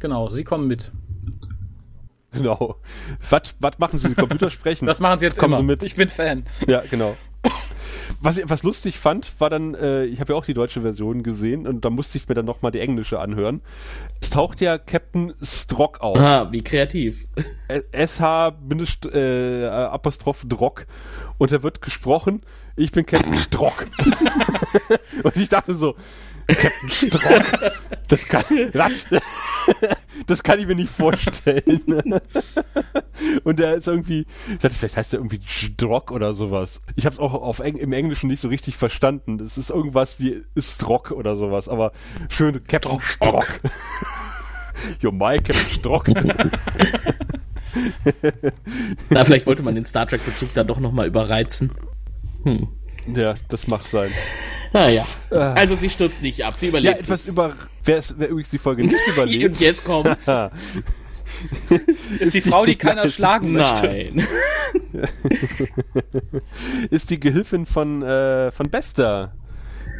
Genau, 0.00 0.28
sie 0.28 0.42
kommen 0.42 0.66
mit. 0.68 0.90
Genau. 2.34 2.76
Was, 3.30 3.56
was 3.60 3.78
machen 3.78 3.98
Sie? 3.98 4.14
Computer 4.14 4.50
sprechen? 4.50 4.86
Das 4.94 5.00
machen 5.00 5.18
sie 5.18 5.24
jetzt 5.24 5.38
Kommen 5.38 5.54
immer. 5.54 5.60
Sie 5.60 5.66
mit. 5.66 5.82
Ich 5.82 5.96
bin 5.96 6.08
Fan. 6.08 6.44
Ja, 6.66 6.82
genau. 6.90 7.16
Was 8.20 8.38
ich 8.38 8.48
was 8.48 8.62
lustig 8.62 8.98
fand, 8.98 9.38
war 9.38 9.50
dann, 9.50 9.74
äh, 9.74 10.04
ich 10.04 10.20
habe 10.20 10.32
ja 10.32 10.38
auch 10.38 10.44
die 10.44 10.54
deutsche 10.54 10.80
Version 10.80 11.22
gesehen 11.22 11.66
und 11.66 11.84
da 11.84 11.90
musste 11.90 12.16
ich 12.16 12.28
mir 12.28 12.34
dann 12.34 12.46
nochmal 12.46 12.72
die 12.72 12.80
englische 12.80 13.18
anhören. 13.18 13.60
Es 14.20 14.30
taucht 14.30 14.60
ja 14.60 14.78
Captain 14.78 15.34
Strock 15.42 16.00
auf. 16.00 16.16
Ah, 16.18 16.50
wie 16.50 16.62
kreativ. 16.62 17.26
Äh, 17.68 17.82
SH 18.06 18.50
Bindestrich, 18.62 19.14
äh, 19.14 19.66
Apostroph 19.66 20.44
Drock. 20.46 20.86
Und 21.38 21.52
er 21.52 21.62
wird 21.62 21.82
gesprochen, 21.82 22.42
ich 22.76 22.92
bin 22.92 23.04
Captain 23.04 23.36
Strock. 23.36 23.86
und 25.22 25.36
ich 25.36 25.48
dachte 25.48 25.74
so, 25.74 25.94
Captain 26.46 26.90
Strock, 26.90 27.72
das 28.08 28.26
kann, 28.28 28.44
was? 28.72 29.06
das 30.26 30.42
kann 30.42 30.58
ich 30.60 30.66
mir 30.66 30.74
nicht 30.74 30.92
vorstellen. 30.92 32.20
und 33.44 33.60
er 33.60 33.74
ist 33.74 33.86
irgendwie, 33.88 34.26
ich 34.48 34.58
dachte, 34.58 34.74
vielleicht 34.74 34.96
heißt 34.96 35.14
er 35.14 35.20
irgendwie 35.20 35.40
Strock 35.46 36.10
oder 36.10 36.32
sowas. 36.32 36.82
Ich 36.96 37.06
habe 37.06 37.14
es 37.14 37.20
auch 37.20 37.34
auf 37.34 37.60
Eng 37.60 37.76
im 37.76 37.92
Englischen 37.92 38.28
nicht 38.28 38.40
so 38.40 38.48
richtig 38.48 38.76
verstanden. 38.76 39.40
Es 39.40 39.56
ist 39.56 39.70
irgendwas 39.70 40.20
wie 40.20 40.42
Strock 40.58 41.10
oder 41.12 41.36
sowas, 41.36 41.68
aber 41.68 41.92
schön 42.28 42.62
Captain 42.66 43.00
Strock. 43.00 43.60
Yo, 45.00 45.12
my 45.12 45.36
Captain 45.36 45.70
Strock. 45.70 46.08
Na, 49.10 49.24
vielleicht 49.24 49.46
wollte 49.46 49.62
man 49.62 49.74
den 49.74 49.84
Star 49.84 50.06
Trek-Bezug 50.06 50.54
da 50.54 50.64
doch 50.64 50.78
nochmal 50.80 51.06
überreizen. 51.06 51.72
Hm. 52.44 52.68
ja, 53.14 53.34
das 53.48 53.66
mag 53.66 53.82
sein. 53.82 54.10
Naja. 54.80 55.06
Also 55.30 55.76
sie 55.76 55.88
stürzt 55.88 56.20
nicht 56.20 56.44
ab, 56.44 56.54
sie 56.56 56.66
Ja, 56.66 56.70
überlebt. 56.70 57.00
etwas 57.00 57.20
es. 57.22 57.28
über. 57.28 57.54
Wer, 57.84 57.96
ist, 57.98 58.14
wer 58.18 58.28
übrigens 58.28 58.50
die 58.50 58.58
Folge 58.58 58.82
nicht 58.82 58.96
überlebt. 59.06 59.44
Und 59.54 59.60
jetzt 59.60 59.84
kommt's. 59.84 60.28
Ist 62.18 62.34
die 62.34 62.40
Frau, 62.40 62.66
die 62.66 62.74
keiner 62.76 63.08
schlagen 63.08 63.52
möchte. 63.52 63.86
Nein. 63.86 64.26
ist 66.90 67.10
die 67.10 67.20
Gehilfin 67.20 67.66
von, 67.66 68.02
äh, 68.02 68.50
von 68.50 68.68
Bester. 68.70 69.32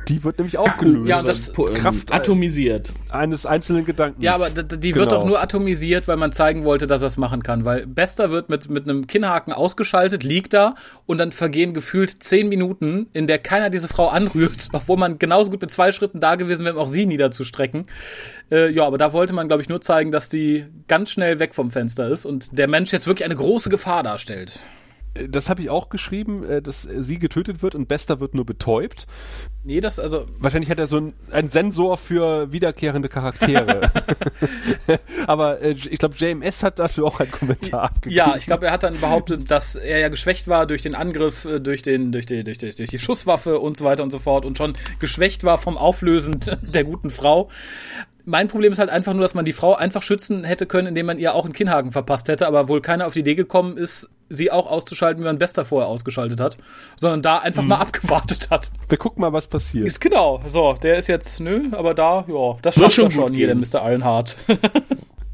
Die 0.09 0.23
wird 0.25 0.39
nämlich 0.39 0.59
aufgelöst. 0.59 1.09
ja, 1.09 1.23
das- 1.23 1.53
Kraft 1.53 2.15
atomisiert. 2.15 2.93
eines 3.11 3.47
einzelnen 3.47 3.85
Gedankens. 3.85 4.25
Ja, 4.25 4.35
aber 4.35 4.51
die 4.51 4.95
wird 4.95 5.09
Genau. 5.11 5.21
doch 5.23 5.25
nur 5.27 5.41
atomisiert, 5.41 6.09
weil 6.09 6.17
man 6.17 6.33
zeigen 6.33 6.65
wollte, 6.65 6.87
dass 6.87 7.03
er 7.03 7.07
es 7.09 7.17
machen 7.17 7.43
kann. 7.43 7.65
Weil 7.65 7.87
Bester 7.87 8.31
wird 8.31 8.49
mit, 8.51 8.69
mit 8.69 8.89
einem 8.89 9.07
Kinnhaken 9.07 9.53
ausgeschaltet, 9.53 10.23
liegt 10.25 10.53
da 10.53 10.75
und 11.07 11.19
dann 11.19 11.33
vergehen 11.33 11.75
gefühlt 11.75 12.23
zehn 12.23 12.49
Minuten, 12.49 13.07
in 13.13 13.27
der 13.27 13.39
keiner 13.39 13.71
diese 13.71 13.89
Frau 13.89 14.09
anrührt, 14.09 14.69
obwohl 14.73 14.97
man 14.97 15.19
genauso 15.19 15.51
gut 15.51 15.61
mit 15.61 15.71
zwei 15.71 15.93
Schritten 15.93 16.21
da 16.21 16.35
gewesen 16.35 16.65
wäre, 16.65 16.75
um 16.77 16.83
auch 16.83 16.89
sie 16.89 17.07
niederzustrecken. 17.07 17.87
Äh, 18.51 18.71
ja, 18.73 18.85
aber 18.87 18.99
da 18.99 19.13
wollte 19.13 19.33
man, 19.33 19.49
glaube 19.49 19.63
ich, 19.63 19.69
nur 19.69 19.81
zeigen, 19.81 20.13
dass 20.13 20.29
die 20.29 20.65
ganz 20.89 21.11
schnell 21.11 21.39
weg 21.39 21.55
vom 21.55 21.71
Fenster 21.71 22.09
ist 22.09 22.25
und 22.27 22.57
der 22.59 22.69
Mensch 22.69 22.93
jetzt 22.93 23.07
wirklich 23.07 23.25
eine 23.25 23.35
große 23.37 23.71
Gefahr 23.71 24.03
darstellt. 24.03 24.59
Das 25.29 25.49
habe 25.49 25.63
ich 25.63 25.71
auch 25.71 25.89
geschrieben, 25.89 26.45
äh, 26.45 26.61
dass 26.61 26.83
sie 26.83 27.19
getötet 27.19 27.63
wird 27.63 27.75
und 27.75 27.87
Bester 27.87 28.21
wird 28.21 28.35
nur 28.35 28.45
betäubt. 28.45 29.07
Nee, 29.63 29.81
das, 29.81 29.99
also, 29.99 30.27
Wahrscheinlich 30.39 30.71
hat 30.71 30.79
er 30.79 30.87
so 30.87 30.97
einen, 31.31 31.49
Sensor 31.49 31.97
für 31.97 32.53
wiederkehrende 32.53 33.09
Charaktere. 33.09 33.91
aber 35.27 35.61
äh, 35.63 35.71
ich 35.71 35.99
glaube, 35.99 36.17
JMS 36.17 36.63
hat 36.63 36.79
dafür 36.79 37.07
auch 37.07 37.21
einen 37.21 37.31
Kommentar 37.31 37.85
abgegeben. 37.85 38.15
Ja, 38.15 38.37
ich 38.37 38.47
glaube, 38.47 38.67
er 38.67 38.73
hat 38.73 38.83
dann 38.83 39.01
behauptet, 39.01 39.51
dass 39.51 39.77
er 39.77 40.01
ja 40.01 40.09
geschwächt 40.09 40.49
war 40.49 40.67
durch 40.67 40.83
den 40.83 40.95
Angriff, 40.95 41.45
äh, 41.45 41.61
durch, 41.61 41.83
den, 41.83 42.13
durch, 42.13 42.27
die, 42.27 42.45
durch, 42.45 42.59
die, 42.59 42.75
durch 42.75 42.91
die 42.91 42.99
Schusswaffe 42.99 43.59
und 43.59 43.77
so 43.77 43.85
weiter 43.85 44.03
und 44.03 44.11
so 44.11 44.19
fort 44.19 44.45
und 44.45 44.59
schon 44.59 44.75
geschwächt 44.99 45.45
war 45.45 45.59
vom 45.59 45.79
Auflösen 45.79 46.41
der 46.63 46.85
guten 46.85 47.11
Frau. 47.11 47.49
Mein 48.27 48.49
Problem 48.49 48.73
ist 48.73 48.79
halt 48.79 48.91
einfach 48.91 49.13
nur, 49.13 49.23
dass 49.23 49.35
man 49.35 49.45
die 49.45 49.53
Frau 49.53 49.75
einfach 49.75 50.03
schützen 50.03 50.45
hätte 50.45 50.67
können, 50.67 50.89
indem 50.89 51.07
man 51.07 51.19
ihr 51.19 51.35
auch 51.35 51.45
einen 51.45 51.53
Kinnhaken 51.53 51.93
verpasst 51.93 52.29
hätte, 52.29 52.47
aber 52.47 52.69
wohl 52.69 52.81
keiner 52.81 53.07
auf 53.07 53.13
die 53.13 53.21
Idee 53.21 53.35
gekommen 53.35 53.77
ist, 53.77 54.09
sie 54.29 54.51
auch 54.51 54.71
auszuschalten, 54.71 55.23
wie 55.23 55.27
man 55.27 55.39
Bester 55.39 55.65
vorher 55.65 55.89
ausgeschaltet 55.89 56.41
hat, 56.41 56.57
sondern 56.97 57.23
da 57.23 57.39
einfach 57.39 57.63
mal 57.63 57.77
abgewartet 57.77 58.51
hat. 58.51 58.71
Wir 58.89 58.99
gucken 58.99 59.21
mal, 59.21 59.33
was 59.33 59.47
passiert. 59.47 59.87
Ist 59.87 60.01
genau, 60.01 60.43
so, 60.47 60.75
der 60.75 60.99
ist 60.99 61.09
jetzt, 61.09 61.41
nö, 61.41 61.69
aber 61.73 61.95
da, 61.95 62.25
ja, 62.29 62.57
das 62.63 62.75
schafft 62.75 62.93
schon 62.93 63.11
schon 63.11 63.33
der. 63.33 63.55
Mr. 63.55 63.83
Ironheart. 63.89 64.37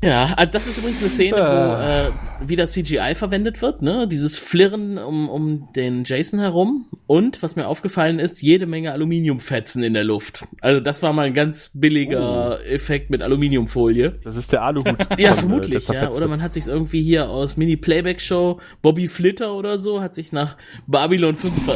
Ja, 0.03 0.32
also 0.36 0.51
das 0.51 0.66
ist 0.66 0.78
übrigens 0.78 1.01
eine 1.01 1.11
Szene, 1.11 1.36
wo 1.36 2.46
äh, 2.46 2.48
wieder 2.48 2.66
CGI 2.66 3.14
verwendet 3.14 3.61
wird, 3.61 3.82
ne? 3.82 4.09
Dieses 4.09 4.38
Flirren 4.38 4.96
um, 4.96 5.28
um 5.28 5.72
den 5.74 6.05
Jason 6.05 6.40
herum. 6.40 6.86
Und, 7.07 7.42
was 7.42 7.55
mir 7.57 7.66
aufgefallen 7.66 8.18
ist, 8.18 8.40
jede 8.40 8.66
Menge 8.66 8.92
Aluminiumfetzen 8.92 9.82
in 9.82 9.92
der 9.92 10.05
Luft. 10.05 10.46
Also 10.62 10.80
das 10.80 11.03
war 11.03 11.12
mal 11.12 11.26
ein 11.26 11.34
ganz 11.34 11.72
billiger 11.74 12.64
Effekt 12.64 13.11
mit 13.11 13.20
Aluminiumfolie. 13.20 14.12
Das 14.24 14.36
ist 14.36 14.53
der 14.53 14.62
Aluhut. 14.62 14.96
Ja, 15.18 15.32
äh, 15.32 15.34
vermutlich, 15.34 15.86
der 15.86 16.03
ja. 16.03 16.11
Oder 16.11 16.28
man 16.28 16.40
hat 16.40 16.55
sich 16.55 16.66
irgendwie 16.66 17.03
hier 17.03 17.28
aus 17.28 17.57
Mini-Playback-Show 17.57 18.61
Bobby 18.80 19.09
Flitter 19.09 19.55
oder 19.55 19.78
so, 19.78 20.01
hat 20.01 20.14
sich 20.14 20.32
nach 20.32 20.57
Babylon 20.86 21.36
5 21.36 21.64
ver 21.64 21.74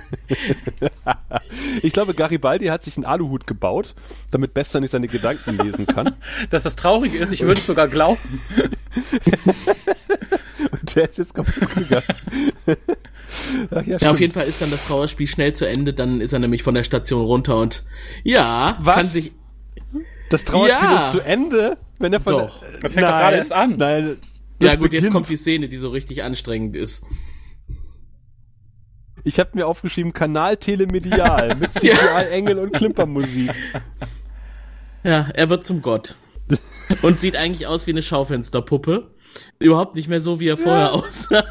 Ich 1.82 1.92
glaube, 1.92 2.14
Garibaldi 2.14 2.66
hat 2.66 2.84
sich 2.84 2.96
einen 2.96 3.04
Aluhut 3.04 3.46
gebaut, 3.46 3.94
damit 4.30 4.54
Bester 4.54 4.80
nicht 4.80 4.90
seine 4.90 5.08
Gedanken 5.08 5.58
lesen 5.58 5.86
kann. 5.86 6.16
Dass 6.50 6.62
das 6.62 6.76
Traurige 6.76 7.18
ist, 7.18 7.32
ich 7.32 7.42
würde 7.42 7.54
es 7.54 7.66
sogar 7.66 7.88
glauben. 7.88 8.18
Und 10.70 10.94
Der 10.94 11.08
ist 11.08 11.18
jetzt 11.18 11.34
kaputt 11.34 11.74
gegangen. 11.74 12.04
Ach, 13.70 13.86
ja, 13.86 13.98
ja, 13.98 14.10
auf 14.10 14.20
jeden 14.20 14.32
Fall 14.32 14.46
ist 14.46 14.62
dann 14.62 14.70
das 14.70 14.86
Trauerspiel 14.86 15.26
schnell 15.26 15.54
zu 15.54 15.66
Ende, 15.66 15.92
dann 15.92 16.20
ist 16.20 16.32
er 16.32 16.38
nämlich 16.38 16.62
von 16.62 16.74
der 16.74 16.84
Station 16.84 17.24
runter 17.24 17.56
und 17.56 17.84
ja, 18.22 18.74
Was? 18.80 18.96
kann 18.96 19.06
sich. 19.06 19.32
Das 20.30 20.44
Trauerspiel 20.44 20.88
ja. 20.88 21.06
ist 21.06 21.12
zu 21.12 21.20
Ende, 21.20 21.76
wenn 21.98 22.12
er 22.12 22.20
von 22.20 22.32
Doch. 22.32 22.60
Der, 22.60 22.80
das 22.80 22.94
fängt 22.94 23.08
doch 23.08 23.12
gerade 23.12 23.36
erst 23.36 23.52
an. 23.52 23.76
Nein. 23.76 24.16
Ja 24.60 24.74
gut, 24.74 24.84
beginnt. 24.84 25.04
jetzt 25.04 25.12
kommt 25.12 25.28
die 25.28 25.36
Szene, 25.36 25.68
die 25.68 25.76
so 25.76 25.90
richtig 25.90 26.22
anstrengend 26.22 26.74
ist. 26.76 27.04
Ich 29.26 29.40
habe 29.40 29.50
mir 29.54 29.66
aufgeschrieben 29.66 30.12
Kanal 30.12 30.56
Telemedial 30.56 31.56
mit 31.56 31.72
CGI 31.74 32.30
Engel 32.30 32.60
und 32.60 32.72
Klimpermusik. 32.72 33.50
Ja, 35.02 35.28
er 35.34 35.50
wird 35.50 35.66
zum 35.66 35.82
Gott. 35.82 36.14
Und 37.02 37.18
sieht 37.18 37.34
eigentlich 37.34 37.66
aus 37.66 37.88
wie 37.88 37.90
eine 37.90 38.02
Schaufensterpuppe. 38.02 39.10
Überhaupt 39.58 39.96
nicht 39.96 40.06
mehr 40.06 40.20
so, 40.20 40.38
wie 40.38 40.46
er 40.46 40.56
vorher 40.56 40.84
ja. 40.84 40.90
aussah. 40.92 41.44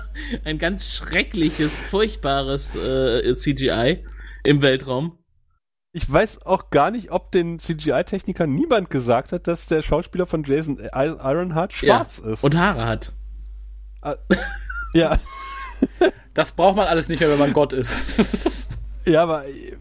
Ein 0.45 0.57
ganz 0.57 0.89
schreckliches, 0.89 1.76
furchtbares 1.76 2.78
äh, 2.78 3.34
CGI 3.34 4.05
im 4.45 4.61
Weltraum. 4.61 5.17
Ich 5.91 6.09
weiß 6.09 6.45
auch 6.45 6.69
gar 6.69 6.91
nicht, 6.91 7.11
ob 7.11 7.34
den 7.34 7.59
CGI-Technikern 7.59 8.53
niemand 8.53 8.89
gesagt 8.89 9.34
hat, 9.34 9.47
dass 9.47 9.67
der 9.67 9.82
Schauspieler 9.82 10.28
von 10.28 10.45
Jason 10.45 10.80
Ironheart 10.80 11.73
schwarz 11.73 12.21
ja. 12.23 12.32
ist. 12.32 12.43
Und 12.45 12.55
Haare 12.55 12.88
hat. 12.88 13.11
Ah, 14.01 14.15
ja. 14.93 15.19
Das 16.36 16.51
braucht 16.51 16.75
man 16.75 16.86
alles 16.86 17.09
nicht 17.09 17.21
mehr, 17.21 17.31
wenn 17.31 17.39
man 17.39 17.53
Gott 17.53 17.73
ist. 17.73 18.67
ja, 19.05 19.23
aber 19.23 19.47
äh, 19.47 19.75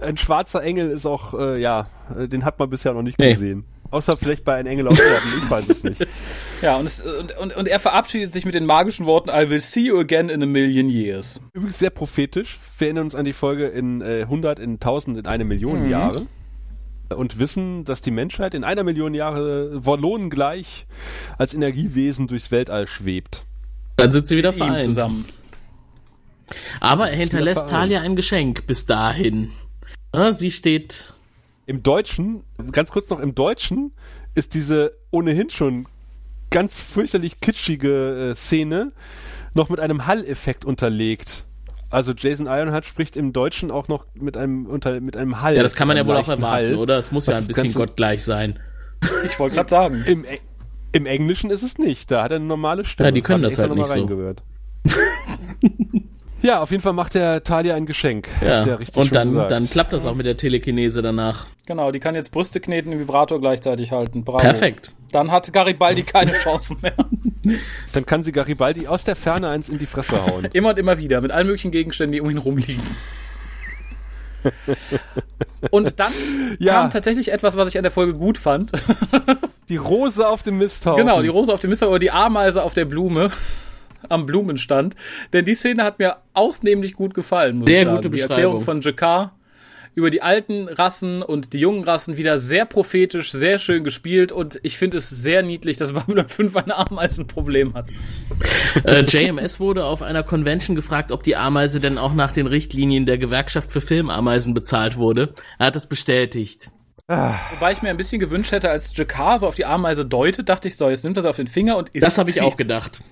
ein 0.00 0.16
schwarzer 0.16 0.62
Engel 0.62 0.90
ist 0.90 1.06
auch, 1.06 1.38
äh, 1.38 1.60
ja, 1.60 1.88
äh, 2.18 2.26
den 2.26 2.44
hat 2.44 2.58
man 2.58 2.70
bisher 2.70 2.94
noch 2.94 3.02
nicht 3.02 3.18
nee. 3.18 3.32
gesehen. 3.32 3.64
Außer 3.90 4.16
vielleicht 4.16 4.42
bei 4.44 4.54
einem 4.54 4.68
Engel 4.68 4.88
auf 4.88 4.98
Erden, 4.98 5.28
ich 5.36 5.50
weiß 5.50 5.68
es 5.68 5.84
nicht. 5.84 6.06
Ja, 6.62 6.76
und, 6.76 6.86
es, 6.86 7.02
und, 7.02 7.36
und, 7.38 7.56
und, 7.56 7.66
er 7.66 7.80
verabschiedet 7.80 8.32
sich 8.32 8.44
mit 8.44 8.54
den 8.54 8.66
magischen 8.66 9.04
Worten 9.04 9.30
I 9.30 9.50
will 9.50 9.60
see 9.60 9.80
you 9.80 9.98
again 9.98 10.28
in 10.28 10.44
a 10.44 10.46
million 10.46 10.88
years. 10.88 11.40
Übrigens 11.54 11.80
sehr 11.80 11.90
prophetisch. 11.90 12.60
Wir 12.78 12.86
erinnern 12.86 13.06
uns 13.06 13.16
an 13.16 13.24
die 13.24 13.32
Folge 13.32 13.66
in 13.66 14.00
äh, 14.00 14.20
100, 14.22 14.60
in 14.60 14.74
1000, 14.74 15.18
in 15.18 15.26
eine 15.26 15.44
Million 15.44 15.82
mhm. 15.82 15.90
Jahre. 15.90 16.26
Und 17.08 17.40
wissen, 17.40 17.82
dass 17.82 18.00
die 18.00 18.12
Menschheit 18.12 18.54
in 18.54 18.62
einer 18.62 18.84
Million 18.84 19.12
Jahre 19.12 19.84
Wallonen 19.84 20.30
gleich 20.30 20.86
als 21.36 21.52
Energiewesen 21.52 22.28
durchs 22.28 22.52
Weltall 22.52 22.86
schwebt. 22.86 23.44
Dann 23.96 24.12
sind 24.12 24.28
sie 24.28 24.36
wieder 24.36 24.52
vereint. 24.52 24.82
zusammen. 24.82 25.24
Aber 26.80 27.08
er 27.10 27.16
hinterlässt 27.16 27.68
Talia 27.68 28.00
ein 28.00 28.16
Geschenk 28.16 28.66
bis 28.66 28.86
dahin. 28.86 29.50
Ja, 30.14 30.32
sie 30.32 30.50
steht. 30.50 31.14
Im 31.66 31.82
Deutschen, 31.82 32.42
ganz 32.72 32.90
kurz 32.90 33.08
noch, 33.08 33.20
im 33.20 33.34
Deutschen 33.34 33.92
ist 34.34 34.54
diese 34.54 34.92
ohnehin 35.10 35.48
schon 35.48 35.86
ganz 36.50 36.78
fürchterlich 36.78 37.40
kitschige 37.40 38.30
äh, 38.30 38.34
Szene 38.34 38.92
noch 39.54 39.68
mit 39.68 39.80
einem 39.80 40.06
Hall-Effekt 40.06 40.64
unterlegt. 40.64 41.44
Also 41.88 42.12
Jason 42.16 42.46
Ironheart 42.46 42.86
spricht 42.86 43.16
im 43.16 43.32
Deutschen 43.32 43.70
auch 43.70 43.88
noch 43.88 44.06
mit 44.14 44.36
einem 44.36 44.66
unter 44.66 44.98
mit 45.00 45.16
einem 45.16 45.42
Hall. 45.42 45.56
Ja, 45.56 45.62
das 45.62 45.74
kann 45.74 45.88
man 45.88 45.96
ja 45.96 46.06
wohl 46.06 46.16
auch 46.16 46.28
erwarten, 46.28 46.46
Hall. 46.46 46.74
oder? 46.76 46.98
Es 46.98 47.12
muss 47.12 47.26
Was 47.28 47.34
ja 47.34 47.40
ein 47.40 47.46
bisschen 47.46 47.74
gottgleich 47.74 48.24
sein. 48.24 48.58
Ich 49.26 49.38
wollte 49.38 49.56
gerade 49.56 49.68
sagen. 49.68 50.02
Im, 50.06 50.24
Im 50.92 51.06
Englischen 51.06 51.50
ist 51.50 51.62
es 51.62 51.76
nicht. 51.76 52.10
Da 52.10 52.22
hat 52.22 52.30
er 52.30 52.36
eine 52.36 52.46
normale 52.46 52.84
Stimme. 52.84 53.08
Ja, 53.08 53.12
die 53.12 53.20
können 53.20 53.42
das 53.42 53.58
halt 53.58 53.74
nicht 53.74 53.88
so. 53.88 54.08
Ja, 56.42 56.60
auf 56.60 56.70
jeden 56.70 56.82
Fall 56.82 56.92
macht 56.92 57.14
der 57.14 57.44
Talia 57.44 57.74
ein 57.74 57.86
Geschenk. 57.86 58.28
Ja, 58.40 58.64
ja 58.64 58.78
und 58.94 59.14
dann, 59.14 59.34
dann 59.34 59.70
klappt 59.70 59.92
das 59.92 60.04
auch 60.06 60.14
mit 60.14 60.26
der 60.26 60.36
Telekinese 60.36 61.00
danach. 61.00 61.46
Genau, 61.66 61.92
die 61.92 62.00
kann 62.00 62.14
jetzt 62.14 62.32
Brüste 62.32 62.60
kneten 62.60 62.92
und 62.92 62.98
Vibrator 62.98 63.40
gleichzeitig 63.40 63.92
halten. 63.92 64.24
Bravo. 64.24 64.38
Perfekt. 64.38 64.92
Dann 65.12 65.30
hat 65.30 65.52
Garibaldi 65.52 66.02
keine 66.02 66.32
Chancen 66.32 66.78
mehr. 66.82 66.94
Dann 67.92 68.06
kann 68.06 68.22
sie 68.22 68.32
Garibaldi 68.32 68.86
aus 68.86 69.04
der 69.04 69.14
Ferne 69.16 69.48
eins 69.48 69.68
in 69.68 69.78
die 69.78 69.86
Fresse 69.86 70.24
hauen. 70.24 70.48
immer 70.52 70.70
und 70.70 70.78
immer 70.78 70.98
wieder, 70.98 71.20
mit 71.20 71.30
allen 71.30 71.46
möglichen 71.46 71.70
Gegenständen, 71.70 72.12
die 72.12 72.20
um 72.20 72.30
ihn 72.30 72.38
rumliegen. 72.38 72.82
Und 75.70 76.00
dann 76.00 76.12
ja. 76.58 76.74
kam 76.74 76.90
tatsächlich 76.90 77.30
etwas, 77.30 77.56
was 77.56 77.68
ich 77.68 77.76
an 77.76 77.84
der 77.84 77.92
Folge 77.92 78.14
gut 78.14 78.38
fand. 78.38 78.72
Die 79.68 79.76
Rose 79.76 80.26
auf 80.26 80.42
dem 80.42 80.58
Misthaufen. 80.58 81.04
Genau, 81.04 81.22
die 81.22 81.28
Rose 81.28 81.52
auf 81.52 81.60
dem 81.60 81.70
Misthaufen 81.70 81.92
oder 81.92 82.00
die 82.00 82.10
Ameise 82.10 82.62
auf 82.62 82.74
der 82.74 82.84
Blume 82.84 83.30
am 84.08 84.26
Blumenstand. 84.26 84.94
Denn 85.32 85.44
die 85.44 85.54
Szene 85.54 85.84
hat 85.84 85.98
mir 85.98 86.16
ausnehmlich 86.34 86.94
gut 86.94 87.14
gefallen, 87.14 87.58
muss 87.58 87.68
Sehr 87.68 87.80
ich 87.80 87.84
sagen. 87.86 87.96
Gute 87.96 88.10
die 88.10 88.20
Erklärung 88.20 88.60
von 88.60 88.80
Jakar 88.80 89.34
über 89.94 90.10
die 90.10 90.22
alten 90.22 90.68
Rassen 90.68 91.22
und 91.22 91.52
die 91.52 91.58
jungen 91.58 91.84
Rassen 91.84 92.16
wieder 92.16 92.38
sehr 92.38 92.64
prophetisch, 92.64 93.30
sehr 93.30 93.58
schön 93.58 93.84
gespielt 93.84 94.32
und 94.32 94.58
ich 94.62 94.78
finde 94.78 94.96
es 94.96 95.10
sehr 95.10 95.42
niedlich, 95.42 95.76
dass 95.76 95.92
Babylon 95.92 96.28
5 96.28 96.56
ein 96.56 96.70
Ameisenproblem 96.70 97.74
hat. 97.74 97.90
Äh, 98.84 99.04
JMS 99.04 99.60
wurde 99.60 99.84
auf 99.84 100.02
einer 100.02 100.22
Convention 100.22 100.76
gefragt, 100.76 101.12
ob 101.12 101.22
die 101.22 101.36
Ameise 101.36 101.80
denn 101.80 101.98
auch 101.98 102.14
nach 102.14 102.32
den 102.32 102.46
Richtlinien 102.46 103.06
der 103.06 103.18
Gewerkschaft 103.18 103.70
für 103.70 103.80
Filmameisen 103.80 104.54
bezahlt 104.54 104.96
wurde. 104.96 105.34
Er 105.58 105.66
hat 105.66 105.76
das 105.76 105.86
bestätigt. 105.86 106.70
Ah. 107.08 107.34
Wobei 107.50 107.72
ich 107.72 107.82
mir 107.82 107.90
ein 107.90 107.96
bisschen 107.96 108.20
gewünscht 108.20 108.52
hätte, 108.52 108.70
als 108.70 108.96
Jakar 108.96 109.38
so 109.38 109.46
auf 109.46 109.56
die 109.56 109.66
Ameise 109.66 110.06
deutet, 110.06 110.48
dachte 110.48 110.68
ich 110.68 110.76
so, 110.76 110.88
jetzt 110.88 111.04
nimmt 111.04 111.16
er 111.16 111.22
sie 111.22 111.28
auf 111.28 111.36
den 111.36 111.48
Finger 111.48 111.76
und 111.76 111.90
isst 111.90 112.06
Das 112.06 112.16
habe 112.16 112.30
ich 112.30 112.40
auch 112.40 112.56
gedacht. 112.56 113.02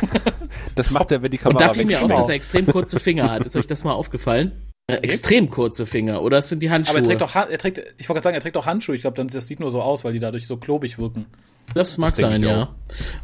das 0.74 0.90
macht 0.90 1.10
er, 1.10 1.22
wenn 1.22 1.30
die 1.30 1.38
Kamera 1.38 1.58
Und 1.58 1.70
da 1.70 1.74
fiel 1.74 1.84
mir 1.84 2.02
auf, 2.02 2.10
dass 2.10 2.28
er 2.28 2.34
extrem 2.34 2.66
kurze 2.66 3.00
Finger 3.00 3.30
hat. 3.30 3.44
Ist 3.44 3.56
euch 3.56 3.66
das 3.66 3.84
mal 3.84 3.92
aufgefallen? 3.92 4.52
Äh, 4.88 4.96
extrem 4.96 5.48
kurze 5.48 5.86
Finger, 5.86 6.22
oder 6.22 6.38
es 6.38 6.48
sind 6.48 6.60
die 6.60 6.70
Handschuhe? 6.70 6.96
Aber 6.96 7.04
er 7.04 7.04
trägt 7.04 7.20
doch, 7.20 7.34
er 7.34 7.58
trägt, 7.58 7.78
ich 7.98 8.08
wollte 8.08 8.18
gerade 8.18 8.24
sagen, 8.24 8.34
er 8.34 8.40
trägt 8.40 8.56
auch 8.56 8.66
Handschuhe. 8.66 8.96
Ich 8.96 9.02
glaube, 9.02 9.24
das 9.24 9.46
sieht 9.46 9.60
nur 9.60 9.70
so 9.70 9.80
aus, 9.80 10.04
weil 10.04 10.12
die 10.12 10.18
dadurch 10.18 10.46
so 10.46 10.56
klobig 10.56 10.98
wirken. 10.98 11.26
Das 11.74 11.98
mag 11.98 12.10
das 12.10 12.20
sein, 12.20 12.42
ja. 12.42 12.74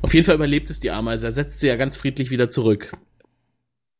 Auf 0.00 0.14
jeden 0.14 0.24
Fall 0.24 0.36
überlebt 0.36 0.70
es 0.70 0.80
die 0.80 0.90
Ameise. 0.90 1.26
Er 1.26 1.32
setzt 1.32 1.60
sie 1.60 1.68
ja 1.68 1.76
ganz 1.76 1.96
friedlich 1.96 2.30
wieder 2.30 2.48
zurück. 2.48 2.92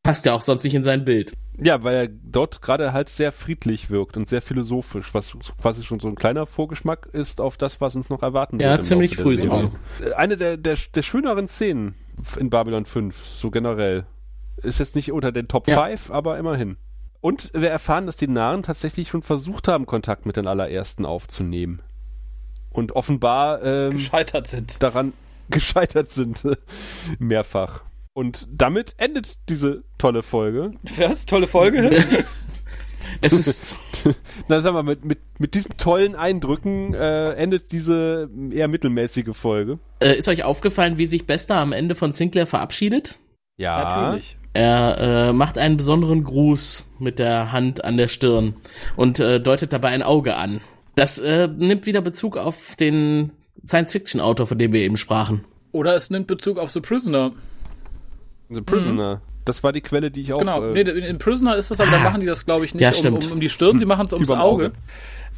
Passt 0.03 0.25
ja 0.25 0.33
auch 0.33 0.41
sonst 0.41 0.63
nicht 0.63 0.73
in 0.73 0.83
sein 0.83 1.03
Bild. 1.03 1.33
Ja, 1.61 1.83
weil 1.83 1.95
er 1.95 2.07
dort 2.07 2.61
gerade 2.61 2.93
halt 2.93 3.09
sehr 3.09 3.33
friedlich 3.33 3.89
wirkt 3.89 4.15
und 4.15 4.27
sehr 4.27 4.41
philosophisch, 4.41 5.13
was 5.13 5.35
quasi 5.61 5.83
schon 5.83 5.99
so 5.99 6.07
ein 6.07 6.15
kleiner 6.15 6.45
Vorgeschmack 6.45 7.09
ist 7.11 7.41
auf 7.41 7.57
das, 7.57 7.81
was 7.81 7.95
uns 7.95 8.09
noch 8.09 8.23
erwarten 8.23 8.59
wird. 8.59 8.69
Ja, 8.71 8.79
ziemlich 8.79 9.17
früh 9.17 9.37
sogar. 9.37 9.71
Eine 10.15 10.37
der, 10.37 10.55
der, 10.55 10.77
der 10.95 11.01
schöneren 11.01 11.49
Szenen 11.49 11.95
in 12.37 12.49
Babylon 12.49 12.85
5, 12.85 13.25
so 13.25 13.51
generell. 13.51 14.05
Ist 14.57 14.79
jetzt 14.79 14.95
nicht 14.95 15.11
unter 15.11 15.31
den 15.31 15.47
Top 15.47 15.67
ja. 15.67 15.85
5, 15.85 16.11
aber 16.11 16.37
immerhin. 16.37 16.77
Und 17.21 17.51
wir 17.53 17.69
erfahren, 17.69 18.05
dass 18.05 18.15
die 18.15 18.27
Narren 18.27 18.63
tatsächlich 18.63 19.09
schon 19.09 19.23
versucht 19.23 19.67
haben, 19.67 19.85
Kontakt 19.85 20.25
mit 20.25 20.37
den 20.37 20.47
allerersten 20.47 21.05
aufzunehmen. 21.05 21.81
Und 22.71 22.93
offenbar 22.93 23.63
ähm, 23.63 23.91
gescheitert 23.91 24.47
sind. 24.47 24.81
Daran 24.81 25.13
gescheitert 25.49 26.11
sind. 26.11 26.43
Mehrfach. 27.17 27.83
Und 28.13 28.47
damit 28.51 28.95
endet 28.97 29.37
diese 29.49 29.83
tolle 29.97 30.23
Folge. 30.23 30.71
Was? 30.97 31.25
Tolle 31.25 31.47
Folge? 31.47 31.89
es 33.21 33.33
ist. 33.33 33.75
Na, 34.47 34.61
sag 34.61 34.73
mal, 34.73 34.83
mit, 34.83 35.05
mit, 35.05 35.19
mit 35.37 35.53
diesen 35.53 35.77
tollen 35.77 36.15
Eindrücken 36.15 36.93
äh, 36.93 37.33
endet 37.33 37.71
diese 37.71 38.29
eher 38.51 38.67
mittelmäßige 38.67 39.35
Folge. 39.35 39.79
Äh, 39.99 40.17
ist 40.17 40.27
euch 40.27 40.43
aufgefallen, 40.43 40.97
wie 40.97 41.05
sich 41.05 41.25
Bester 41.25 41.55
am 41.55 41.71
Ende 41.71 41.95
von 41.95 42.13
Sinclair 42.13 42.47
verabschiedet? 42.47 43.17
Ja. 43.57 43.75
Natürlich. 43.75 44.37
Er 44.53 44.97
äh, 45.29 45.33
macht 45.33 45.57
einen 45.57 45.77
besonderen 45.77 46.23
Gruß 46.23 46.89
mit 46.99 47.19
der 47.19 47.51
Hand 47.51 47.83
an 47.83 47.97
der 47.97 48.07
Stirn 48.07 48.55
und 48.95 49.19
äh, 49.19 49.39
deutet 49.39 49.73
dabei 49.73 49.89
ein 49.89 50.01
Auge 50.01 50.35
an. 50.35 50.61
Das 50.95 51.19
äh, 51.19 51.47
nimmt 51.47 51.85
wieder 51.85 52.01
Bezug 52.01 52.35
auf 52.35 52.75
den 52.75 53.31
Science-Fiction-Autor, 53.65 54.47
von 54.47 54.57
dem 54.57 54.73
wir 54.73 54.81
eben 54.81 54.97
sprachen. 54.97 55.45
Oder 55.71 55.95
es 55.95 56.09
nimmt 56.09 56.27
Bezug 56.27 56.57
auf 56.57 56.71
The 56.71 56.81
Prisoner. 56.81 57.31
The 58.49 58.61
Prisoner. 58.61 59.21
Das 59.45 59.63
war 59.63 59.71
die 59.71 59.81
Quelle, 59.81 60.11
die 60.11 60.21
ich 60.21 60.33
auch. 60.33 60.39
Genau, 60.39 60.63
äh, 60.63 60.83
nee, 60.83 60.89
in 60.89 61.17
Prisoner 61.17 61.55
ist 61.55 61.71
das, 61.71 61.79
aber 61.79 61.89
ah. 61.89 61.93
da 61.93 61.99
machen 61.99 62.21
die 62.21 62.27
das, 62.27 62.45
glaube 62.45 62.65
ich, 62.65 62.75
nicht 62.75 62.83
ja, 62.83 63.09
um, 63.09 63.15
um, 63.17 63.31
um, 63.33 63.39
die 63.39 63.49
Stirn, 63.49 63.79
sie 63.79 63.85
machen 63.85 64.05
es 64.05 64.13
ums 64.13 64.29
Auge. 64.29 64.65
Auge. 64.65 64.71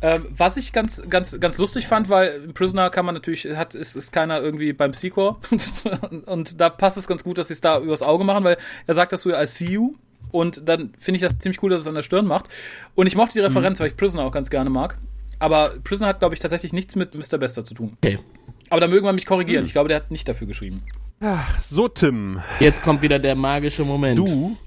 Ähm, 0.03 0.25
was 0.35 0.57
ich 0.57 0.73
ganz, 0.73 1.01
ganz, 1.09 1.39
ganz 1.39 1.59
lustig 1.59 1.85
fand, 1.87 2.09
weil 2.09 2.41
im 2.45 2.53
Prisoner 2.53 2.89
kann 2.89 3.05
man 3.05 3.13
natürlich, 3.13 3.45
hat, 3.55 3.75
ist, 3.75 3.95
ist 3.95 4.11
keiner 4.11 4.41
irgendwie 4.41 4.73
beim 4.73 4.93
Secor. 4.93 5.39
und 6.25 6.59
da 6.59 6.69
passt 6.69 6.97
es 6.97 7.07
ganz 7.07 7.23
gut, 7.23 7.37
dass 7.37 7.49
sie 7.49 7.53
es 7.53 7.61
da 7.61 7.79
übers 7.79 8.01
Auge 8.01 8.23
machen, 8.23 8.43
weil 8.43 8.57
er 8.87 8.93
sagt 8.95 9.13
das 9.13 9.21
so, 9.21 9.29
I 9.29 9.45
see 9.45 9.71
you. 9.71 9.93
Und 10.31 10.67
dann 10.67 10.93
finde 10.97 11.17
ich 11.17 11.21
das 11.21 11.37
ziemlich 11.37 11.61
cool, 11.61 11.69
dass 11.69 11.81
es 11.81 11.87
an 11.87 11.93
der 11.93 12.01
Stirn 12.01 12.25
macht. 12.25 12.45
Und 12.95 13.05
ich 13.05 13.15
mochte 13.15 13.33
die 13.33 13.41
Referenz, 13.41 13.77
mhm. 13.77 13.83
weil 13.83 13.89
ich 13.91 13.97
Prisoner 13.97 14.23
auch 14.23 14.31
ganz 14.31 14.49
gerne 14.49 14.69
mag. 14.69 14.97
Aber 15.37 15.71
Prisoner 15.83 16.09
hat, 16.09 16.19
glaube 16.19 16.33
ich, 16.33 16.39
tatsächlich 16.39 16.73
nichts 16.73 16.95
mit 16.95 17.15
Mr. 17.15 17.37
Bester 17.37 17.63
zu 17.63 17.73
tun. 17.73 17.93
Okay. 17.97 18.17
Aber 18.69 18.79
da 18.79 18.87
mögen 18.87 19.05
wir 19.05 19.13
mich 19.13 19.25
korrigieren. 19.25 19.63
Mhm. 19.63 19.67
Ich 19.67 19.73
glaube, 19.73 19.89
der 19.89 19.97
hat 19.97 20.09
nicht 20.09 20.27
dafür 20.27 20.47
geschrieben. 20.47 20.81
Ach, 21.23 21.61
so, 21.61 21.87
Tim. 21.87 22.41
Jetzt 22.59 22.81
kommt 22.81 23.03
wieder 23.03 23.19
der 23.19 23.35
magische 23.35 23.85
Moment. 23.85 24.17
Du? 24.17 24.57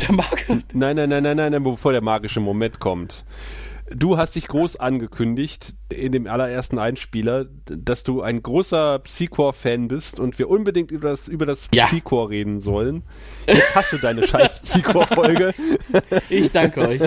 Der 0.00 0.12
magische? 0.12 0.60
Nein, 0.72 0.96
nein, 0.96 1.10
nein, 1.10 1.22
nein, 1.22 1.36
nein, 1.36 1.62
bevor 1.62 1.92
der 1.92 2.00
magische 2.00 2.40
Moment 2.40 2.80
kommt. 2.80 3.26
Du 3.94 4.16
hast 4.16 4.34
dich 4.34 4.48
groß 4.48 4.76
angekündigt 4.76 5.74
in 5.94 6.12
dem 6.12 6.26
allerersten 6.26 6.78
Einspieler, 6.78 7.46
dass 7.66 8.04
du 8.04 8.22
ein 8.22 8.42
großer 8.42 8.98
Psychor-Fan 9.00 9.88
bist 9.88 10.20
und 10.20 10.38
wir 10.38 10.48
unbedingt 10.50 10.90
über 10.90 11.10
das, 11.10 11.28
über 11.28 11.46
das 11.46 11.68
ja. 11.72 11.86
Psychor 11.86 12.30
reden 12.30 12.60
sollen. 12.60 13.02
Jetzt 13.46 13.74
hast 13.74 13.92
du 13.92 13.98
deine 13.98 14.26
scheiß 14.26 14.60
Psychor-Folge. 14.60 15.54
Ich 16.28 16.50
danke 16.50 16.80
euch. 16.88 17.00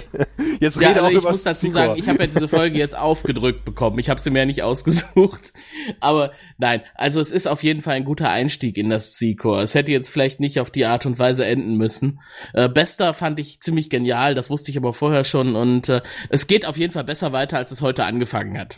Jetzt 0.60 0.80
Ja, 0.80 0.90
rede 0.90 1.02
also 1.02 1.06
auch 1.06 1.12
ich 1.12 1.18
über 1.18 1.32
muss 1.32 1.44
dazu 1.44 1.68
Psychor. 1.68 1.88
sagen, 1.88 2.00
ich 2.00 2.08
habe 2.08 2.20
ja 2.20 2.28
diese 2.28 2.48
Folge 2.48 2.78
jetzt 2.78 2.98
aufgedrückt 2.98 3.66
bekommen. 3.66 4.00
Ich 4.00 4.10
habe 4.10 4.20
sie 4.20 4.30
mir 4.30 4.40
ja 4.40 4.46
nicht 4.46 4.64
ausgesucht. 4.64 5.54
Aber 6.00 6.32
nein, 6.58 6.82
also 6.96 7.20
es 7.20 7.32
ist 7.32 7.48
auf 7.48 7.64
jeden 7.64 7.82
Fall 7.82 7.96
ein 7.96 8.06
guter 8.06 8.30
Einstieg 8.30 8.78
in 8.78 8.90
das 8.90 9.10
Psychor. 9.12 9.62
Es 9.62 9.76
hätte 9.76 9.92
jetzt 9.92 10.10
vielleicht 10.10 10.40
nicht 10.40 10.60
auf 10.60 10.72
die 10.72 10.86
Art 10.86 11.06
und 11.06 11.20
Weise 11.20 11.46
enden 11.46 11.76
müssen. 11.78 12.20
Äh, 12.54 12.70
Bester 12.70 13.14
fand 13.14 13.40
ich 13.40 13.60
ziemlich 13.62 13.90
genial, 13.90 14.36
das 14.36 14.50
wusste 14.50 14.72
ich 14.72 14.78
aber 14.78 14.94
vorher 14.94 15.24
schon. 15.24 15.56
Und 15.56 15.90
äh, 15.90 16.02
es 16.30 16.48
geht 16.48 16.66
auf 16.66 16.78
jeden 16.78 16.94
Fall 16.94 17.04
besser 17.04 17.32
weiter, 17.34 17.58
als 17.58 17.72
es 17.72 17.82
heute 17.82 18.04
angefangen 18.06 18.58
hat. 18.58 18.77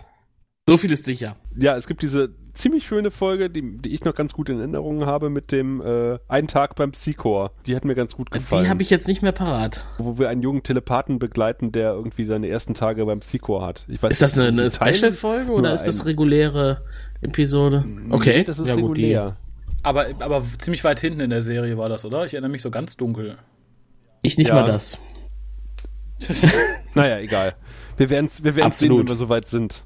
So 0.70 0.78
viel 0.78 0.91
ist 0.91 1.05
sicher. 1.05 1.36
Ja, 1.57 1.76
es 1.76 1.88
gibt 1.88 2.03
diese 2.03 2.30
ziemlich 2.53 2.86
schöne 2.86 3.09
Folge, 3.09 3.49
die, 3.49 3.78
die 3.80 3.89
ich 3.89 4.05
noch 4.05 4.13
ganz 4.13 4.34
gut 4.34 4.49
in 4.49 4.59
Erinnerung 4.59 5.03
habe 5.03 5.32
mit 5.32 5.51
dem 5.51 5.82
äh, 5.82 6.20
Einen 6.28 6.47
Tag 6.47 6.76
beim 6.76 6.91
Psychor. 6.91 7.51
Die 7.65 7.76
hat 7.76 7.86
mir 7.86 7.95
ganz 7.95 8.15
gut 8.15 8.30
gefallen. 8.30 8.65
Die 8.65 8.70
habe 8.70 8.84
ich 8.84 8.91
jetzt 8.91 9.07
nicht 9.07 9.24
mehr 9.24 9.32
parat. 9.32 9.84
wo 9.97 10.20
wir 10.20 10.30
einen 10.30 10.43
jungen 10.43 10.61
Telepathen 10.61 11.17
begleiten, 11.17 11.72
der 11.72 11.93
irgendwie 11.93 12.26
seine 12.26 12.49
ersten 12.49 12.76
Tage 12.76 13.03
beim 13.05 13.22
Psychor 13.22 13.65
hat. 13.65 13.84
Ich 13.88 14.03
weiß 14.03 14.11
Ist 14.11 14.22
das 14.22 14.38
eine, 14.38 14.47
eine 14.49 14.70
Special-Folge 14.70 15.51
oder 15.51 15.74
ist 15.74 15.86
das 15.86 16.05
reguläre 16.05 16.84
Episode? 17.22 17.84
Okay, 18.11 18.38
Nee, 18.38 18.43
das 18.43 18.59
ist 18.59 18.67
ja, 18.67 18.76
gut, 18.76 18.95
die- 18.97 19.05
regulär. 19.05 19.38
Aber, 19.82 20.05
aber 20.20 20.43
ziemlich 20.59 20.84
weit 20.84 20.99
hinten 20.99 21.22
in 21.22 21.32
der 21.32 21.41
Serie 21.41 21.80
war 21.80 21.89
das, 21.89 22.05
oder? 22.05 22.26
Ich 22.26 22.34
erinnere 22.34 22.51
mich 22.51 22.61
so 22.61 22.70
ganz 22.70 22.95
dunkel. 22.95 23.38
Ich 24.22 24.38
nicht 24.38 24.49
Ja. 24.49 24.55
mal 24.55 24.67
das. 24.67 24.99
Naja, 26.95 27.20
egal. 27.20 27.55
Wir 27.97 28.09
werden 28.09 28.30
wir 28.41 28.55
werden's 28.55 28.80
sehen, 28.80 28.97
wenn 28.97 29.07
wir 29.07 29.15
soweit 29.15 29.47
sind. 29.47 29.84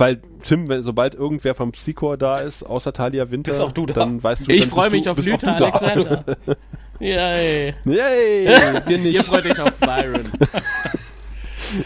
Weil, 0.00 0.22
Tim, 0.42 0.66
wenn, 0.70 0.82
sobald 0.82 1.14
irgendwer 1.14 1.54
vom 1.54 1.72
Psychor 1.72 2.16
da 2.16 2.36
ist, 2.38 2.62
außer 2.62 2.92
Talia 2.94 3.30
Winter, 3.30 3.50
Bist 3.50 3.60
auch 3.60 3.72
du 3.72 3.84
da. 3.84 3.92
dann 3.92 4.22
weißt 4.22 4.46
du, 4.46 4.52
Ich 4.52 4.66
freue 4.66 4.88
mich 4.88 5.04
du, 5.04 5.10
auf 5.10 5.18
Lüther. 5.18 5.54
Alexander. 5.56 6.24
Yay. 7.00 7.74
Yay, 7.84 8.46
wir 8.86 8.96
Ihr 8.96 8.98
nicht. 8.98 9.22
freut 9.24 9.44
euch 9.44 9.60
auf 9.60 9.74
Byron. 9.76 10.22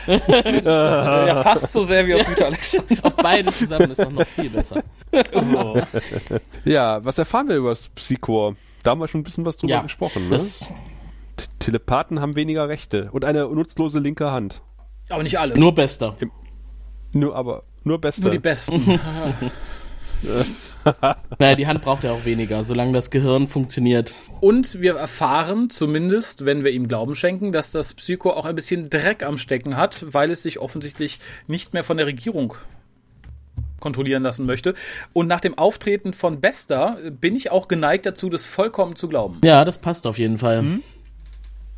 ja, 0.65 1.43
fast 1.43 1.73
so 1.73 1.83
sehr 1.83 2.07
wie 2.07 2.15
auf 2.15 2.25
Güter 2.25 2.47
Alexander. 2.47 2.97
auf 3.05 3.17
beide 3.17 3.51
zusammen 3.53 3.91
ist 3.91 4.01
doch 4.01 4.11
noch 4.11 4.27
viel 4.27 4.51
besser. 4.51 4.83
So. 5.33 5.77
Ja, 6.65 7.05
was 7.05 7.19
erfahren 7.19 7.49
wir 7.49 7.57
über 7.57 7.71
das 7.71 7.89
Psychor? 7.91 8.55
Da 8.85 8.93
haben 8.93 9.01
wir 9.01 9.09
schon 9.09 9.21
ein 9.23 9.25
bisschen 9.25 9.45
was 9.45 9.57
drüber 9.57 9.75
Ja, 9.75 9.83
gesprochen. 9.83 10.29
Ne? 10.29 10.39
Telepathen 11.59 12.21
haben 12.21 12.37
weniger 12.37 12.69
Rechte 12.69 13.09
und 13.11 13.25
eine 13.25 13.45
nutzlose 13.49 13.99
linke 13.99 14.31
Hand. 14.31 14.63
Aber 15.09 15.23
nicht 15.25 15.39
alle. 15.39 15.59
nur 15.59 15.75
Bester. 15.75 16.17
Nur 17.13 17.35
aber 17.37 17.65
nur 17.85 18.01
beste. 18.01 18.23
Nur 18.23 18.31
die 18.31 18.39
Besten. 18.39 19.01
Naja, 21.39 21.55
die 21.55 21.67
Hand 21.67 21.83
braucht 21.83 22.05
ja 22.05 22.13
auch 22.13 22.25
weniger, 22.25 22.65
solange 22.65 22.93
das 22.93 23.11
Gehirn 23.11 23.49
funktioniert. 23.49 24.15
Und 24.41 24.81
wir 24.81 24.97
erfahren 24.97 25.71
zumindest, 25.71 26.45
wenn 26.45 26.65
wir 26.65 26.71
ihm 26.73 26.89
Glauben 26.89 27.15
schenken, 27.15 27.53
dass 27.53 27.73
das 27.73 27.95
Psycho 27.95 28.31
auch 28.31 28.45
ein 28.45 28.55
bisschen 28.55 28.91
Dreck 28.91 29.23
am 29.23 29.39
Stecken 29.39 29.77
hat, 29.77 30.05
weil 30.13 30.31
es 30.31 30.43
sich 30.43 30.59
offensichtlich 30.59 31.21
nicht 31.47 31.73
mehr 31.75 31.85
von 31.85 31.97
der 31.97 32.07
Regierung 32.07 32.55
kontrollieren 33.81 34.23
lassen 34.23 34.47
möchte. 34.47 34.75
Und 35.13 35.27
nach 35.27 35.41
dem 35.41 35.59
Auftreten 35.59 36.13
von 36.15 36.41
Bester 36.41 36.99
bin 37.11 37.37
ich 37.37 37.51
auch 37.51 37.69
geneigt 37.69 38.07
dazu, 38.07 38.31
das 38.31 38.45
vollkommen 38.45 38.97
zu 38.97 39.09
glauben. 39.09 39.41
Ja, 39.45 39.65
das 39.65 39.79
passt 39.79 40.07
auf 40.07 40.19
jeden 40.19 40.39
Fall. 40.39 40.63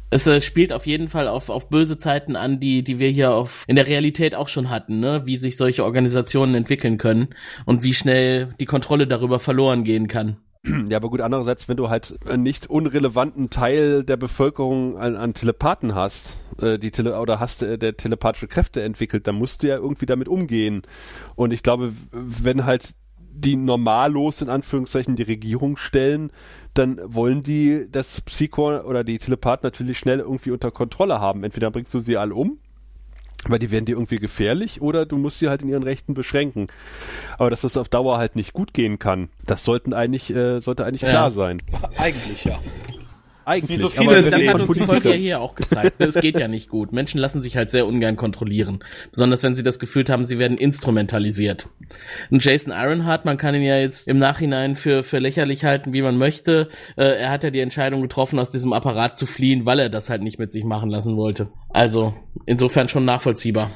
Es 0.09 0.27
äh, 0.27 0.41
spielt 0.41 0.73
auf 0.73 0.87
jeden 0.87 1.09
Fall 1.09 1.27
auf, 1.27 1.49
auf 1.49 1.69
böse 1.69 1.99
Zeiten 1.99 2.37
an, 2.37 2.61
die, 2.61 2.85
die 2.85 2.99
wir 2.99 3.11
hier 3.11 3.33
auf, 3.33 3.65
in 3.67 3.77
der 3.77 3.89
Realität 3.89 4.35
auch 4.35 4.49
schon 4.49 4.71
hatten, 4.71 5.01
ne? 5.01 5.23
wie 5.25 5.37
sich 5.37 5.57
solche 5.57 5.85
Organisationen 5.85 6.55
entwickeln 6.55 6.97
können 6.97 7.29
und 7.65 7.83
wie 7.83 7.93
schnell 7.93 8.51
die 8.61 8.67
Kontrolle 8.67 9.07
darüber 9.07 9.41
verloren 9.41 9.83
gehen 9.83 10.07
kann. 10.07 10.37
Ja, 10.89 10.97
aber 10.97 11.11
gut, 11.11 11.21
andererseits, 11.21 11.69
wenn 11.69 11.77
du 11.77 11.91
halt 11.91 12.19
einen 12.29 12.43
nicht 12.43 12.69
unrelevanten 12.69 13.51
Teil 13.51 14.03
der 14.03 14.17
Bevölkerung 14.17 14.99
an, 14.99 15.17
an 15.17 15.33
Telepathen 15.33 15.95
hast, 15.95 16.43
äh, 16.61 16.79
die 16.79 16.91
Tele 16.91 17.19
oder 17.21 17.39
hast, 17.39 17.63
äh, 17.63 17.79
der 17.79 17.97
telepathische 17.97 18.49
Kräfte 18.49 18.83
entwickelt, 18.83 19.27
dann 19.27 19.37
musst 19.37 19.63
du 19.63 19.69
ja 19.69 19.77
irgendwie 19.77 20.07
damit 20.07 20.29
umgehen. 20.29 20.83
Und 21.37 21.53
ich 21.53 21.63
glaube, 21.63 21.93
wenn 22.11 22.65
halt 22.65 22.95
die 23.37 23.57
normallos 23.57 24.43
in 24.43 24.49
Anführungszeichen 24.49 25.15
die 25.15 25.23
Regierung 25.23 25.77
stellen, 25.77 26.31
dann 26.79 27.01
wollen 27.05 27.43
die 27.43 27.87
das 27.91 28.21
Psycho 28.21 28.81
oder 28.81 29.05
die 29.05 29.19
Telepathen 29.19 29.67
natürlich 29.67 29.99
schnell 29.99 30.21
irgendwie 30.21 30.51
unter 30.51 30.71
Kontrolle 30.71 31.21
haben. 31.21 31.45
Entweder 31.45 31.71
bringst 31.71 31.93
du 31.95 32.01
sie 32.01 32.17
alle 32.17 32.35
um, 32.35 32.59
weil 33.49 33.59
die 33.59 33.71
werden 33.71 33.85
dir 33.85 33.93
irgendwie 33.97 34.17
gefährlich 34.17 34.81
oder 34.83 35.07
du 35.07 35.17
musst 35.17 35.39
sie 35.39 35.49
halt 35.49 35.63
in 35.63 35.69
ihren 35.69 35.83
Rechten 35.83 36.15
beschränken. 36.15 36.67
Aber 37.39 37.51
dass 37.51 37.61
das 37.63 37.77
auf 37.77 37.89
Dauer 37.89 38.19
halt 38.19 38.37
nicht 38.37 38.53
gut 38.53 38.75
gehen 38.75 38.99
kann, 38.99 39.29
das 39.45 39.65
sollten 39.65 39.93
eigentlich, 39.93 40.35
äh, 40.35 40.61
sollte 40.61 40.85
eigentlich 40.85 41.03
Ja. 41.03 41.09
klar 41.11 41.31
sein. 41.31 41.63
Eigentlich 41.97 42.45
ja. 42.45 42.59
Eigentlich. 43.49 43.79
Wie 43.79 43.81
so 43.83 43.89
viele- 43.89 44.29
Das 44.29 44.47
hat 44.49 44.61
uns 44.61 44.73
die 44.75 44.81
Folge 44.81 45.13
hier 45.13 45.41
auch 45.41 45.55
gezeigt. 45.55 45.95
Es 46.01 46.17
geht 46.17 46.37
ja 46.39 46.49
nicht 46.49 46.69
gut. 46.69 46.93
Menschen 46.93 47.21
lassen 47.21 47.41
sich 47.43 47.57
halt 47.57 47.71
sehr 47.71 47.87
ungern 47.87 48.17
kontrollieren. 48.17 48.81
Besonders 49.13 49.45
wenn 49.45 49.55
sie 49.55 49.63
das 49.63 49.79
Gefühl 49.79 50.05
haben, 50.09 50.25
sie 50.25 50.39
werden 50.41 50.59
instrumentalisiert. 50.59 51.69
Und 52.31 52.45
Jason 52.45 52.73
Ironheart, 52.77 53.25
man 53.25 53.37
kann 53.37 53.55
ihn 53.55 53.63
ja 53.63 53.79
jetzt 53.79 54.09
im 54.09 54.19
Nachhinein 54.19 54.75
für, 54.75 55.05
für 55.05 55.21
lächerlich 55.21 55.65
halten, 55.65 55.93
wie 55.93 56.03
man 56.03 56.19
möchte. 56.19 56.69
Äh, 56.97 57.05
er 57.21 57.31
hat 57.31 57.45
ja 57.45 57.51
die 57.51 57.61
Entscheidung 57.61 58.03
getroffen, 58.03 58.39
aus 58.41 58.51
diesem 58.51 58.73
Apparat 58.73 59.17
zu 59.17 59.27
fliehen, 59.27 59.65
weil 59.65 59.79
er 59.79 59.89
das 59.91 60.11
halt 60.11 60.23
nicht 60.23 60.41
mit 60.41 60.51
sich 60.51 60.65
machen 60.65 60.91
lassen 60.91 61.17
wollte. 61.17 61.49
Also, 61.71 62.15
insofern 62.47 62.89
schon 62.89 63.05
nachvollziehbar. 63.05 63.71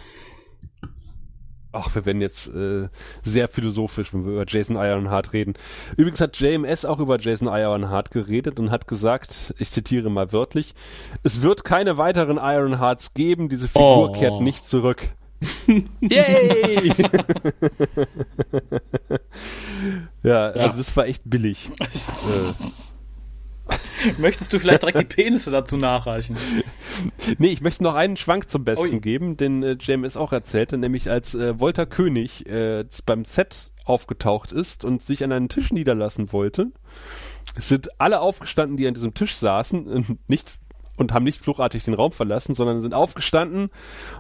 Ach, 1.73 1.95
wir 1.95 2.05
werden 2.05 2.21
jetzt 2.21 2.49
äh, 2.49 2.89
sehr 3.23 3.49
philosophisch, 3.49 4.13
wenn 4.13 4.25
wir 4.25 4.33
über 4.33 4.45
Jason 4.47 4.77
Ironheart 4.77 5.33
reden. 5.33 5.55
Übrigens 5.97 6.21
hat 6.21 6.37
JMS 6.41 6.85
auch 6.85 6.99
über 6.99 7.19
Jason 7.21 7.47
Ironheart 7.49 8.11
geredet 8.11 8.59
und 8.59 8.71
hat 8.73 8.89
gesagt, 8.89 9.55
ich 9.59 9.71
zitiere 9.71 10.11
mal 10.11 10.33
wörtlich, 10.33 10.75
es 11.23 11.43
wird 11.43 11.65
keine 11.65 11.97
weiteren 11.97 12.39
Ironhearts 12.39 13.15
geben, 13.15 13.49
diese 13.49 13.69
Figur 13.69 14.11
Oh. 14.11 14.13
kehrt 14.13 14.41
nicht 14.41 14.67
zurück. 14.67 15.11
Yay! 16.01 16.93
ja, 20.23 20.49
also 20.51 20.77
das 20.79 20.97
war 20.97 21.07
echt 21.07 21.23
billig. 21.25 21.71
äh, 21.81 21.87
Möchtest 24.19 24.53
du 24.53 24.59
vielleicht 24.59 24.83
direkt 24.83 25.01
die 25.01 25.05
Penisse 25.05 25.51
dazu 25.51 25.77
nachreichen? 25.77 26.37
Nee, 27.39 27.49
ich 27.49 27.61
möchte 27.61 27.83
noch 27.83 27.95
einen 27.95 28.17
Schwank 28.17 28.49
zum 28.49 28.65
Besten 28.65 28.95
Ui. 28.95 29.01
geben, 29.01 29.37
den 29.37 29.63
äh, 29.63 29.77
JMS 29.81 30.17
auch 30.17 30.33
erzählte, 30.33 30.79
nämlich 30.79 31.11
als 31.11 31.35
äh, 31.35 31.59
Wolter 31.59 31.87
König 31.87 32.47
äh, 32.47 32.85
beim 33.07 33.25
Set 33.25 33.71
aufgetaucht 33.85 34.53
ist 34.53 34.85
und 34.85 35.03
sich 35.03 35.25
an 35.25 35.33
einen 35.33 35.49
Tisch 35.49 35.73
niederlassen 35.73 36.33
wollte, 36.33 36.69
sind 37.57 37.89
alle 38.01 38.21
aufgestanden, 38.21 38.77
die 38.77 38.87
an 38.87 38.95
diesem 38.95 39.15
Tisch 39.15 39.37
saßen, 39.37 39.87
und 39.87 40.29
nicht 40.29 40.59
und 41.01 41.15
haben 41.15 41.25
nicht 41.25 41.41
fluchartig 41.41 41.85
den 41.85 41.95
Raum 41.95 42.13
verlassen, 42.13 42.55
sondern 42.55 42.81
sind 42.81 42.95
aufgestanden 42.95 43.71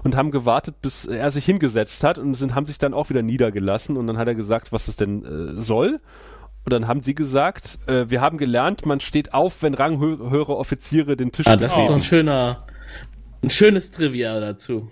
und 0.02 0.16
haben 0.16 0.30
gewartet, 0.30 0.80
bis 0.80 1.04
er 1.04 1.30
sich 1.30 1.44
hingesetzt 1.44 2.02
hat 2.02 2.16
und 2.16 2.34
sind, 2.34 2.54
haben 2.54 2.66
sich 2.66 2.78
dann 2.78 2.94
auch 2.94 3.10
wieder 3.10 3.22
niedergelassen 3.22 3.96
und 3.96 4.06
dann 4.06 4.16
hat 4.16 4.26
er 4.26 4.34
gesagt, 4.34 4.72
was 4.72 4.86
das 4.86 4.96
denn 4.96 5.24
äh, 5.24 5.60
soll. 5.60 6.00
Und 6.64 6.72
dann 6.72 6.86
haben 6.88 7.02
sie 7.02 7.14
gesagt, 7.14 7.78
äh, 7.86 8.04
wir 8.08 8.20
haben 8.20 8.38
gelernt, 8.38 8.84
man 8.86 9.00
steht 9.00 9.32
auf, 9.34 9.62
wenn 9.62 9.74
ranghöhere 9.74 10.56
Offiziere 10.56 11.16
den 11.16 11.32
Tisch 11.32 11.46
Ah, 11.46 11.56
das 11.56 11.76
ist 11.76 11.88
doch 11.88 11.94
ein 11.94 12.02
schöner, 12.02 12.58
ein 13.42 13.50
schönes 13.50 13.90
Trivia 13.92 14.38
dazu. 14.40 14.90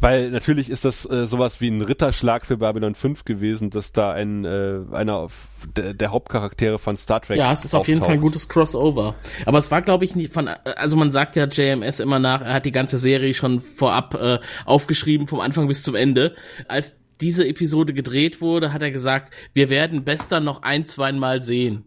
Weil 0.00 0.30
natürlich 0.30 0.70
ist 0.70 0.86
das 0.86 1.08
äh, 1.08 1.26
sowas 1.26 1.60
wie 1.60 1.68
ein 1.68 1.82
Ritterschlag 1.82 2.46
für 2.46 2.56
Babylon 2.56 2.94
5 2.94 3.26
gewesen, 3.26 3.68
dass 3.68 3.92
da 3.92 4.10
ein 4.10 4.44
äh, 4.46 4.78
einer 4.90 5.28
der, 5.76 5.92
der 5.92 6.10
Hauptcharaktere 6.10 6.78
von 6.78 6.96
Star 6.96 7.20
Trek 7.20 7.36
Ja, 7.36 7.52
es 7.52 7.64
ist 7.64 7.74
auf 7.74 7.86
jeden 7.86 8.00
Fall 8.00 8.08
ein 8.08 8.14
auftaucht. 8.14 8.32
gutes 8.32 8.48
Crossover. 8.48 9.14
Aber 9.44 9.58
es 9.58 9.70
war, 9.70 9.82
glaube 9.82 10.06
ich, 10.06 10.16
nicht 10.16 10.32
von, 10.32 10.48
also 10.48 10.96
man 10.96 11.12
sagt 11.12 11.36
ja 11.36 11.44
JMS 11.46 12.00
immer 12.00 12.18
nach, 12.18 12.40
er 12.40 12.54
hat 12.54 12.64
die 12.64 12.72
ganze 12.72 12.96
Serie 12.98 13.34
schon 13.34 13.60
vorab 13.60 14.14
äh, 14.14 14.38
aufgeschrieben, 14.64 15.26
vom 15.26 15.40
Anfang 15.40 15.68
bis 15.68 15.82
zum 15.82 15.94
Ende. 15.94 16.34
Als 16.68 16.96
diese 17.20 17.46
Episode 17.46 17.92
gedreht 17.92 18.40
wurde, 18.40 18.72
hat 18.72 18.82
er 18.82 18.90
gesagt, 18.90 19.32
wir 19.54 19.70
werden 19.70 20.04
Bester 20.04 20.40
noch 20.40 20.62
ein, 20.62 20.86
zweimal 20.86 21.42
sehen. 21.42 21.84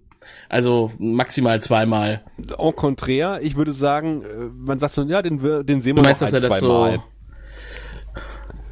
Also 0.50 0.92
maximal 1.00 1.62
zweimal. 1.62 2.22
En 2.58 2.76
contraire, 2.76 3.40
ich 3.42 3.56
würde 3.56 3.72
sagen, 3.72 4.24
äh, 4.24 4.28
man 4.54 4.78
sagt 4.80 4.94
so, 4.94 5.04
ja, 5.04 5.22
den, 5.22 5.42
wir- 5.42 5.64
den 5.64 5.82
sehen 5.82 5.96
Du 5.96 6.02
wir 6.02 6.08
meinst, 6.08 6.22
noch 6.22 6.28
dass 6.30 6.34
ein, 6.34 6.44
er 6.44 6.50
das 6.50 6.60
zwei 6.60 6.96
so 6.96 7.04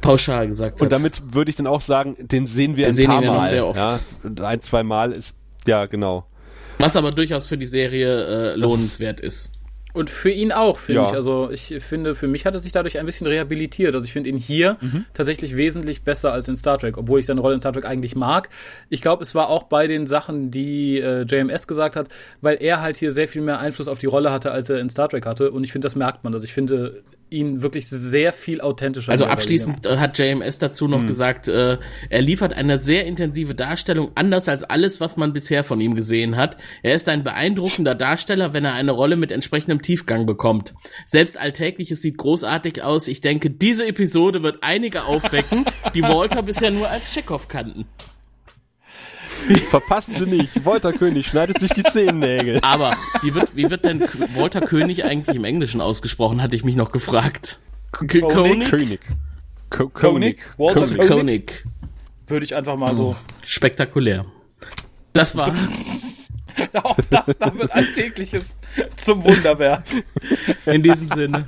pauschal 0.00 0.46
gesagt 0.46 0.80
Und 0.80 0.86
hat? 0.86 0.92
damit 0.92 1.34
würde 1.34 1.50
ich 1.50 1.56
dann 1.56 1.66
auch 1.66 1.80
sagen, 1.80 2.16
den 2.20 2.46
sehen 2.46 2.72
wir 2.76 2.82
Wir 2.82 2.86
ein 2.88 2.92
sehen 2.92 3.06
paar 3.06 3.20
ihn 3.20 3.24
ja 3.24 3.32
Mal. 3.32 3.42
sehr 3.42 3.66
oft. 3.66 3.76
Ja, 3.78 3.98
und 4.22 4.40
ein, 4.40 4.60
zwei 4.60 4.82
Mal 4.82 5.12
ist, 5.12 5.34
ja, 5.66 5.86
genau. 5.86 6.26
Was 6.78 6.94
aber 6.96 7.10
durchaus 7.12 7.46
für 7.48 7.58
die 7.58 7.66
Serie 7.66 8.52
äh, 8.52 8.54
lohnenswert 8.56 9.20
ist. 9.20 9.52
Und 9.98 10.10
für 10.10 10.30
ihn 10.30 10.52
auch, 10.52 10.78
finde 10.78 11.02
Ja. 11.02 11.08
ich. 11.08 11.14
Also 11.14 11.50
ich 11.50 11.74
finde, 11.80 12.14
für 12.14 12.28
mich 12.28 12.46
hat 12.46 12.54
er 12.54 12.60
sich 12.60 12.72
dadurch 12.72 12.98
ein 12.98 13.06
bisschen 13.06 13.26
rehabilitiert. 13.26 13.94
Also 13.94 14.04
ich 14.06 14.12
finde 14.12 14.30
ihn 14.30 14.36
hier 14.36 14.76
tatsächlich 15.12 15.56
wesentlich 15.56 16.02
besser 16.02 16.32
als 16.32 16.46
in 16.48 16.56
Star 16.56 16.78
Trek, 16.78 16.96
obwohl 16.96 17.18
ich 17.20 17.26
seine 17.26 17.40
Rolle 17.40 17.54
in 17.54 17.60
Star 17.60 17.72
Trek 17.72 17.84
eigentlich 17.84 18.14
mag. 18.14 18.48
Ich 18.88 19.00
glaube, 19.00 19.22
es 19.22 19.34
war 19.34 19.48
auch 19.48 19.64
bei 19.64 19.86
den 19.88 20.06
Sachen, 20.06 20.50
die 20.50 20.98
äh, 21.00 21.22
JMS 21.22 21.66
gesagt 21.66 21.96
hat, 21.96 22.08
weil 22.40 22.58
er 22.60 22.80
halt 22.80 22.96
hier 22.96 23.10
sehr 23.12 23.26
viel 23.28 23.42
mehr 23.42 23.58
Einfluss 23.58 23.88
auf 23.88 23.98
die 23.98 24.06
Rolle 24.06 24.30
hatte, 24.32 24.52
als 24.52 24.70
er 24.70 24.78
in 24.78 24.88
Star 24.88 25.08
Trek 25.08 25.26
hatte. 25.26 25.50
Und 25.50 25.64
ich 25.64 25.72
finde, 25.72 25.86
das 25.86 25.96
merkt 25.96 26.22
man. 26.24 26.32
Also 26.32 26.44
ich 26.44 26.52
finde, 26.54 27.02
ihn 27.30 27.62
wirklich 27.62 27.88
sehr 27.88 28.32
viel 28.32 28.60
authentischer. 28.60 29.10
Also 29.10 29.26
abschließend 29.26 29.86
äh, 29.86 29.98
hat 29.98 30.18
JMS 30.18 30.58
dazu 30.58 30.88
noch 30.88 31.00
hm. 31.00 31.06
gesagt, 31.06 31.48
äh, 31.48 31.78
er 32.08 32.22
liefert 32.22 32.52
eine 32.52 32.78
sehr 32.78 33.06
intensive 33.06 33.54
Darstellung, 33.54 34.12
anders 34.14 34.48
als 34.48 34.64
alles, 34.64 35.00
was 35.00 35.16
man 35.16 35.32
bisher 35.32 35.64
von 35.64 35.80
ihm 35.80 35.94
gesehen 35.94 36.36
hat. 36.36 36.56
Er 36.82 36.94
ist 36.94 37.08
ein 37.08 37.24
beeindruckender 37.24 37.94
Darsteller, 37.94 38.52
wenn 38.52 38.64
er 38.64 38.74
eine 38.74 38.92
Rolle 38.92 39.16
mit 39.16 39.30
entsprechendem 39.30 39.82
Tiefgang 39.82 40.26
bekommt. 40.26 40.74
Selbst 41.04 41.38
Alltägliches 41.38 42.02
sieht 42.02 42.18
großartig 42.18 42.82
aus. 42.82 43.08
Ich 43.08 43.20
denke, 43.20 43.50
diese 43.50 43.86
Episode 43.86 44.42
wird 44.42 44.62
einige 44.62 45.04
aufwecken, 45.04 45.64
die 45.94 46.02
Walter 46.02 46.42
bisher 46.42 46.70
nur 46.70 46.88
als 46.88 47.12
Chekhov 47.12 47.48
kannten. 47.48 47.86
Verpassen 49.56 50.14
Sie 50.16 50.26
nicht. 50.26 50.64
Walter 50.64 50.92
König 50.92 51.26
schneidet 51.26 51.58
sich 51.58 51.70
die 51.72 51.82
Zehennägel. 51.82 52.60
Aber 52.62 52.96
wie 53.22 53.34
wird, 53.34 53.56
wie 53.56 53.70
wird 53.70 53.84
denn 53.84 54.00
Walter 54.34 54.60
König 54.60 55.04
eigentlich 55.04 55.36
im 55.36 55.44
Englischen 55.44 55.80
ausgesprochen, 55.80 56.42
hatte 56.42 56.56
ich 56.56 56.64
mich 56.64 56.76
noch 56.76 56.92
gefragt. 56.92 57.58
König? 57.92 58.68
König. 58.68 59.00
König. 59.94 60.38
Walter 60.56 60.86
König. 60.86 61.08
König. 61.08 61.64
Würde 62.26 62.44
ich 62.44 62.54
einfach 62.54 62.76
mal 62.76 62.94
so. 62.94 63.16
Spektakulär. 63.44 64.26
Das 65.12 65.36
war. 65.36 65.52
Auch 66.82 66.98
das 67.08 67.26
da 67.38 67.54
wird 67.54 67.72
Alltägliches 67.72 68.58
zum 68.96 69.24
Wunderwerk. 69.24 69.84
In 70.66 70.82
diesem 70.82 71.08
Sinne. 71.08 71.46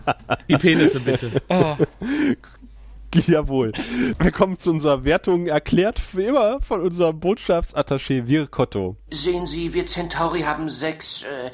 Die 0.48 0.56
Penisse 0.56 1.00
bitte. 1.00 1.42
Oh. 1.48 1.76
Jawohl. 3.26 3.72
Wir 4.18 4.30
kommen 4.30 4.58
zu 4.58 4.70
unserer 4.70 5.04
Wertung, 5.04 5.46
erklärt 5.46 6.00
wie 6.16 6.26
immer 6.26 6.60
von 6.60 6.80
unserem 6.80 7.18
Botschaftsattaché 7.18 8.28
Virkotto. 8.28 8.96
Sehen 9.10 9.46
Sie, 9.46 9.74
wir 9.74 9.86
Centauri 9.86 10.42
haben 10.42 10.68
sechs 10.68 11.24
äh, 11.24 11.50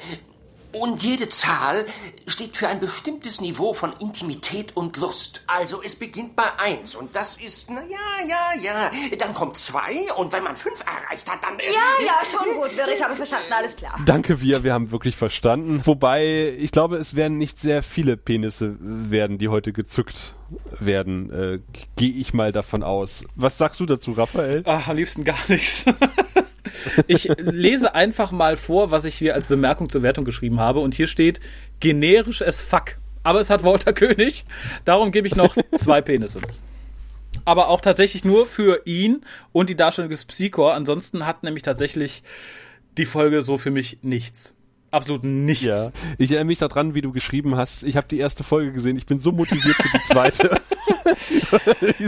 und 0.81 1.03
jede 1.03 1.29
Zahl 1.29 1.87
steht 2.27 2.57
für 2.57 2.69
ein 2.69 2.81
bestimmtes 2.81 3.41
Niveau 3.41 3.73
von 3.73 3.93
Intimität 3.99 4.77
und 4.77 4.97
Lust. 4.97 5.43
Also 5.47 5.83
es 5.83 5.97
beginnt 5.97 6.37
bei 6.37 6.59
eins 6.59 6.95
und 6.95 7.15
das 7.15 7.37
ist, 7.37 7.71
na 7.71 7.83
ja, 7.83 8.27
ja, 8.27 8.61
ja. 8.61 8.91
Dann 9.19 9.35
kommt 9.35 9.57
zwei 9.57 10.13
und 10.17 10.33
wenn 10.33 10.45
man 10.45 10.57
fünf 10.57 10.81
erreicht 10.81 11.31
hat, 11.31 11.43
dann... 11.43 11.59
Äh, 11.59 11.67
ja, 11.67 12.07
ja, 12.07 12.15
schon 12.31 12.55
gut, 12.55 12.77
wir, 12.77 12.89
ich 12.95 13.03
habe 13.03 13.17
verstanden, 13.17 13.53
alles 13.53 13.77
klar. 13.77 13.99
Danke, 14.05 14.41
wir, 14.41 14.65
wir 14.65 14.73
haben 14.73 14.91
wirklich 14.91 15.17
verstanden. 15.17 15.83
Wobei, 15.85 16.55
ich 16.59 16.73
glaube, 16.73 16.97
es 16.97 17.17
werden 17.17 17.39
nicht 17.39 17.61
sehr 17.61 17.83
viele 17.83 18.17
Penisse 18.17 18.77
werden, 18.81 19.39
die 19.39 19.49
heute 19.49 19.73
gezückt 19.73 20.35
werden, 20.79 21.31
äh, 21.31 21.59
gehe 21.97 22.13
ich 22.13 22.35
mal 22.35 22.53
davon 22.53 22.83
aus. 22.83 23.25
Was 23.35 23.59
sagst 23.59 23.81
du 23.81 23.87
dazu, 23.87 24.13
Raphael? 24.13 24.63
Ach, 24.67 24.89
am 24.89 24.97
liebsten 24.97 25.25
gar 25.25 25.39
nichts. 25.49 25.85
Ich 27.07 27.29
lese 27.39 27.95
einfach 27.95 28.33
mal 28.33 28.57
vor, 28.57 28.91
was 28.91 29.05
ich 29.05 29.15
hier 29.15 29.35
als 29.35 29.47
Bemerkung 29.47 29.89
zur 29.89 30.03
Wertung 30.03 30.25
geschrieben 30.25 30.61
habe. 30.61 30.81
Und 30.81 30.95
hier 30.95 31.07
steht 31.07 31.41
generisch 31.81 32.43
as 32.43 32.63
fuck. 32.63 32.99
Aber 33.23 33.41
es 33.41 33.51
hat 33.51 33.65
Walter 33.65 33.93
König. 33.95 34.45
Darum 34.85 35.13
gebe 35.13 35.27
ich 35.27 35.37
noch 35.37 35.57
zwei 35.75 36.01
Penisse. 36.01 36.41
Aber 37.45 37.69
auch 37.69 37.81
tatsächlich 37.81 38.25
nur 38.25 38.47
für 38.47 38.83
ihn 38.87 39.23
und 39.53 39.69
die 39.69 39.77
Darstellung 39.77 40.11
des 40.11 40.25
Psychor. 40.25 40.75
Ansonsten 40.75 41.27
hat 41.27 41.43
nämlich 41.43 41.63
tatsächlich 41.63 42.23
die 42.99 43.07
Folge 43.07 43.43
so 43.43 43.59
für 43.59 43.71
mich 43.71 43.99
nichts 44.03 44.55
absolut 44.91 45.25
nichts. 45.25 45.65
Ja. 45.65 45.91
Ich 46.19 46.31
erinnere 46.31 46.47
mich 46.47 46.59
daran, 46.59 46.95
wie 46.95 47.01
du 47.01 47.13
geschrieben 47.13 47.57
hast. 47.57 47.83
Ich 47.83 47.97
habe 47.97 48.07
die 48.09 48.19
erste 48.19 48.45
Folge 48.45 48.73
gesehen. 48.73 48.97
Ich 48.97 49.07
bin 49.07 49.19
so 49.19 49.33
motiviert 49.33 49.77
für 49.77 49.99
die 49.99 50.05
zweite. 50.05 50.61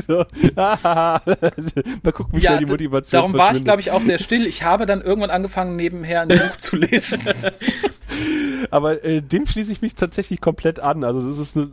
so, 0.07 0.25
Mal 0.55 2.13
gucken, 2.13 2.39
wie 2.39 2.43
ja, 2.43 2.53
schnell 2.53 2.59
die 2.65 2.73
Motivation 2.73 3.21
Darum 3.21 3.33
war 3.35 3.55
ich, 3.55 3.65
glaube 3.65 3.81
ich, 3.81 3.91
auch 3.91 4.03
sehr 4.03 4.19
still. 4.19 4.47
Ich 4.47 4.63
habe 4.63 4.87
dann 4.87 5.03
irgendwann 5.03 5.31
angefangen, 5.31 5.77
nebenher 5.77 6.23
ein 6.23 6.29
Buch 6.29 6.57
zu 6.57 6.77
lesen. 6.77 7.21
Aber 8.71 9.05
äh, 9.05 9.23
dem 9.23 9.47
schließe 9.47 9.73
ich 9.73 9.83
mich 9.83 9.95
tatsächlich 9.95 10.41
komplett 10.41 10.81
an. 10.81 11.05
Also 11.05 11.23
das 11.23 11.39
ist 11.39 11.57
eine, 11.57 11.71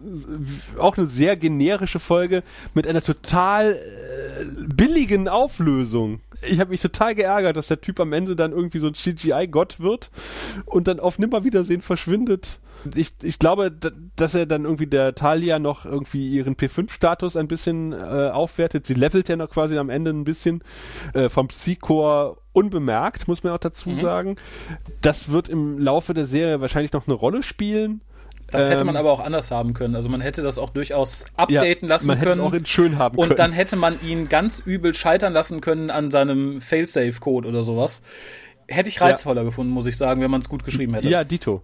auch 0.78 0.98
eine 0.98 1.08
sehr 1.08 1.36
generische 1.36 2.00
Folge 2.00 2.44
mit 2.74 2.88
einer 2.88 3.02
total 3.02 3.74
äh, 3.74 4.15
billigen 4.76 5.28
Auflösung 5.28 6.22
ich 6.42 6.60
habe 6.60 6.72
mich 6.72 6.82
total 6.82 7.16
geärgert, 7.16 7.58
dass 7.58 7.68
der 7.68 7.82
Typ 7.82 8.00
am 8.00 8.14
Ende 8.14 8.36
dann 8.36 8.52
irgendwie 8.52 8.80
so 8.80 8.88
ein 8.88 8.94
CGI-Gott 8.94 9.80
wird 9.80 10.12
und 10.66 10.88
dann 10.88 11.00
auf 11.00 11.20
Nimmerwiedersehen 11.20 11.82
verschwindet. 11.82 12.60
Ich, 12.96 13.14
ich 13.24 13.40
glaube, 13.40 13.72
dass 14.16 14.36
er 14.36 14.46
dann 14.46 14.66
irgendwie 14.66 14.88
der 14.88 15.16
Talia 15.16 15.60
noch 15.60 15.86
irgendwie 15.86 16.30
ihren 16.30 16.56
P5-Status 16.56 17.36
ein 17.36 17.48
bisschen 17.48 17.94
äh, 17.94 18.30
aufwertet. 18.32 18.86
Sie 18.86 18.94
levelt 18.94 19.28
ja 19.28 19.36
noch 19.36 19.50
quasi 19.50 19.78
am 19.78 19.90
Ende 19.90 20.12
ein 20.12 20.24
bisschen 20.24 20.62
äh, 21.14 21.30
vom 21.30 21.48
Psychor 21.48 22.38
unbemerkt, 22.54 23.28
muss 23.28 23.44
man 23.44 23.54
auch 23.54 23.60
dazu 23.60 23.90
mhm. 23.90 23.96
sagen. 23.96 24.36
Das 25.02 25.32
wird 25.32 25.50
im 25.50 25.80
Laufe 25.80 26.14
der 26.14 26.26
Serie 26.26 26.62
wahrscheinlich 26.62 26.94
noch 26.94 27.08
eine 27.08 27.16
Rolle 27.16 27.44
spielen. 27.44 28.02
Das 28.52 28.70
hätte 28.70 28.86
man 28.86 28.96
ähm, 28.96 29.00
aber 29.00 29.12
auch 29.12 29.20
anders 29.20 29.52
haben 29.52 29.74
können. 29.74 29.96
Also 29.96 30.10
man 30.10 30.22
hätte 30.22 30.42
das 30.42 30.58
auch 30.58 30.70
durchaus 30.70 31.26
updaten 31.36 31.88
ja, 31.88 31.96
lassen 31.96 32.08
man 32.08 32.20
können. 32.20 32.38
Man 32.38 32.38
hätte 32.38 32.42
es 32.42 32.48
auch 32.48 32.54
in 32.54 32.66
schön 32.66 32.98
haben 32.98 33.18
und 33.18 33.24
können. 33.24 33.32
Und 33.32 33.40
dann 33.40 33.52
hätte 33.52 33.76
man 33.76 33.96
ihn 34.02 34.30
ganz 34.30 34.60
übel 34.60 34.94
scheitern 34.94 35.34
lassen 35.34 35.62
können 35.62 35.90
an 35.90 36.12
seinem 36.12 36.62
Failsafe-Code 36.62 37.48
oder 37.48 37.64
sowas. 37.64 38.02
Hätte 38.68 38.90
ich 38.90 39.02
reizvoller 39.02 39.42
ja. 39.42 39.46
gefunden, 39.46 39.72
muss 39.72 39.86
ich 39.86 39.98
sagen, 39.98 40.22
wenn 40.22 40.32
man 40.32 40.42
es 40.42 40.50
gut 40.50 40.64
geschrieben 40.64 40.94
hätte. 40.94 41.10
Ja, 41.10 41.24
Dito. 41.24 41.64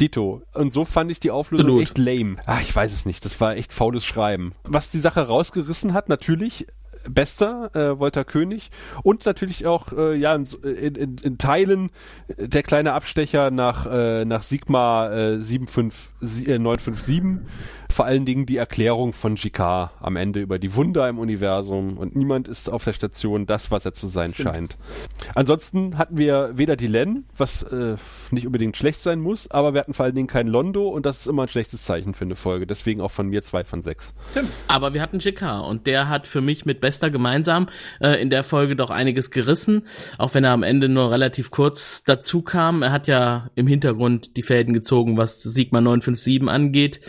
Dito. 0.00 0.42
Und 0.54 0.72
so 0.72 0.84
fand 0.84 1.10
ich 1.10 1.20
die 1.20 1.30
Auflösung 1.30 1.66
Absolut. 1.66 1.82
echt 1.82 1.98
lame. 1.98 2.36
Ach, 2.46 2.60
ich 2.60 2.74
weiß 2.74 2.92
es 2.92 3.04
nicht. 3.04 3.24
Das 3.24 3.40
war 3.40 3.56
echt 3.56 3.72
faules 3.72 4.04
Schreiben. 4.04 4.54
Was 4.64 4.90
die 4.90 5.00
Sache 5.00 5.26
rausgerissen 5.26 5.92
hat, 5.92 6.08
natürlich 6.08 6.66
Bester, 7.08 7.70
äh, 7.74 7.98
Walter 8.00 8.24
König 8.24 8.70
und 9.02 9.26
natürlich 9.26 9.66
auch 9.66 9.92
äh, 9.92 10.14
ja 10.14 10.34
in, 10.34 10.46
in, 10.62 11.16
in 11.18 11.38
Teilen 11.38 11.90
der 12.36 12.62
kleine 12.62 12.92
Abstecher 12.92 13.50
nach 13.50 13.86
äh, 13.86 14.24
nach 14.24 14.42
Sigma 14.42 15.10
äh, 15.10 15.40
75, 15.40 16.48
äh, 16.48 16.58
957 16.58 17.22
vor 17.92 18.06
allen 18.06 18.24
Dingen 18.24 18.46
die 18.46 18.56
Erklärung 18.56 19.12
von 19.12 19.34
GK 19.34 19.90
am 20.00 20.16
Ende 20.16 20.40
über 20.40 20.58
die 20.58 20.74
Wunder 20.74 21.08
im 21.08 21.18
Universum 21.18 21.98
und 21.98 22.16
niemand 22.16 22.48
ist 22.48 22.70
auf 22.70 22.84
der 22.84 22.92
Station 22.92 23.46
das, 23.46 23.70
was 23.70 23.84
er 23.84 23.92
zu 23.92 24.06
sein 24.06 24.32
Stimmt. 24.32 24.48
scheint. 24.48 24.76
Ansonsten 25.34 25.98
hatten 25.98 26.18
wir 26.18 26.52
weder 26.54 26.76
die 26.76 26.86
Len, 26.86 27.24
was 27.36 27.62
äh, 27.62 27.96
nicht 28.30 28.46
unbedingt 28.46 28.76
schlecht 28.76 29.00
sein 29.00 29.20
muss, 29.20 29.50
aber 29.50 29.74
wir 29.74 29.80
hatten 29.80 29.94
vor 29.94 30.04
allen 30.04 30.14
Dingen 30.14 30.26
kein 30.26 30.48
Londo 30.48 30.88
und 30.88 31.06
das 31.06 31.20
ist 31.20 31.26
immer 31.26 31.42
ein 31.42 31.48
schlechtes 31.48 31.84
Zeichen 31.84 32.14
für 32.14 32.24
eine 32.24 32.36
Folge. 32.36 32.66
Deswegen 32.66 33.00
auch 33.00 33.10
von 33.10 33.28
mir 33.28 33.42
zwei 33.42 33.64
von 33.64 33.82
sechs. 33.82 34.14
Stimmt. 34.30 34.50
Aber 34.68 34.94
wir 34.94 35.02
hatten 35.02 35.18
GK 35.18 35.60
und 35.60 35.86
der 35.86 36.08
hat 36.08 36.26
für 36.26 36.40
mich 36.40 36.64
mit 36.64 36.80
Bester 36.80 37.10
gemeinsam 37.10 37.68
äh, 38.00 38.20
in 38.20 38.30
der 38.30 38.44
Folge 38.44 38.76
doch 38.76 38.90
einiges 38.90 39.30
gerissen, 39.30 39.86
auch 40.18 40.34
wenn 40.34 40.44
er 40.44 40.52
am 40.52 40.62
Ende 40.62 40.88
nur 40.88 41.10
relativ 41.10 41.50
kurz 41.50 42.04
dazu 42.04 42.42
kam. 42.42 42.82
Er 42.82 42.92
hat 42.92 43.06
ja 43.06 43.50
im 43.54 43.66
Hintergrund 43.66 44.36
die 44.36 44.42
Fäden 44.42 44.74
gezogen, 44.74 45.16
was 45.16 45.42
Sigma 45.42 45.80
957 45.80 46.48
angeht. 46.48 47.00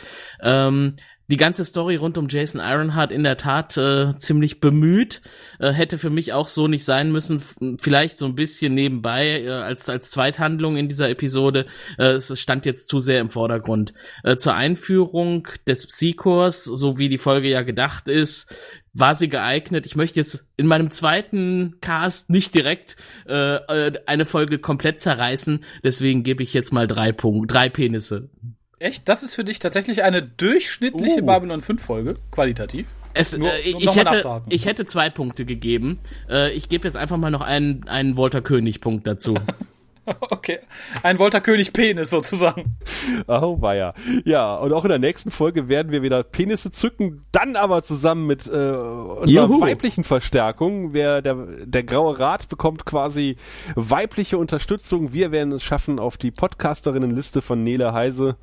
Ähm, 0.43 0.95
die 1.29 1.37
ganze 1.37 1.63
Story 1.63 1.95
rund 1.95 2.17
um 2.17 2.27
Jason 2.27 2.59
Ironheart 2.61 3.11
in 3.11 3.23
der 3.23 3.37
Tat 3.37 3.77
äh, 3.77 4.15
ziemlich 4.17 4.59
bemüht. 4.59 5.21
Äh, 5.57 5.71
hätte 5.71 5.97
für 5.97 6.09
mich 6.09 6.33
auch 6.33 6.49
so 6.49 6.67
nicht 6.67 6.83
sein 6.83 7.11
müssen. 7.11 7.41
Vielleicht 7.79 8.17
so 8.17 8.25
ein 8.25 8.35
bisschen 8.35 8.73
nebenbei 8.73 9.41
äh, 9.41 9.49
als, 9.49 9.87
als 9.89 10.11
Zweithandlung 10.11 10.75
in 10.75 10.89
dieser 10.89 11.09
Episode. 11.09 11.65
Äh, 11.97 12.11
es 12.11 12.37
stand 12.39 12.65
jetzt 12.65 12.89
zu 12.89 12.99
sehr 12.99 13.21
im 13.21 13.29
Vordergrund. 13.29 13.93
Äh, 14.23 14.35
zur 14.35 14.55
Einführung 14.55 15.47
des 15.65 15.87
Psychors, 15.87 16.65
so 16.65 16.99
wie 16.99 17.07
die 17.07 17.17
Folge 17.17 17.49
ja 17.49 17.61
gedacht 17.61 18.09
ist, 18.09 18.53
war 18.91 19.15
sie 19.15 19.29
geeignet. 19.29 19.85
Ich 19.85 19.95
möchte 19.95 20.19
jetzt 20.19 20.45
in 20.57 20.67
meinem 20.67 20.91
zweiten 20.91 21.77
Cast 21.79 22.29
nicht 22.29 22.53
direkt 22.53 22.97
äh, 23.25 23.93
eine 24.05 24.25
Folge 24.25 24.59
komplett 24.59 24.99
zerreißen. 24.99 25.63
Deswegen 25.83 26.23
gebe 26.23 26.43
ich 26.43 26.53
jetzt 26.53 26.73
mal 26.73 26.85
drei 26.85 27.13
Punkte, 27.13 27.53
drei 27.53 27.69
Penisse. 27.69 28.29
Echt? 28.83 29.07
Das 29.07 29.23
ist 29.23 29.33
für 29.33 29.45
dich 29.45 29.59
tatsächlich 29.59 30.03
eine 30.03 30.21
durchschnittliche 30.21 31.21
uh. 31.21 31.25
Babylon 31.25 31.61
5 31.61 31.81
Folge, 31.81 32.15
qualitativ? 32.31 32.87
Es, 33.13 33.37
nur, 33.37 33.49
äh, 33.49 33.59
ich, 33.61 33.95
hätte, 33.95 34.41
ich 34.49 34.65
hätte 34.65 34.85
zwei 34.85 35.09
Punkte 35.09 35.45
gegeben. 35.45 35.99
Äh, 36.29 36.51
ich 36.51 36.67
gebe 36.67 36.85
jetzt 36.85 36.97
einfach 36.97 37.15
mal 37.15 37.31
noch 37.31 37.41
einen, 37.41 37.87
einen 37.87 38.17
Walter 38.17 38.41
König-Punkt 38.41 39.07
dazu. 39.07 39.35
Okay. 40.31 40.59
Ein 41.01 41.19
Walter 41.19 41.41
König 41.41 41.73
Penis 41.73 42.09
sozusagen. 42.09 42.75
Oh, 43.27 43.61
weia. 43.61 43.93
Ja, 44.25 44.55
und 44.55 44.73
auch 44.73 44.83
in 44.83 44.89
der 44.89 44.99
nächsten 44.99 45.31
Folge 45.31 45.69
werden 45.69 45.91
wir 45.91 46.01
wieder 46.01 46.23
Penisse 46.23 46.71
zücken, 46.71 47.25
dann 47.31 47.55
aber 47.55 47.83
zusammen 47.83 48.27
mit 48.27 48.47
äh, 48.47 48.49
unserer 48.49 49.25
Juhu. 49.25 49.61
weiblichen 49.61 50.03
Verstärkung. 50.03 50.93
Wer, 50.93 51.21
der, 51.21 51.35
der 51.63 51.83
Graue 51.83 52.19
Rat 52.19 52.49
bekommt 52.49 52.85
quasi 52.85 53.37
weibliche 53.75 54.37
Unterstützung. 54.37 55.13
Wir 55.13 55.31
werden 55.31 55.53
es 55.53 55.63
schaffen 55.63 55.99
auf 55.99 56.17
die 56.17 56.31
Podcasterinnenliste 56.31 57.41
von 57.41 57.63
Nele 57.63 57.93
Heise. 57.93 58.35